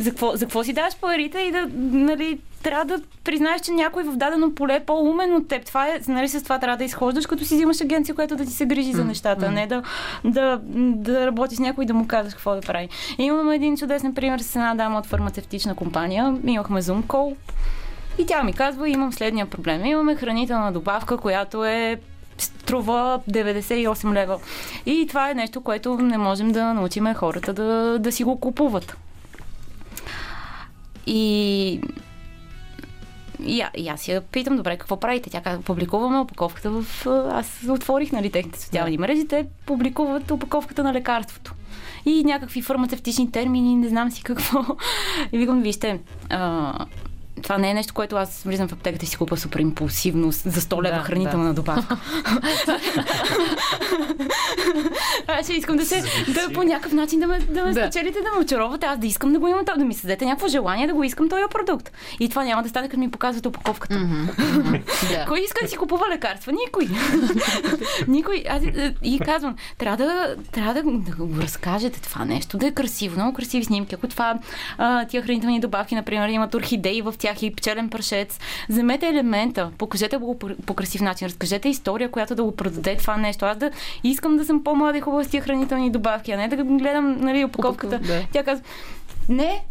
[0.00, 4.02] За какво, за какво си даваш парите и да, нали, трябва да признаеш, че някой
[4.02, 5.66] в дадено поле е по-умен от теб.
[5.66, 8.52] Това е, нали, с това трябва да изхождаш, като си взимаш агенция, която да ти
[8.52, 9.54] се грижи за нещата, mm.
[9.54, 9.82] не да,
[10.24, 12.88] да, да работиш с някой и да му казваш какво да прави.
[13.18, 16.36] И имаме един чудесен пример с една дама от фармацевтична компания.
[16.46, 17.34] Имахме Zoom call.
[18.18, 19.84] И тя ми казва, имам следния проблем.
[19.84, 22.00] Имаме хранителна добавка, която е
[22.38, 24.40] струва 98 лева.
[24.86, 28.96] И това е нещо, което не можем да научим хората да, да си го купуват.
[31.06, 31.80] И
[33.46, 35.30] и, а- и аз я питам, добре, какво правите?
[35.30, 37.06] Тя каза, публикуваме опаковката в...
[37.32, 41.54] Аз отворих, нали, техните социални мрежи, те публикуват опаковката на лекарството.
[42.06, 44.64] И някакви фармацевтични термини, не знам си какво.
[45.32, 46.00] И викам, вижте,
[46.30, 46.72] а,
[47.42, 50.60] това не е нещо, което аз влизам в аптеката и си купа супер импулсивно за
[50.60, 51.96] 100 лева Да, хранителна добавка.
[55.26, 57.80] аз ще искам да се, да по някакъв начин да ме, да ме Да.
[57.80, 60.48] спечелите, да ме очаровате, аз да искам да го имам, това, да ми създадете някакво
[60.48, 61.92] желание да го искам този продукт.
[62.20, 63.94] И това няма да стане, като ми показвате опаковката.
[65.10, 65.24] Да.
[65.28, 66.52] Кой иска да си купува лекарства?
[66.52, 66.88] Никой.
[68.08, 68.44] Никой.
[68.48, 72.72] Аз, е, и казвам, трябва да, трябва да, да го разкажете това нещо, да е
[72.72, 73.94] красиво, много красиви снимки.
[73.94, 74.34] Ако това,
[74.78, 78.38] а, тия хранителни добавки, например, имат орхидеи в тях и пчелен прашец,
[78.68, 83.44] вземете елемента, покажете го по, красив начин, разкажете история, която да го продаде това нещо.
[83.44, 83.70] Аз да
[84.04, 87.44] искам да съм по-млада и хубава с тия хранителни добавки, а не да гледам нали,
[87.44, 87.98] опаковката.
[87.98, 88.22] Да.
[88.32, 88.64] Тя казва,
[89.28, 89.64] не,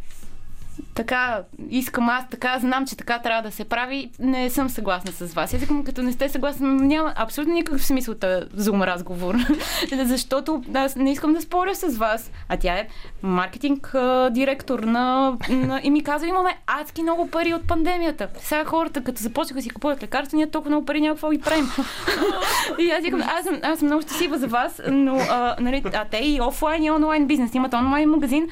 [0.94, 5.34] така искам аз, така знам, че така трябва да се прави, не съм съгласна с
[5.34, 5.52] вас.
[5.52, 9.36] Викам, като не сте съгласни, няма абсолютно никакъв смисъл да зум разговор.
[10.03, 12.32] Защото аз не искам да споря с вас.
[12.49, 12.88] А тя е
[13.24, 15.82] маркетинг а, директор на, на...
[15.84, 18.28] И ми казва, имаме адски много пари от пандемията.
[18.40, 21.65] Сега хората, като започнаха си купуват лекарства, ние толкова много пари няма какво ги правим.
[22.80, 26.06] и аз викам, аз съм, аз съм много щастлива за вас, но а, нали, а
[26.06, 28.49] те и офлайн и онлайн бизнес имат онлайн магазин,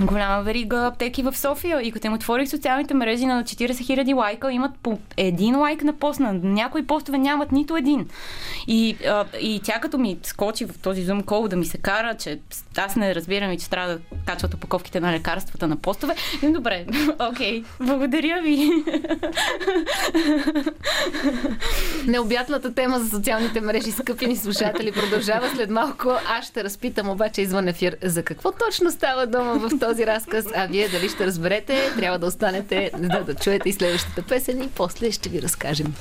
[0.00, 4.52] голяма верига аптеки в София и като им отворих социалните мрежи на 40 000 лайка,
[4.52, 8.08] имат по един лайк на пост, на някои постове нямат нито един.
[8.66, 12.14] И, а, и тя като ми скочи в този зум кол да ми се кара,
[12.14, 12.38] че
[12.76, 16.86] аз не разбирам и че трябва да качват опаковките на лекарствата на постове, и добре,
[17.30, 18.70] окей, благодаря ви.
[22.06, 26.12] Необятната тема за социалните мрежи, скъпи ни слушатели, продължава след малко.
[26.28, 30.66] Аз ще разпитам обаче извън ефир за какво точно става дума в този разказ, а
[30.66, 35.12] вие дали ще разберете, трябва да останете да, да чуете и следващата песен и после
[35.12, 35.94] ще ви разкажем.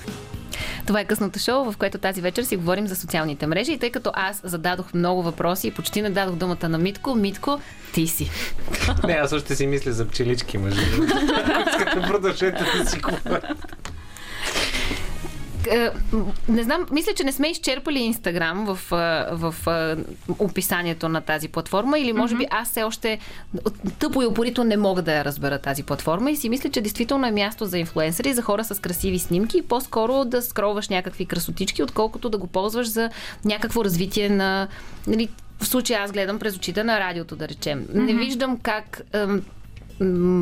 [0.88, 3.92] Това е късното шоу, в което тази вечер си говорим за социалните мрежи и тъй
[3.92, 7.60] като аз зададох много въпроси и почти не дадох думата на Митко, Митко,
[7.94, 8.30] ти си.
[9.08, 10.82] Не, аз още си мисля за пчелички, мъже.
[11.70, 13.48] Искате продължете да си говорите.
[15.68, 15.90] Е,
[16.50, 19.98] не знам, мисля, че не сме изчерпали Инстаграм в, а, в а,
[20.40, 23.20] описанието на тази платформа или може би аз все още
[24.00, 27.28] тъпо и упорито не мога да я разбера тази платформа и си мисля, че действително
[27.28, 31.84] е място за инфлуенсъри, за хора с красиви снимки и по-скоро да скролваш някакви красотички,
[31.84, 33.10] отколкото да го ползваш за
[33.46, 34.68] някакво развитие на...
[35.08, 35.30] Нали,
[35.60, 37.88] в случая аз гледам през очите на радиото, да речем.
[37.94, 39.42] Не виждам как ем,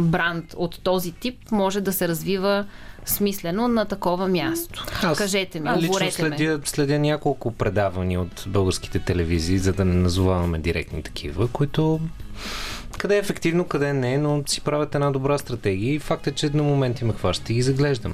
[0.09, 2.65] бранд от този тип може да се развива
[3.05, 4.85] смислено на такова място.
[5.03, 6.37] Аз- Кажете ми, Аз лично оборете ме.
[6.37, 11.99] следя, следя няколко предавания от българските телевизии, за да не назоваваме директни такива, които
[12.97, 16.49] къде е ефективно, къде не, но си правят една добра стратегия и факт е, че
[16.49, 18.13] на моменти ме хваща и ги заглеждам.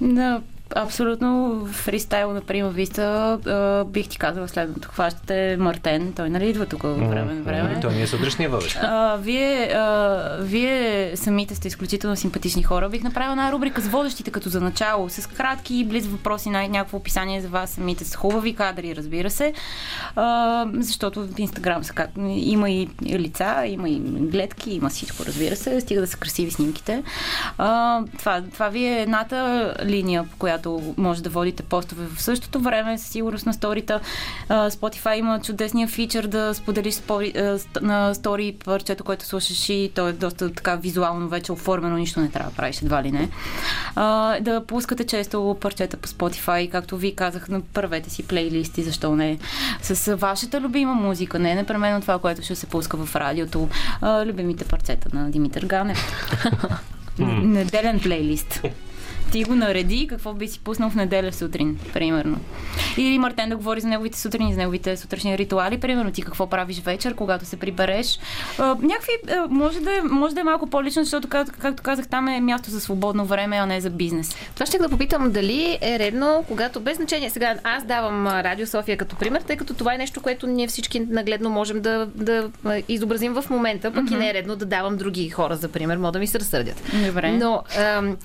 [0.00, 0.40] Да,
[0.74, 3.02] абсолютно фристайл, например, Виста,
[3.46, 4.88] а, бих ти казала следното.
[4.88, 7.78] Хващате Мартен, той нали идва тук от време на време.
[7.80, 8.78] Той ми е сутрешния въвеж.
[9.18, 12.88] Вие, а, вие самите сте изключително симпатични хора.
[12.88, 16.68] Бих направила една рубрика с водещите като за начало, с кратки и близ въпроси, най-
[16.68, 19.52] някакво описание за вас самите, с хубави кадри, разбира се.
[20.16, 25.80] А, защото в Инстаграм как, има и лица, има и гледки, има всичко, разбира се,
[25.80, 27.02] стига да са красиви снимките.
[27.58, 30.55] А, това, това ви е едната линия, по която
[30.96, 32.06] може да водите постове.
[32.16, 34.00] В същото време, със сигурност на сторита,
[34.48, 37.32] Spotify има чудесния фичър да споделиш спори,
[37.82, 42.30] на стори парчето, което слушаш и то е доста така визуално вече оформено, нищо не
[42.30, 43.28] трябва да правиш, едва ли не.
[43.94, 49.38] А, да пускате често парчета по Spotify, както ви казах, направете си плейлисти, защо не.
[49.82, 53.68] С вашата любима музика, не непременно това, което ще се пуска в радиото.
[54.00, 56.12] А, любимите парчета на Димитър Ганев.
[57.42, 58.62] Неделен плейлист.
[59.32, 62.38] Ти го нареди, какво би си пуснал в неделя сутрин, примерно.
[62.96, 66.80] Или Мартен да говори за неговите сутрини, за неговите сутрешни ритуали, примерно ти какво правиш
[66.80, 68.18] вечер, когато се прибереш.
[68.58, 72.08] А, някакви, а, може, да е, може да е малко по-лично, защото, как, както казах,
[72.08, 74.36] там е място за свободно време, а не за бизнес.
[74.54, 77.30] Това ще да попитам дали е редно, когато без значение.
[77.30, 81.00] Сега аз давам Радио София като пример, тъй като това е нещо, което ние всички
[81.00, 82.50] нагледно можем да, да
[82.88, 86.12] изобразим в момента, пък и не е редно да давам други хора за пример, могат
[86.12, 86.82] да ми се разсърдят.
[87.06, 87.32] Добре.
[87.32, 88.16] Но ам,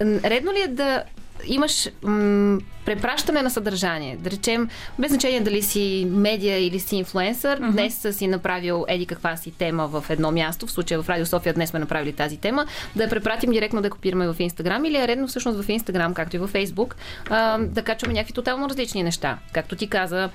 [0.00, 1.04] редно ли е да
[1.46, 4.16] имаш м, препращане на съдържание.
[4.16, 4.68] Да речем,
[4.98, 7.70] без значение дали си медиа или си инфлуенсър, mm-hmm.
[7.70, 11.54] днес си направил еди каква си тема в едно място, в случая в Радио София
[11.54, 12.66] днес сме направили тази тема,
[12.96, 16.14] да я препратим директно да я копираме в Инстаграм или е редно всъщност в Инстаграм,
[16.14, 16.96] както и в Фейсбук,
[17.30, 19.38] а, да качваме някакви тотално различни неща.
[19.52, 20.30] Както ти каза,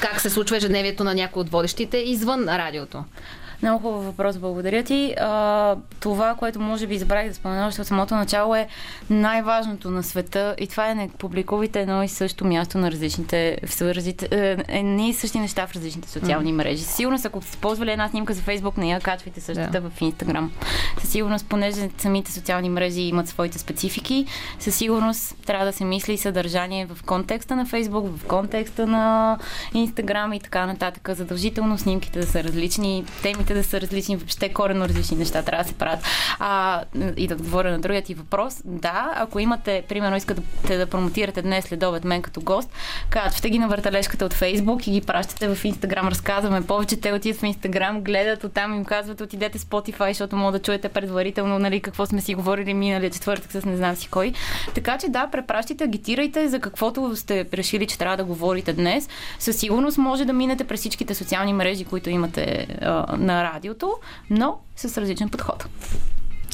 [0.00, 3.04] как се случва ежедневието на някои от водещите извън радиото.
[3.64, 5.14] Много хубав въпрос, благодаря ти.
[5.20, 8.68] А, това, което може би забравих да спомена още от самото начало е
[9.10, 13.80] най-важното на света и това е не публикувайте едно и също място на различните, в
[13.82, 16.56] различните, е, не и същи неща в различните социални mm.
[16.56, 16.82] мрежи.
[16.82, 19.90] Със сигурност, ако сте ползвали една снимка за Фейсбук, не я качвайте същата yeah.
[19.90, 20.52] в Инстаграм.
[21.00, 24.26] Със сигурност, понеже самите социални мрежи имат своите специфики,
[24.58, 29.38] със сигурност трябва да се мисли съдържание в контекста на Фейсбук, в контекста на
[29.74, 31.08] Инстаграм и така нататък.
[31.12, 35.68] Задължително снимките да са различни, темите да са различни, въобще корено различни неща трябва да
[35.68, 36.04] се правят.
[36.38, 36.82] А,
[37.16, 41.64] и да отговоря на другият ти въпрос, да, ако имате, примерно, искате да, промотирате днес
[41.64, 42.70] след обед мен като гост,
[43.10, 46.08] качвате ги на въртележката от Фейсбук и ги пращате в Инстаграм.
[46.08, 50.58] Разказваме повече, те отиват в Инстаграм, гледат, оттам им казват, отидете Spotify, защото мога да
[50.58, 54.32] чуете предварително, нали, какво сме си говорили миналия четвъртък с не знам си кой.
[54.74, 59.08] Така че да, препращайте, агитирайте за каквото сте решили, че трябва да говорите днес.
[59.38, 63.94] Със сигурност може да минете през всичките социални мрежи, които имате а, на радиото,
[64.30, 65.66] но с различен подход.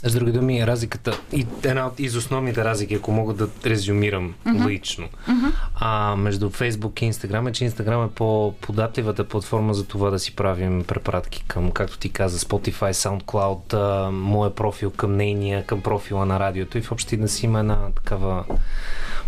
[0.02, 4.68] С други думи, разликата, и една от из основните разлики, ако мога да резюмирам uh-huh.
[4.68, 5.52] лично, uh-huh.
[5.74, 10.36] А, между Facebook и Instagram е, че Instagram е по-податливата платформа за това да си
[10.36, 16.26] правим препратки към, както ти каза, Spotify, SoundCloud, а, моя профил към нейния, към профила
[16.26, 18.44] на радиото и въобще да си има една такава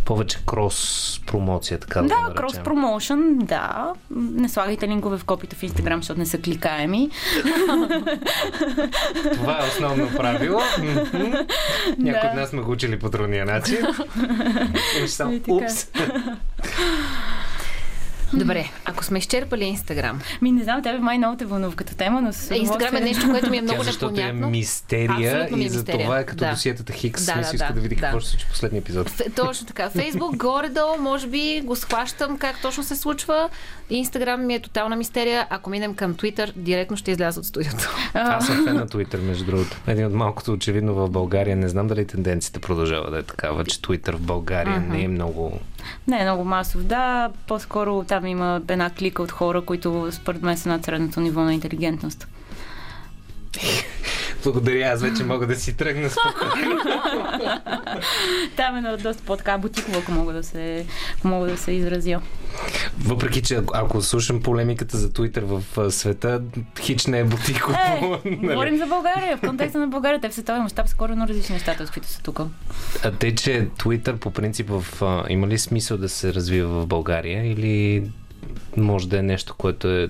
[0.04, 3.92] повече крос промоция, така да Да, крос промоушен, да.
[4.10, 7.10] Не слагайте линкове в копито в Инстаграм, защото не са кликаеми.
[9.32, 10.60] Това е основно правило.
[11.98, 13.78] Някой от нас сме го учили по трудния начин.
[15.48, 15.88] Упс.
[18.34, 20.20] Добре, ако сме изчерпали Инстаграм.
[20.42, 23.30] Ми не знам, тебе май много те вълнува като тема, но с Инстаграм е нещо,
[23.30, 24.46] което ми е много Тя, непонятно.
[24.46, 26.00] е мистерия ми е и за мистерия.
[26.00, 26.50] това е като Да.
[26.50, 27.26] досиетата Хикс.
[27.26, 28.00] Да, Да, да, иска да, да, види да.
[28.00, 29.10] какво ще се случи в последния епизод.
[29.10, 29.90] Ф- Точно така.
[29.90, 33.48] Фейсбук, горе-долу, може би го схващам как точно се случва.
[33.90, 35.46] Инстаграм ми е тотална мистерия.
[35.50, 37.88] Ако минем към Твитър, директно ще изляза от студиото.
[38.14, 39.80] Аз съм фен на Twitter, между другото.
[39.86, 41.56] Един от малкото очевидно в България.
[41.56, 45.60] Не знам дали тенденцията продължава да е такава, че Twitter в България не е много...
[46.08, 46.84] Не е много масов.
[46.84, 51.40] Да, по-скоро там има една клика от хора, които според мен са над средното ниво
[51.40, 52.28] на интелигентност.
[54.42, 56.80] Благодаря, аз вече мога да си тръгна спокойно.
[58.56, 60.86] Там е доста по-така бутикова, ако мога да се,
[61.24, 62.20] мога да се изразя.
[62.98, 66.42] Въпреки, че ако, слушам полемиката за Twitter в света,
[66.80, 67.76] хич не е бутиково.
[67.76, 68.36] Е, нали?
[68.36, 69.36] говорим за България.
[69.36, 72.22] В контекста на България, те в световен мащаб са коренно различни нещата, с които са
[72.22, 72.40] тук.
[73.04, 76.86] А те, че Twitter по принцип в, а, има ли смисъл да се развива в
[76.86, 78.04] България или
[78.76, 80.08] може да е нещо, което е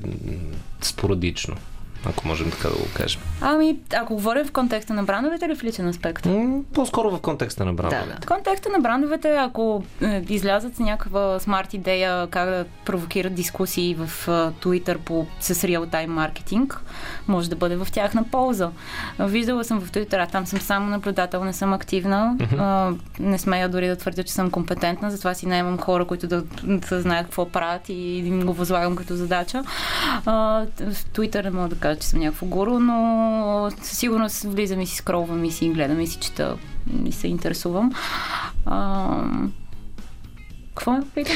[0.80, 1.56] спорадично,
[2.04, 3.20] ако можем така да го кажем?
[3.40, 6.26] Ами, ако говорим в контекста на брандовете или в личен аспект?
[6.26, 8.08] М, По-скоро в контекста на брандовете.
[8.08, 8.22] Да, да.
[8.22, 13.94] В контекста на брандовете, ако е, излязат с някаква смарт идея как да провокират дискусии
[13.94, 16.80] в е, Twitter по, с реал-тайм маркетинг,
[17.28, 18.70] може да бъде в тяхна полза.
[19.18, 22.36] Виждала съм в Twitter, а там съм само наблюдател, не съм активна.
[22.58, 26.42] А, не смея дори да твърдя, че съм компетентна, затова си наемам хора, които да,
[26.64, 29.64] да знаят какво правят и им го възлагам като задача.
[30.26, 30.32] А,
[30.80, 34.86] в Twitter не мога да кажа, че съм някакво гуру, но със сигурност влизам и
[34.86, 36.56] си скролвам и си гледам и си чета
[37.04, 37.92] и се интересувам.
[38.66, 39.08] А,
[40.74, 41.30] какво ме попита?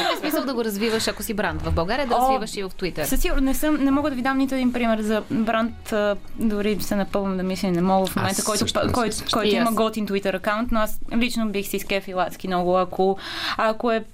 [0.00, 2.70] Има смисъл да го развиваш, ако си бранд в България, да О, развиваш и в
[2.78, 3.04] Твитър.
[3.04, 5.94] Със сигурност не, съм, не мога да ви дам нито един пример за бранд,
[6.38, 9.50] дори се напълвам да мисля, не мога в момента, Аз който, също който, който, И
[9.50, 13.16] има готин Twitter акаунт, но аз лично бих си скефил адски много, ако,
[13.56, 14.04] ако е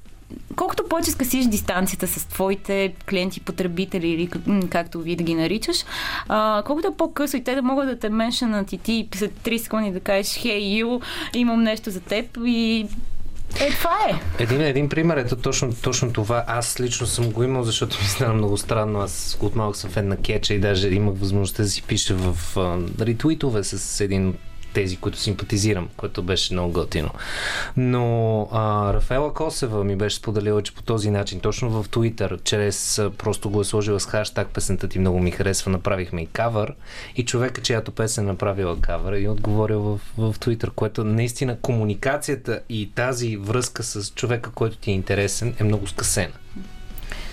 [0.56, 4.30] колкото повече скъсиш дистанцията с твоите клиенти, потребители или
[4.70, 5.84] както ви да ги наричаш,
[6.28, 9.58] а, колкото е по-късо и те да могат да те меншанат и ти след 3
[9.58, 11.02] секунди да кажеш Hey you,
[11.34, 12.86] имам нещо за теб и
[13.60, 14.42] е, това е.
[14.42, 16.44] Един, един пример е точно, точно това.
[16.46, 19.00] Аз лично съм го имал, защото ми стана много странно.
[19.00, 22.56] Аз от малък съм фен на кетча и даже имах възможността да си пиша в
[22.56, 24.36] а, ретуитове с един от
[24.78, 27.10] тези, които симпатизирам, което беше много готино.
[27.76, 33.02] Но а, Рафаела Косева ми беше споделила, че по този начин, точно в Twitter, чрез
[33.18, 36.74] просто го е сложила с хаштаг песента ти много ми харесва, направихме и кавър
[37.16, 42.60] и човека, чиято песен е направила кавър и отговорил в, в Twitter, което наистина комуникацията
[42.68, 46.32] и тази връзка с човека, който ти е интересен, е много скъсена.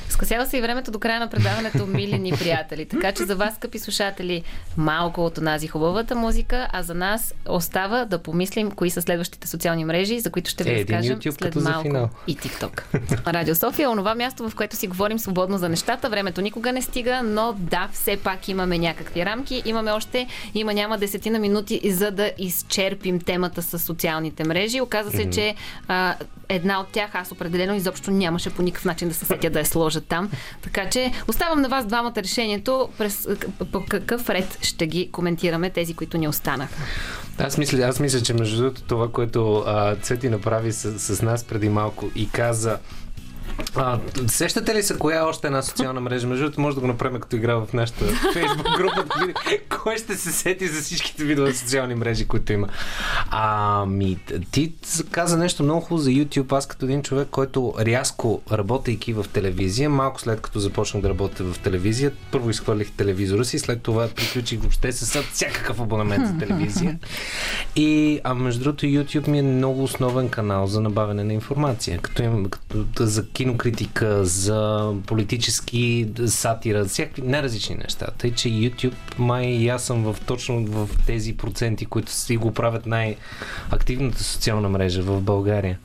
[0.09, 2.85] Скъсява се и времето до края на предаването, мили ни приятели.
[2.85, 4.43] Така че за вас, скъпи слушатели,
[4.77, 9.85] малко от онази хубавата музика, а за нас остава да помислим кои са следващите социални
[9.85, 12.09] мрежи, за които ще ви Е, разкажем след малко.
[12.27, 12.83] И TikTok.
[13.27, 16.09] Радио София е онова място, в което си говорим свободно за нещата.
[16.09, 19.61] Времето никога не стига, но да, все пак имаме някакви рамки.
[19.65, 24.81] Имаме още, има няма десетина минути, за да изчерпим темата с социалните мрежи.
[24.81, 25.55] Оказа се, че
[25.87, 26.15] а,
[26.49, 29.65] една от тях аз определено изобщо нямаше по никакъв начин да се сетя да я
[29.65, 30.29] сложа там.
[30.61, 33.27] Така че оставам на вас двамата решението през
[33.71, 36.75] по какъв ред ще ги коментираме тези, които ни останаха.
[37.37, 41.43] Аз мисля, аз мисля, че между другото това, което а, Цвети направи с, с нас
[41.43, 42.77] преди малко и каза
[43.75, 46.27] а, сещате ли се коя е още една социална мрежа?
[46.27, 49.05] Между другото, може да го направим като игра в нашата фейсбук група.
[49.69, 52.67] Кой ще се сети за всичките видове социални мрежи, които има?
[53.29, 54.17] Ами,
[54.51, 54.73] ти
[55.11, 56.57] каза нещо много хубаво за YouTube.
[56.57, 61.43] Аз като един човек, който рязко работейки в телевизия, малко след като започнах да работя
[61.43, 66.99] в телевизия, първо изхвърлих телевизора си, след това приключих въобще с всякакъв абонамент за телевизия.
[67.75, 71.99] И, а между другото, YouTube ми е много основен канал за набавяне на информация.
[71.99, 78.07] Като, им, като за кинокритика, за политически сатира, всякакви най-различни неща.
[78.17, 82.53] Тъй, че YouTube май и аз съм в, точно в тези проценти, които си го
[82.53, 85.79] правят най-активната социална мрежа в България.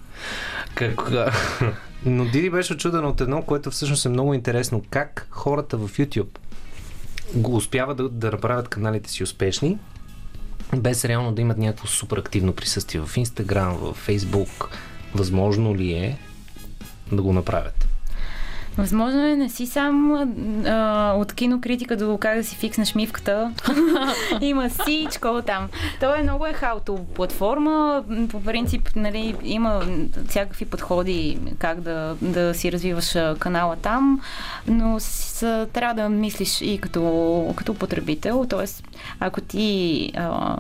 [0.75, 1.11] Как...
[2.07, 4.83] Но Диди беше очудена от едно, което всъщност е много интересно.
[4.91, 6.39] Как хората в YouTube
[7.35, 9.79] го успяват да, да направят каналите си успешни,
[10.77, 14.67] без реално да имат някакво супер активно присъствие в Instagram, в Facebook.
[15.15, 16.19] Възможно ли е
[17.13, 17.87] да го направят.
[18.79, 20.15] Възможно е не си сам
[20.67, 23.53] а, от кинокритика до как да си фикснеш мивката.
[24.41, 25.69] има всичко там.
[26.01, 28.05] То е много е хаото платформа.
[28.31, 29.83] По принцип, нали, има
[30.29, 34.21] всякакви подходи как да, да си развиваш канала там,
[34.67, 38.47] но с, трябва да мислиш и като, като потребител.
[38.51, 38.85] Тоест,
[39.21, 40.57] ако ти а,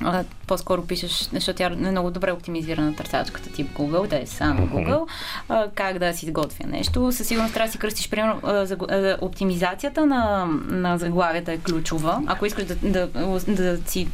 [0.00, 4.66] а, по-скоро пишеш, защото тя е много добре оптимизирана търсачката тип Google, да е само
[4.66, 5.06] Google,
[5.48, 7.12] а, как да си изготвя нещо.
[7.12, 11.58] Със сигурност трябва да си кръстиш, примерно, а, за, а, оптимизацията на, на заглавията е
[11.58, 12.22] ключова.
[12.26, 14.08] Ако искаш да, да, да, да си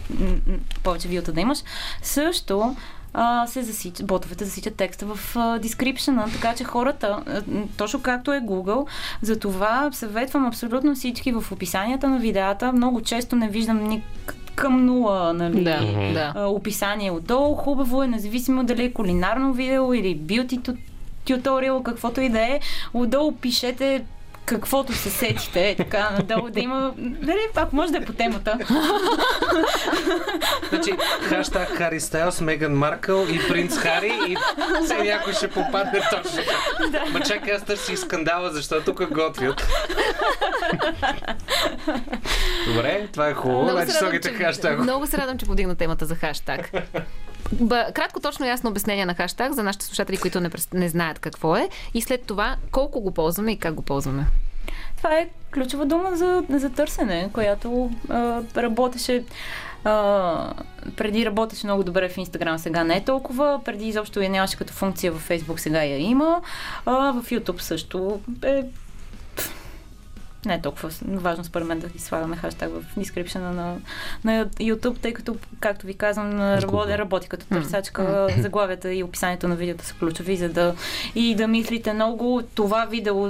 [0.82, 1.58] повече вилта да имаш,
[2.02, 2.76] също
[3.14, 7.42] а, се засич, ботовете засичат текста в дескрипшена, така че хората, а,
[7.76, 8.86] точно както е Google,
[9.22, 12.72] за това съветвам абсолютно всички в описанията на видеята.
[12.72, 15.64] Много често не виждам ник към нула, нали?
[15.64, 15.80] Да,
[16.14, 16.48] да.
[16.48, 17.54] Описание отдолу.
[17.54, 20.60] Хубаво е, независимо дали е кулинарно видео или бюти
[21.24, 22.60] туториал, каквото и да е.
[22.94, 24.04] Отдолу пишете
[24.44, 28.58] каквото се сетите, е така надолу да има, дали, ако може да е по темата.
[30.68, 30.92] Значи,
[31.22, 34.36] хаштаг Хари Стайлс, Меган Маркъл и принц Хари и
[34.84, 36.42] все някой ще попадне точно.
[36.90, 37.04] Да.
[37.12, 39.66] Ма чакай, аз търси скандала, защото тук готвят.
[42.66, 43.62] Добре, това е хубаво.
[43.62, 44.78] Много значи се радвам, че, хаштаг.
[44.78, 46.70] Много се радвам, че подигна темата за хаштаг.
[47.52, 51.56] Ба, кратко, точно ясно обяснение на хаштаг за нашите слушатели, които не, не знаят какво
[51.56, 54.26] е и след това колко го ползваме и как го ползваме.
[54.96, 59.24] Това е ключова дума за, за търсене, която а, работеше
[59.84, 60.52] а,
[60.96, 63.60] преди работеше много добре в Инстаграм, сега не е толкова.
[63.64, 66.42] Преди изобщо я нямаше като функция в Фейсбук, сега я има.
[66.86, 68.62] А, в Ютуб също е
[70.46, 73.76] не е толкова важно според мен да ги слагаме хаштаг в дескрипшена на,
[74.24, 79.56] на YouTube, тъй като, както ви казвам, работи, работи като търсачка, заглавията и описанието на
[79.56, 80.74] видеото са ключови, за да
[81.14, 82.42] и да мислите много.
[82.54, 83.22] Това видео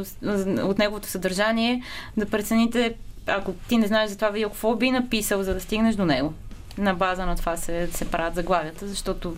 [0.63, 1.83] от неговото съдържание,
[2.17, 2.95] да прецените
[3.27, 6.35] ако ти не знаеш за това видео, какво би написал, за да стигнеш до него
[6.79, 9.37] на база на това се, се правят заглавията, защото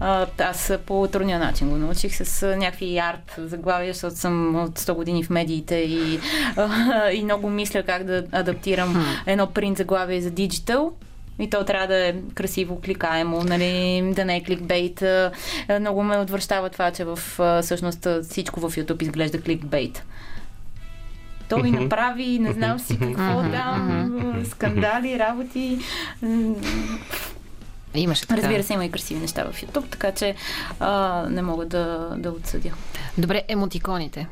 [0.00, 4.78] а, аз по трудния начин го научих с а, някакви арт заглавия, защото съм от
[4.78, 6.20] 100 години в медиите и,
[6.56, 10.92] а, и много мисля как да адаптирам едно принт заглавие за диджитал.
[11.38, 15.02] И то трябва да е красиво, кликаемо, нали, да не е кликбейт.
[15.80, 17.18] Много ме отвръщава това, че в,
[17.62, 20.02] всъщност всичко в YouTube изглежда кликбейт
[21.52, 25.78] той направи, не знам си какво там, скандали, работи.
[27.94, 28.42] Имаше така.
[28.42, 30.34] Разбира се, има и красиви неща в YouTube, така че
[30.80, 32.70] а, не мога да, да отсъдя.
[33.18, 34.28] Добре, емотиконите.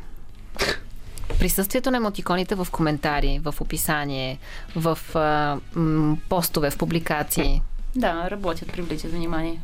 [1.38, 4.38] Присъствието на емотиконите в коментари, в описание,
[4.76, 7.62] в а, м, постове, в публикации.
[7.96, 9.60] Да, работят, привличат внимание.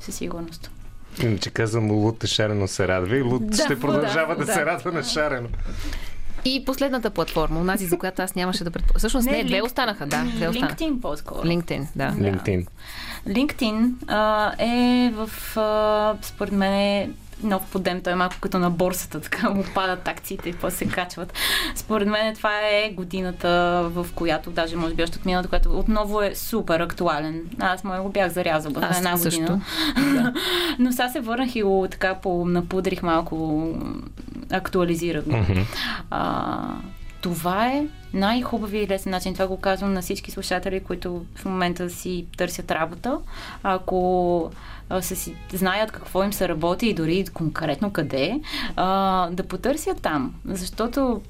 [0.00, 0.70] Със сигурност.
[1.22, 4.52] Иначе казвам, Лут е шарено се радва и Лут да, ще продължава да, да, да
[4.52, 5.48] се радва на шарено.
[6.44, 8.98] И последната платформа, унази, за която аз нямаше да предполагам.
[8.98, 10.24] Всъщност не, не две останаха, да.
[10.24, 10.74] Две останаха.
[10.74, 11.48] LinkedIn по-скоро.
[11.48, 12.10] LinkedIn, да.
[12.10, 12.66] LinkedIn.
[13.28, 17.10] LinkedIn а, е в, а, според мен, е
[17.42, 18.00] нов подем.
[18.00, 21.32] Той е малко като на борсата, така му падат акциите и после се качват.
[21.74, 26.22] Според мен това е годината, в която, даже може би още от миналата, която отново
[26.22, 27.42] е супер актуален.
[27.58, 29.40] Аз му го бях зарязала в една също.
[29.40, 29.60] година.
[29.96, 30.34] Да.
[30.78, 33.68] Но сега се върнах и го така по, напудрих малко,
[34.50, 35.30] актуализирах го.
[35.30, 35.64] Mm-hmm.
[36.10, 36.58] А,
[37.20, 39.32] това е най-хубавият и лесен начин.
[39.32, 43.18] Това го казвам на всички слушатели, които в момента си търсят работа.
[43.62, 44.50] Ако
[45.00, 48.40] са си, знаят какво им се работи и дори конкретно къде,
[48.76, 50.34] а, да потърсят там.
[50.44, 51.20] Защото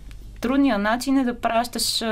[0.40, 2.04] трудният начин е да пращаш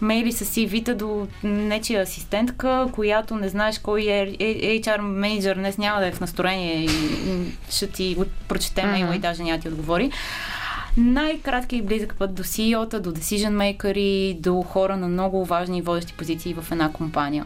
[0.00, 5.78] мейли с CV-та до нечия асистентка, която не знаеш кой е, е HR менеджер, днес
[5.78, 6.88] няма да е в настроение и
[7.70, 8.16] ще ти
[8.48, 9.16] прочете мейла mm-hmm.
[9.16, 10.10] и даже няма ти отговори
[10.96, 15.82] най-кратки и близък път до CEO-та, до decision makers, до хора на много важни и
[15.82, 17.44] водещи позиции в една компания.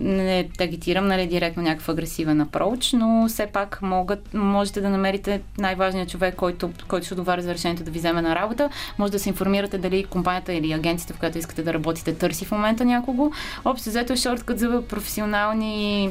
[0.00, 6.08] Не агитирам нали, директно някакъв агресивен апроч, но все пак могат, можете да намерите най-важният
[6.08, 8.70] човек, който, който ще отговаря за решението да ви вземе на работа.
[8.98, 12.50] Може да се информирате дали компанията или агенцията, в която искате да работите, търси в
[12.50, 13.30] момента някого.
[13.64, 16.10] Общо взето е шорткът за професионални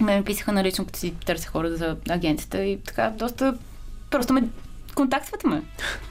[0.00, 3.54] ме писаха на лично, като си търся хора за агенцията и така доста
[4.10, 4.42] просто ме
[4.94, 5.62] контактвате ме.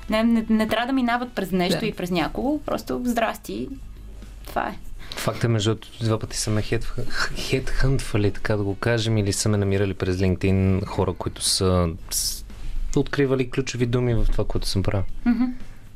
[0.10, 1.86] Не, не, не трябва да минават през нещо да.
[1.86, 3.68] и през някого, просто здрасти.
[4.48, 4.78] Това е.
[5.16, 6.64] Факт е, между два пъти са ме
[7.36, 11.90] хедхънтвали, така да го кажем, или са ме намирали през LinkedIn хора, които са
[12.96, 15.04] откривали ключови думи в това, което съм правил.
[15.28, 15.52] Mm-hmm.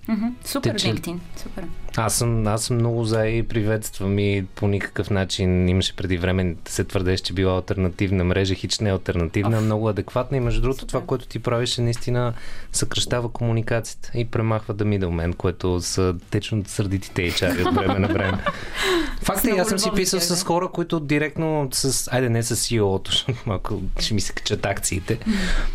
[0.09, 0.31] Mm-hmm.
[0.45, 1.17] Супер, Те, LinkedIn.
[1.37, 1.63] Супер.
[1.97, 6.55] Аз съм, аз съм много за и приветствам и по никакъв начин имаше преди време
[6.65, 9.63] да се твърдеше, че била альтернативна мрежа, хич не е альтернативна, Оф.
[9.63, 10.87] много адекватна и между другото Супер.
[10.87, 12.33] това, което ти правиш е наистина
[12.71, 18.37] съкръщава комуникацията и премахва да middleman, което са течно сърдитите HR от време на време.
[19.21, 23.11] Факт е, аз съм си писал с хора, които директно с, айде не с CEO-то,
[23.45, 25.19] малко ще ми се качат акциите,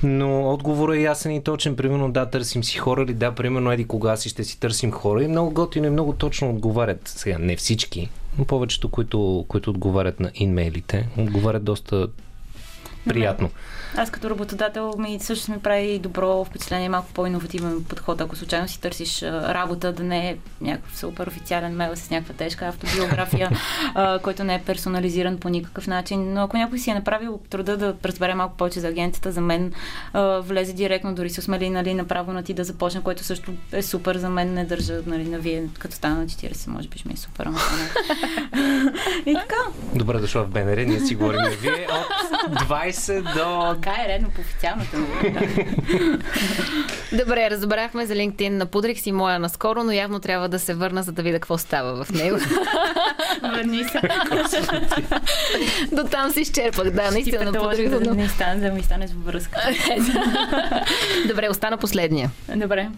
[0.02, 1.76] но отговорът е ясен и точен.
[1.76, 5.24] Примерно да, търсим си хора или да, примерно еди кога си ще си търсим хора
[5.24, 7.08] и много готино и много точно отговарят.
[7.08, 12.08] Сега не всички, но повечето, които, които отговарят на инмейлите, отговарят доста
[13.08, 13.50] приятно.
[13.96, 18.80] Аз като работодател ми също ми прави добро впечатление, малко по-инновативен подход, ако случайно си
[18.80, 23.50] търсиш работа, да не е някакъв супер официален мейл с някаква тежка автобиография,
[24.22, 26.34] който не е персонализиран по никакъв начин.
[26.34, 29.72] Но ако някой си е направил труда да разбере малко повече за агенцията, за мен
[30.40, 34.16] влезе директно, дори се осмели нали, направо на ти да започне, което също е супер
[34.16, 37.14] за мен, не държа нали, на вие, като стана на 40, може би ще ми
[37.14, 37.46] е супер.
[39.26, 39.56] И така.
[39.94, 42.34] Добре дошла в БНР, ние си говорим вие от
[42.68, 45.06] 20 до така е редно по официалната му.
[47.12, 48.48] Добре, разбрахме за LinkedIn.
[48.48, 52.04] Напудрих си моя наскоро, но явно трябва да се върна, за да видя какво става
[52.04, 52.38] в него.
[53.42, 54.00] Върни се.
[55.92, 56.90] До там се изчерпах.
[56.90, 57.90] Да, наистина напудрих.
[57.90, 59.60] Да, не стане, да ми стане с връзка.
[61.28, 62.30] Добре, остана последния.
[62.56, 62.88] Добре.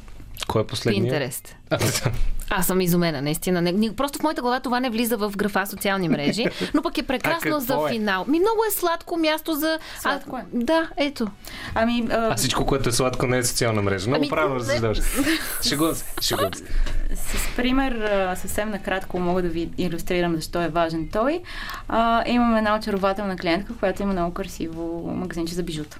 [0.49, 1.17] Кой е последният?
[1.17, 1.55] Pinterest.
[2.51, 3.63] Аз съм изумена, наистина.
[3.63, 6.45] Не, просто в моята глава това не влиза в графа социални мрежи,
[6.75, 7.93] но пък е прекрасно за е?
[7.93, 8.25] финал.
[8.29, 9.79] Ми много е сладко място за...
[10.01, 10.45] Сладко е.
[10.53, 11.27] Да, ето.
[11.75, 12.15] Ами, а...
[12.15, 14.09] а всичко, което е сладко, не е социална мрежа.
[14.09, 14.99] Много ами, правилно разсъждаваш.
[15.69, 16.65] Шегувам се, шегувам се.
[17.15, 21.43] С пример, съвсем накратко мога да ви иллюстрирам защо е важен той.
[21.89, 25.99] А, имаме една очарователна клиентка, която има много красиво магазинче за бижута.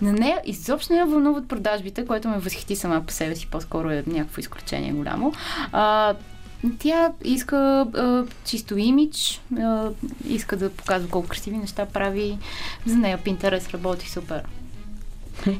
[0.00, 3.90] На нея изобщо не я вълнуват продажбите, което ме възхити сама по себе си, по-скоро
[3.90, 5.32] е някакво изключение голямо.
[5.72, 6.14] А,
[6.78, 9.88] тя иска а, чисто имидж, а,
[10.28, 12.38] иска да показва колко красиви неща прави.
[12.86, 14.42] За нея Pinterest работи супер.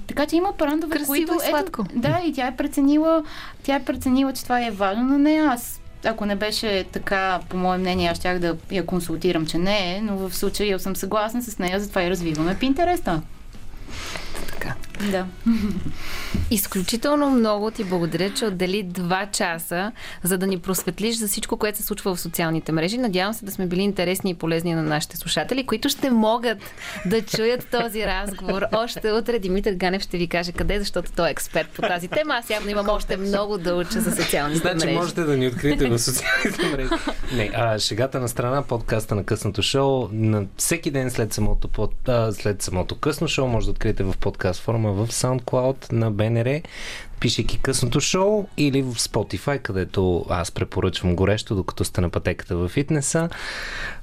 [0.06, 1.34] Така че има брандове, Красиво които...
[1.34, 1.86] И сладко.
[1.90, 3.24] Ето, да, и тя е преценила,
[3.62, 5.44] тя е преценила, че това е важно на нея.
[5.44, 9.96] Аз ако не беше така, по мое мнение, аз щях да я консултирам, че не
[9.96, 13.20] е, но в случая съм съгласна с нея, затова и развиваме Pinterest.
[14.48, 14.74] Така.
[15.10, 15.26] Да.
[16.50, 19.92] Изключително много ти благодаря, че отдели два часа,
[20.22, 22.98] за да ни просветлиш за всичко, което се случва в социалните мрежи.
[22.98, 26.58] Надявам се да сме били интересни и полезни на нашите слушатели, които ще могат
[27.06, 28.62] да чуят този разговор.
[28.72, 32.34] Още утре Димитър Ганев ще ви каже къде, защото той е експерт по тази тема.
[32.34, 34.80] Аз явно имам още много да уча за социалните значи, мрежи.
[34.80, 36.90] Значи можете да ни откриете в социалните мрежи.
[37.32, 42.08] Не, а, шегата на страна, подкаста на късното шоу, на всеки ден след самото, под,
[42.08, 46.60] а, след самото късно шоу може да откриете в подкаст форма в SoundCloud на БНР,
[47.20, 52.68] пишейки късното шоу или в Spotify, където аз препоръчвам горещо, докато сте на пътеката в
[52.68, 53.28] фитнеса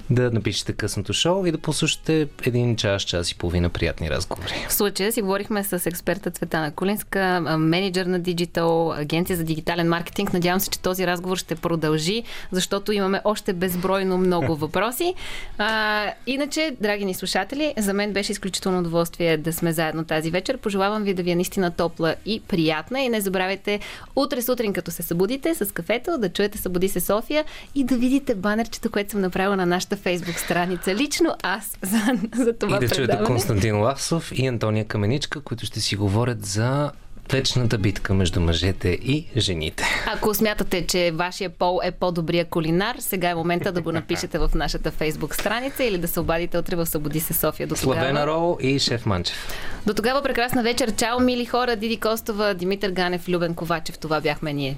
[0.10, 4.66] да напишете късното шоу и да послушате един час, час и половина приятни разговори.
[4.70, 10.34] В случая си говорихме с експерта Цветана Кулинска, менеджер на Digital, агенция за дигитален маркетинг.
[10.34, 15.14] Надявам се, че този разговор ще продължи, защото имаме още безбройно много въпроси.
[15.58, 20.58] А, иначе, драги ни слушатели, за мен беше изключително удоволствие да сме заедно тази вечер.
[20.58, 23.80] Пожелавам ви да ви е наистина топла и приятна и не забравяйте
[24.16, 28.36] утре сутрин, като се събудите с кафето, да чуете Събуди се София и да видите
[28.36, 30.96] банерчето, което съм направила на нашата нашата фейсбук страница.
[30.96, 32.00] Лично аз за,
[32.36, 36.92] за това И да чуете Константин Лавсов и Антония Каменичка, които ще си говорят за
[37.32, 39.84] вечната битка между мъжете и жените.
[40.16, 44.50] Ако смятате, че вашия пол е по-добрия кулинар, сега е момента да го напишете в
[44.56, 47.68] нашата фейсбук страница или да се обадите утре в Събуди се София.
[47.68, 48.02] До тогава...
[48.02, 49.48] Славена Рол и Шеф Манчев.
[49.86, 50.96] До тогава прекрасна вечер.
[50.96, 51.76] Чао, мили хора.
[51.76, 53.98] Диди Костова, Димитър Ганев, Любен Ковачев.
[53.98, 54.78] Това бяхме ние.